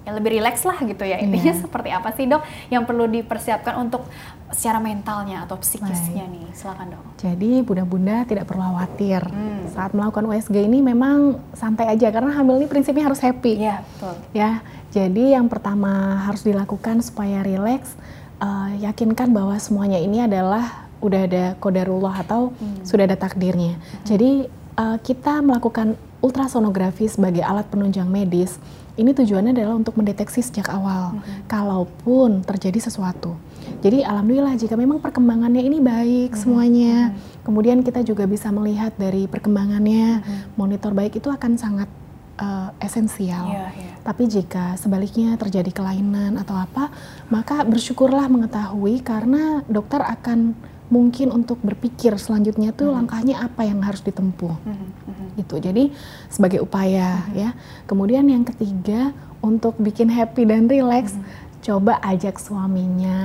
ya 0.00 0.12
lebih 0.12 0.36
rileks 0.36 0.62
lah 0.62 0.76
gitu 0.78 1.00
ya 1.02 1.16
intinya 1.16 1.48
Iya. 1.50 1.62
seperti 1.64 1.88
apa 1.88 2.12
sih 2.12 2.24
dok 2.24 2.42
yang 2.68 2.84
perlu 2.84 3.08
dipersiapkan 3.08 3.80
untuk 3.80 4.04
secara 4.50 4.76
mentalnya 4.76 5.42
atau 5.42 5.56
psikisnya 5.56 6.28
nih 6.28 6.46
silakan 6.52 6.92
dok 6.92 7.04
Jadi 7.16 7.58
bunda-bunda 7.58 8.22
tidak 8.22 8.44
perlu 8.44 8.60
khawatir 8.62 9.24
Hmm. 9.24 9.64
saat 9.66 9.90
melakukan 9.90 10.28
USG 10.28 10.60
ini 10.60 10.78
memang 10.78 11.40
santai 11.52 11.88
aja 11.88 12.12
karena 12.12 12.30
hamil 12.30 12.60
ini 12.60 12.68
prinsipnya 12.68 13.02
harus 13.02 13.18
happy. 13.18 13.56
iya 13.58 13.80
betul 13.82 14.14
Ya, 14.30 14.60
jadi 14.94 15.34
yang 15.34 15.50
pertama 15.50 16.22
harus 16.22 16.46
dilakukan 16.46 17.02
supaya 17.02 17.42
rileks, 17.42 17.98
eh, 18.38 18.86
yakinkan 18.86 19.34
bahwa 19.34 19.58
semuanya 19.58 19.98
ini 19.98 20.22
adalah 20.22 20.86
udah 21.02 21.20
ada 21.26 21.44
kodarullah 21.58 22.22
atau 22.22 22.54
Hmm. 22.54 22.86
sudah 22.86 23.10
ada 23.10 23.18
takdirnya. 23.18 23.74
Jadi 24.06 24.46
eh, 24.74 24.98
kita 25.02 25.38
melakukan 25.42 25.94
ultrasonografi 26.18 27.10
sebagai 27.10 27.42
alat 27.42 27.66
penunjang 27.70 28.06
medis. 28.10 28.58
Ini 28.94 29.10
tujuannya 29.10 29.50
adalah 29.54 29.74
untuk 29.74 29.98
mendeteksi 29.98 30.38
sejak 30.38 30.70
awal, 30.70 31.18
kalaupun 31.50 32.46
terjadi 32.46 32.78
sesuatu. 32.78 33.34
Jadi 33.82 34.06
alhamdulillah 34.06 34.54
jika 34.54 34.78
memang 34.78 35.02
perkembangannya 35.02 35.62
ini 35.66 35.82
baik 35.82 36.38
semuanya, 36.38 37.10
kemudian 37.42 37.82
kita 37.82 38.06
juga 38.06 38.22
bisa 38.30 38.54
melihat 38.54 38.94
dari 38.94 39.26
perkembangannya, 39.26 40.22
monitor 40.54 40.94
baik 40.94 41.18
itu 41.18 41.26
akan 41.26 41.58
sangat 41.58 41.90
eh, 42.36 42.70
esensial. 42.80 43.44
iya 43.46 43.66
iya 43.74 43.92
Tapi 44.00 44.28
jika 44.28 44.76
sebaliknya 44.76 45.32
terjadi 45.34 45.70
kelainan 45.70 46.36
atau 46.36 46.54
apa, 46.54 46.92
maka 47.28 47.64
bersyukurlah 47.64 48.28
mengetahui 48.28 49.00
karena 49.00 49.64
dokter 49.64 49.98
akan 49.98 50.52
mungkin 50.92 51.32
untuk 51.32 51.56
berpikir 51.64 52.12
selanjutnya 52.14 52.70
tuh 52.70 52.92
langkahnya 52.92 53.40
apa 53.40 53.64
yang 53.64 53.80
harus 53.80 54.04
ditempuh 54.04 54.52
Mhm, 54.60 54.86
mhm. 55.08 55.26
gitu. 55.40 55.56
Jadi 55.56 55.90
sebagai 56.28 56.60
upaya 56.60 57.24
ya. 57.32 57.56
Kemudian 57.88 58.28
yang 58.28 58.44
ketiga 58.44 59.10
untuk 59.40 59.76
bikin 59.76 60.08
happy 60.08 60.44
dan 60.44 60.68
relax 60.68 61.16
coba 61.64 61.96
ajak 62.04 62.36
suaminya 62.36 63.16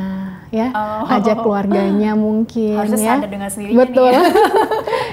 ya, 0.48 0.72
Oh. 0.72 1.04
ajak 1.06 1.38
keluarganya 1.40 2.16
mungkin 2.16 2.74
harusnya 2.74 3.20
ya. 3.20 3.28
dengan 3.28 3.50
Betul. 3.52 4.08
nih 4.08 4.16
ya. 4.16 4.24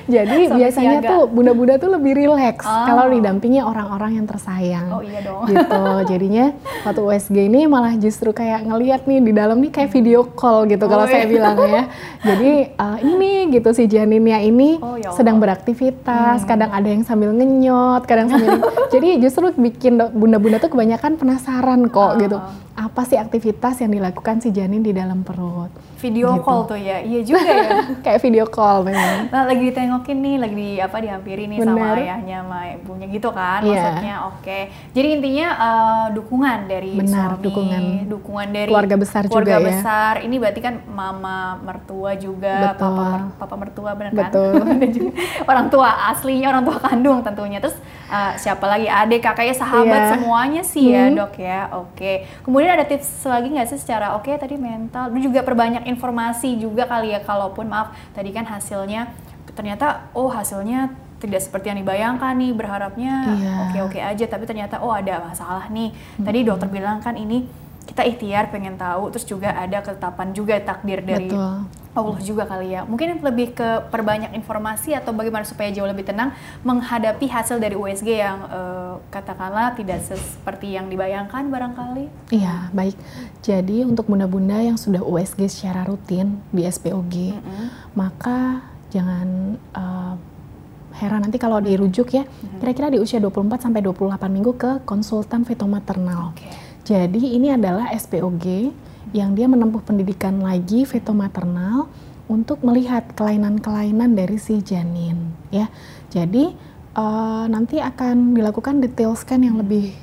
Jadi 0.07 0.39
Sampai 0.41 0.57
biasanya 0.57 0.97
siaga. 0.97 1.11
tuh 1.11 1.23
bunda-bunda 1.27 1.75
tuh 1.77 1.91
lebih 1.91 2.13
rileks 2.15 2.63
Oh. 2.63 2.87
kalau 2.87 3.11
didampingi 3.11 3.59
orang-orang 3.61 4.15
yang 4.15 4.25
tersayang. 4.25 4.87
oh 4.89 5.03
iya 5.03 5.21
dong 5.21 5.43
gitu. 5.45 5.83
Jadinya 6.07 6.55
waktu 6.83 7.01
USG 7.03 7.37
ini 7.43 7.67
malah 7.67 7.95
justru 7.97 8.31
kayak 8.31 8.63
ngeliat 8.63 9.03
nih 9.05 9.19
di 9.21 9.33
dalam 9.33 9.59
nih 9.59 9.73
kayak 9.73 9.91
video 9.91 10.23
call 10.25 10.65
gitu 10.65 10.85
kalau 10.85 11.03
Oh, 11.03 11.11
saya 11.11 11.27
iya. 11.27 11.29
bilang 11.29 11.59
ya. 11.61 11.83
Jadi 12.25 12.51
eh, 12.71 12.99
ini 13.03 13.31
gitu 13.51 13.69
si 13.73 13.85
janinnya 13.85 14.39
ini 14.41 14.79
Oh, 14.79 14.95
ya 14.95 15.03
Allah. 15.03 15.09
Hmm. 15.09 15.17
sedang 15.17 15.37
beraktivitas, 15.37 16.39
kadang 16.45 16.71
ada 16.71 16.87
yang 16.87 17.03
sambil 17.03 17.31
ngenyot, 17.31 18.03
kadang 18.05 18.29
sambil 18.29 18.63
jadi 18.95 19.19
justru 19.19 19.51
bikin 19.53 19.99
bunda-bunda 20.09 20.57
tuh 20.57 20.71
kebanyakan 20.71 21.17
penasaran 21.17 21.83
kok 21.87 22.07
Oh. 22.07 22.15
gitu. 22.17 22.39
Apa 22.73 23.03
sih 23.03 23.16
aktivitas 23.17 23.81
yang 23.83 23.93
dilakukan 23.93 24.41
si 24.45 24.53
janin 24.53 24.85
di 24.85 24.93
dalam 24.93 25.25
perut? 25.27 25.73
Video 25.97 26.29
Gitu. 26.31 26.45
call 26.45 26.61
tuh 26.65 26.77
ya 26.77 27.01
iya 27.01 27.21
juga 27.21 27.41
ya 27.43 27.69
kayak 28.05 28.21
video 28.21 28.45
call 28.45 28.83
memang. 28.83 29.27
Nah, 29.27 29.43
lagi 29.45 29.63
ditengokin 29.65 30.19
nih, 30.19 30.37
lagi 30.37 30.55
di 30.55 30.71
apa 30.77 30.97
dihampiri 30.99 31.45
nih 31.47 31.59
sama 31.59 31.73
Bener. 31.73 31.97
ayahnya 31.99 32.37
sama 32.39 32.59
ibunya 32.71 33.07
gitu 33.09 33.29
kan 33.31 33.61
Iya. 33.61 33.73
maksudnya. 33.73 34.15
Oke. 34.29 34.59
Jadi 34.93 35.09
intinya 35.11 35.49
eh, 35.57 36.07
dukungan 36.13 36.59
dari 36.67 36.93
Benar, 36.95 37.31
suami, 37.33 37.43
dukungan. 37.43 37.83
dukungan 38.07 38.49
dari 38.51 38.69
Keluarga 38.69 38.97
besar 38.97 39.23
keluarga 39.25 39.49
juga 39.49 39.57
ya. 39.57 39.69
besar. 39.71 40.13
Ini 40.21 40.37
berarti 40.37 40.61
kan 40.61 40.75
mama 40.87 41.37
mertua 41.59 42.13
juga, 42.15 42.55
Betul. 42.71 42.85
papa 42.87 43.03
mer- 43.09 43.33
papa 43.37 43.55
mertua 43.57 43.91
bener 43.93 44.13
kan? 44.13 44.29
Betul. 44.29 44.53
Dan 44.81 44.91
juga 44.91 45.11
orang 45.45 45.67
tua 45.67 45.89
aslinya, 46.09 46.47
orang 46.51 46.63
tua 46.63 46.77
kandung 46.79 47.19
tentunya. 47.21 47.59
Terus 47.59 47.77
eh, 48.07 48.33
siapa 48.37 48.65
lagi? 48.65 48.87
Adik, 48.87 49.19
kakaknya, 49.21 49.55
sahabat 49.55 49.87
Iya. 49.99 50.11
semuanya 50.13 50.63
sih 50.63 50.85
ya, 50.89 51.09
Hmm. 51.09 51.17
Dok 51.17 51.35
ya. 51.37 51.61
Oke. 51.75 52.13
Kemudian 52.43 52.71
ada 52.71 52.85
tips 52.85 53.09
lagi 53.25 53.49
nggak 53.49 53.67
sih 53.67 53.79
secara 53.79 54.13
oke 54.15 54.29
tadi 54.31 54.55
mental, 54.55 55.09
dan 55.09 55.19
juga 55.19 55.41
perbanyak 55.41 55.86
informasi 55.87 56.59
juga 56.59 56.85
kali 56.85 57.15
ya. 57.15 57.23
Kalaupun 57.23 57.71
maaf 57.71 57.95
tadi 58.13 58.35
kan 58.35 58.45
hasilnya 58.45 59.15
ternyata 59.55 60.11
oh 60.13 60.29
hasilnya 60.29 60.93
tidak 61.17 61.41
seperti 61.41 61.73
yang 61.73 61.81
dibayangkan 61.81 62.37
nih 62.37 62.53
berharapnya 62.53 63.15
Iya. 63.33 63.53
oke-oke 63.65 63.97
aja 63.97 64.25
tapi 64.29 64.45
ternyata 64.45 64.85
oh 64.85 64.93
ada 64.93 65.23
masalah 65.23 65.71
nih. 65.73 65.95
Tadi 66.21 66.39
dokter 66.45 66.69
bilang 66.69 67.01
kan 67.01 67.17
ini 67.17 67.49
kita 67.87 68.03
ikhtiar 68.03 68.51
pengen 68.51 68.75
tahu 68.77 69.15
terus 69.15 69.25
juga 69.25 69.55
ada 69.55 69.79
ketetapan 69.81 70.35
juga 70.35 70.59
takdir 70.61 71.01
dari 71.01 71.31
Betul. 71.31 71.65
Allah 71.97 72.21
juga 72.21 72.45
kali 72.45 72.77
ya. 72.77 72.85
Mungkin 72.85 73.25
lebih 73.25 73.57
ke 73.57 73.89
perbanyak 73.89 74.37
informasi 74.37 74.93
atau 74.93 75.17
bagaimana 75.17 75.49
supaya 75.49 75.73
jauh 75.73 75.89
lebih 75.89 76.05
tenang 76.05 76.37
menghadapi 76.61 77.25
hasil 77.25 77.57
dari 77.57 77.73
USG 77.73 78.21
yang 78.21 78.45
eh, 78.47 78.95
katakanlah 79.09 79.73
tidak 79.75 80.05
seperti 80.05 80.77
yang 80.77 80.93
dibayangkan 80.93 81.49
barangkali. 81.49 82.37
Iya, 82.37 82.69
baik. 82.77 82.97
Jadi 83.41 83.89
untuk 83.89 84.07
bunda-bunda 84.07 84.61
yang 84.61 84.77
sudah 84.77 85.01
USG 85.01 85.49
secara 85.49 85.89
rutin 85.89 86.39
di 86.53 86.69
SPOG, 86.69 87.41
Mm-mm. 87.41 87.67
maka 87.97 88.61
jangan 88.93 89.57
eh, 89.57 90.15
heran 91.01 91.25
nanti 91.25 91.37
kalau 91.37 91.61
dirujuk 91.61 92.13
ya, 92.13 92.25
kira-kira 92.61 92.93
di 92.93 92.99
usia 93.01 93.21
24 93.21 93.69
sampai 93.69 93.81
28 93.85 94.17
minggu 94.33 94.53
ke 94.57 94.71
konsultan 94.89 95.45
fetomaternal. 95.45 96.33
Oke. 96.33 96.49
Jadi 96.87 97.35
ini 97.35 97.51
adalah 97.51 97.91
SPOG 97.91 98.71
yang 99.17 99.33
dia 99.33 99.49
menempuh 99.49 99.81
pendidikan 99.81 100.45
lagi 100.45 100.85
fetomaternal 100.85 101.89
untuk 102.29 102.61
melihat 102.61 103.09
kelainan-kelainan 103.17 104.13
dari 104.13 104.37
si 104.37 104.61
janin, 104.61 105.33
ya. 105.49 105.73
Jadi 106.13 106.53
eh, 106.97 107.45
nanti 107.49 107.81
akan 107.81 108.37
dilakukan 108.37 108.85
detail 108.85 109.17
scan 109.17 109.41
yang 109.41 109.57
lebih 109.57 109.97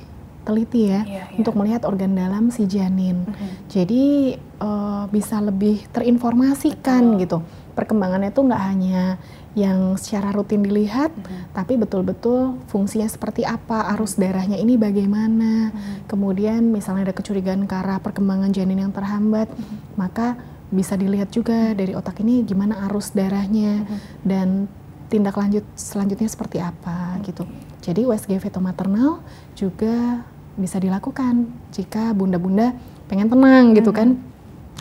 teliti 0.44 0.92
ya, 0.92 1.06
Iya, 1.06 1.24
iya. 1.30 1.38
untuk 1.40 1.54
melihat 1.56 1.86
organ 1.88 2.12
dalam 2.18 2.50
si 2.50 2.66
janin. 2.66 3.22
Mhm. 3.22 3.48
Jadi 3.70 4.04
eh, 4.38 5.04
bisa 5.14 5.38
lebih 5.38 5.86
terinformasikan 5.94 7.14
Betul. 7.14 7.20
gitu. 7.22 7.38
Perkembangannya 7.74 8.30
tuh 8.34 8.46
nggak 8.50 8.62
hanya 8.66 9.18
yang 9.54 9.94
secara 9.94 10.34
rutin 10.34 10.66
dilihat, 10.66 11.14
Mhm. 11.14 11.54
tapi 11.54 11.78
betul-betul 11.78 12.58
fungsinya 12.66 13.06
seperti 13.06 13.46
apa, 13.46 13.86
arus 13.94 14.18
darahnya 14.18 14.58
ini 14.58 14.74
bagaimana. 14.74 15.70
Mhm. 15.70 16.10
Kemudian 16.10 16.62
misalnya 16.74 17.10
ada 17.10 17.14
kecurigaan 17.14 17.70
ke 17.70 17.74
arah 17.74 18.02
perkembangan 18.02 18.50
janin 18.50 18.82
yang 18.82 18.90
terhambat, 18.90 19.46
maka 19.94 20.34
bisa 20.74 20.98
dilihat 20.98 21.30
juga 21.30 21.70
dari 21.70 21.94
otak 21.94 22.18
ini 22.26 22.42
gimana 22.42 22.90
arus 22.90 23.14
darahnya 23.14 23.86
dan 24.26 24.66
tindak 25.06 25.38
lanjut 25.38 25.62
selanjutnya 25.78 26.26
seperti 26.26 26.58
apa 26.58 27.22
gitu. 27.22 27.46
Jadi 27.78 28.02
USG 28.02 28.42
fetomaternal 28.42 29.22
juga 29.54 30.26
bisa 30.58 30.82
dilakukan 30.82 31.46
jika 31.70 32.10
bunda-bunda 32.10 32.74
pengen 33.06 33.30
tenang 33.30 33.70
gitu 33.78 33.94
kan. 33.94 34.18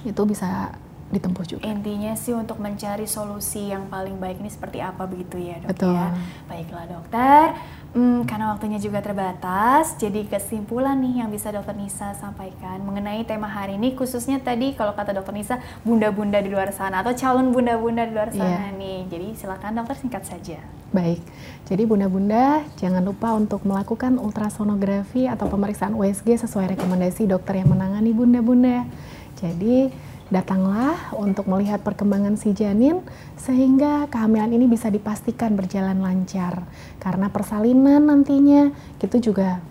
Itu 0.01 0.26
bisa 0.26 0.74
ditempuh 1.14 1.45
juga. 1.45 1.64
Intinya 1.64 2.18
sih 2.18 2.34
untuk 2.34 2.57
mencari 2.57 3.05
solusi 3.05 3.70
yang 3.70 3.86
paling 3.88 4.18
baik 4.18 4.41
ini 4.41 4.49
seperti 4.49 4.82
apa 4.82 5.05
begitu 5.05 5.38
ya 5.38 5.61
dok 5.61 5.70
Betul. 5.70 5.93
ya. 5.93 6.09
Baiklah 6.49 6.86
dokter, 6.89 7.45
Hmm, 7.93 8.26
karena 8.26 8.49
waktunya 8.49 8.82
juga 8.82 9.05
terbatas, 9.05 9.93
jadi 10.01 10.26
kesimpulan 10.26 10.97
nih 10.97 11.22
yang 11.22 11.30
bisa 11.30 11.53
dokter 11.53 11.78
Nisa 11.78 12.18
sampaikan 12.18 12.82
mengenai 12.82 13.22
tema 13.22 13.45
hari 13.45 13.78
ini 13.78 13.93
khususnya 13.93 14.41
tadi 14.41 14.74
kalau 14.74 14.97
kata 14.97 15.14
dokter 15.14 15.30
Nisa 15.30 15.61
bunda-bunda 15.86 16.41
di 16.41 16.49
luar 16.49 16.74
sana 16.74 17.05
atau 17.05 17.14
calon 17.14 17.53
bunda-bunda 17.53 18.09
di 18.09 18.18
luar 18.18 18.34
sana 18.34 18.74
Iya. 18.74 18.82
nih. 18.82 18.99
Jadi 19.14 19.28
silakan 19.38 19.78
dokter 19.78 19.93
singkat 20.01 20.26
saja. 20.26 20.57
Baik, 20.89 21.22
jadi 21.70 21.86
bunda-bunda 21.86 22.66
jangan 22.82 23.05
lupa 23.05 23.38
untuk 23.38 23.61
melakukan 23.61 24.18
ultrasonografi 24.18 25.30
atau 25.30 25.45
pemeriksaan 25.45 25.93
USG 25.93 26.41
sesuai 26.41 26.74
rekomendasi 26.74 27.30
dokter 27.30 27.61
yang 27.61 27.70
menangani 27.70 28.09
bunda-bunda. 28.09 28.89
Jadi 29.38 29.93
Datanglah 30.34 31.14
untuk 31.14 31.46
melihat 31.46 31.86
perkembangan 31.86 32.42
si 32.42 32.58
janin 32.58 33.06
sehingga 33.38 34.10
kehamilan 34.10 34.50
ini 34.50 34.66
bisa 34.66 34.90
dipastikan 34.90 35.54
berjalan 35.54 36.02
lancar. 36.02 36.66
Karena 36.98 37.30
persalinan 37.30 38.10
nantinya 38.10 38.74
itu 38.98 39.30
juga 39.30 39.62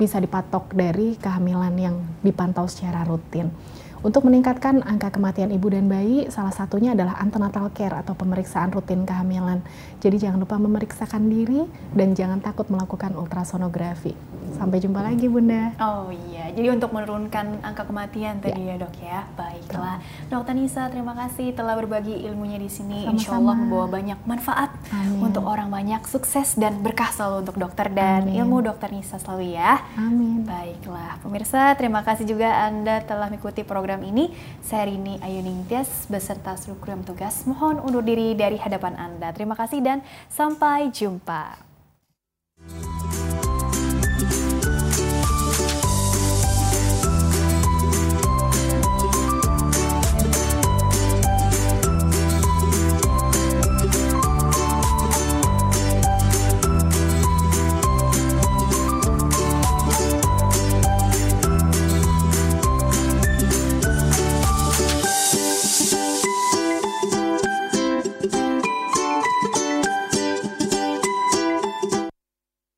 bisa 0.00 0.16
dipatok 0.16 0.72
dari 0.72 1.20
kehamilan 1.20 1.76
yang 1.76 2.00
dipantau 2.24 2.64
secara 2.64 3.04
rutin. 3.04 3.52
Untuk 4.00 4.24
meningkatkan 4.24 4.80
angka 4.80 5.12
kematian 5.12 5.52
ibu 5.52 5.68
dan 5.68 5.84
bayi, 5.84 6.24
salah 6.32 6.56
satunya 6.56 6.96
adalah 6.96 7.20
antenatal 7.20 7.68
care 7.76 7.92
atau 7.92 8.16
pemeriksaan 8.16 8.72
rutin 8.72 9.04
kehamilan. 9.04 9.60
Jadi 10.00 10.16
jangan 10.24 10.40
lupa 10.40 10.56
memeriksakan 10.56 11.28
diri 11.28 11.68
dan 11.92 12.16
jangan 12.16 12.40
takut 12.40 12.64
melakukan 12.72 13.12
ultrasonografi. 13.12 14.16
Sampai 14.56 14.80
jumpa 14.80 15.04
lagi 15.04 15.28
Bunda. 15.28 15.76
Oh 15.76 16.08
iya, 16.08 16.48
jadi 16.56 16.72
untuk 16.72 16.96
menurunkan 16.96 17.60
angka 17.60 17.84
kematian 17.84 18.40
tadi 18.40 18.72
ya, 18.72 18.80
ya 18.80 18.80
dok 18.80 18.94
ya. 19.04 19.20
Baiklah, 19.36 20.00
Dokter 20.32 20.56
Nisa 20.56 20.88
terima 20.88 21.12
kasih 21.12 21.52
telah 21.52 21.76
berbagi 21.76 22.24
ilmunya 22.24 22.56
di 22.56 22.72
sini. 22.72 23.04
Sama-sama. 23.04 23.20
Insya 23.20 23.30
Allah 23.36 23.54
membawa 23.60 23.86
banyak 23.92 24.18
manfaat 24.24 24.70
Amin. 24.96 25.28
untuk 25.28 25.44
orang 25.44 25.68
banyak, 25.68 26.00
sukses 26.08 26.56
dan 26.56 26.80
berkah 26.80 27.12
selalu 27.12 27.44
untuk 27.44 27.56
dokter 27.60 27.92
dan 27.92 28.24
Amin. 28.24 28.40
ilmu 28.40 28.64
Dokter 28.64 28.88
Nisa 28.96 29.20
selalu 29.20 29.60
ya. 29.60 29.84
Amin. 30.00 30.48
Baiklah, 30.48 31.20
pemirsa 31.20 31.76
terima 31.76 32.00
kasih 32.00 32.24
juga 32.24 32.64
Anda 32.64 33.04
telah 33.04 33.28
mengikuti 33.28 33.60
program 33.60 33.89
program 33.90 34.06
ini. 34.06 34.30
Saya 34.62 34.86
Rini 34.86 35.18
Ayuning 35.18 35.66
Tias 35.66 36.06
beserta 36.06 36.54
seluruh 36.54 36.94
yang 36.94 37.02
tugas 37.02 37.42
mohon 37.42 37.82
undur 37.82 38.06
diri 38.06 38.38
dari 38.38 38.54
hadapan 38.54 38.94
Anda. 38.94 39.34
Terima 39.34 39.58
kasih 39.58 39.82
dan 39.82 40.06
sampai 40.30 40.94
jumpa. 40.94 41.69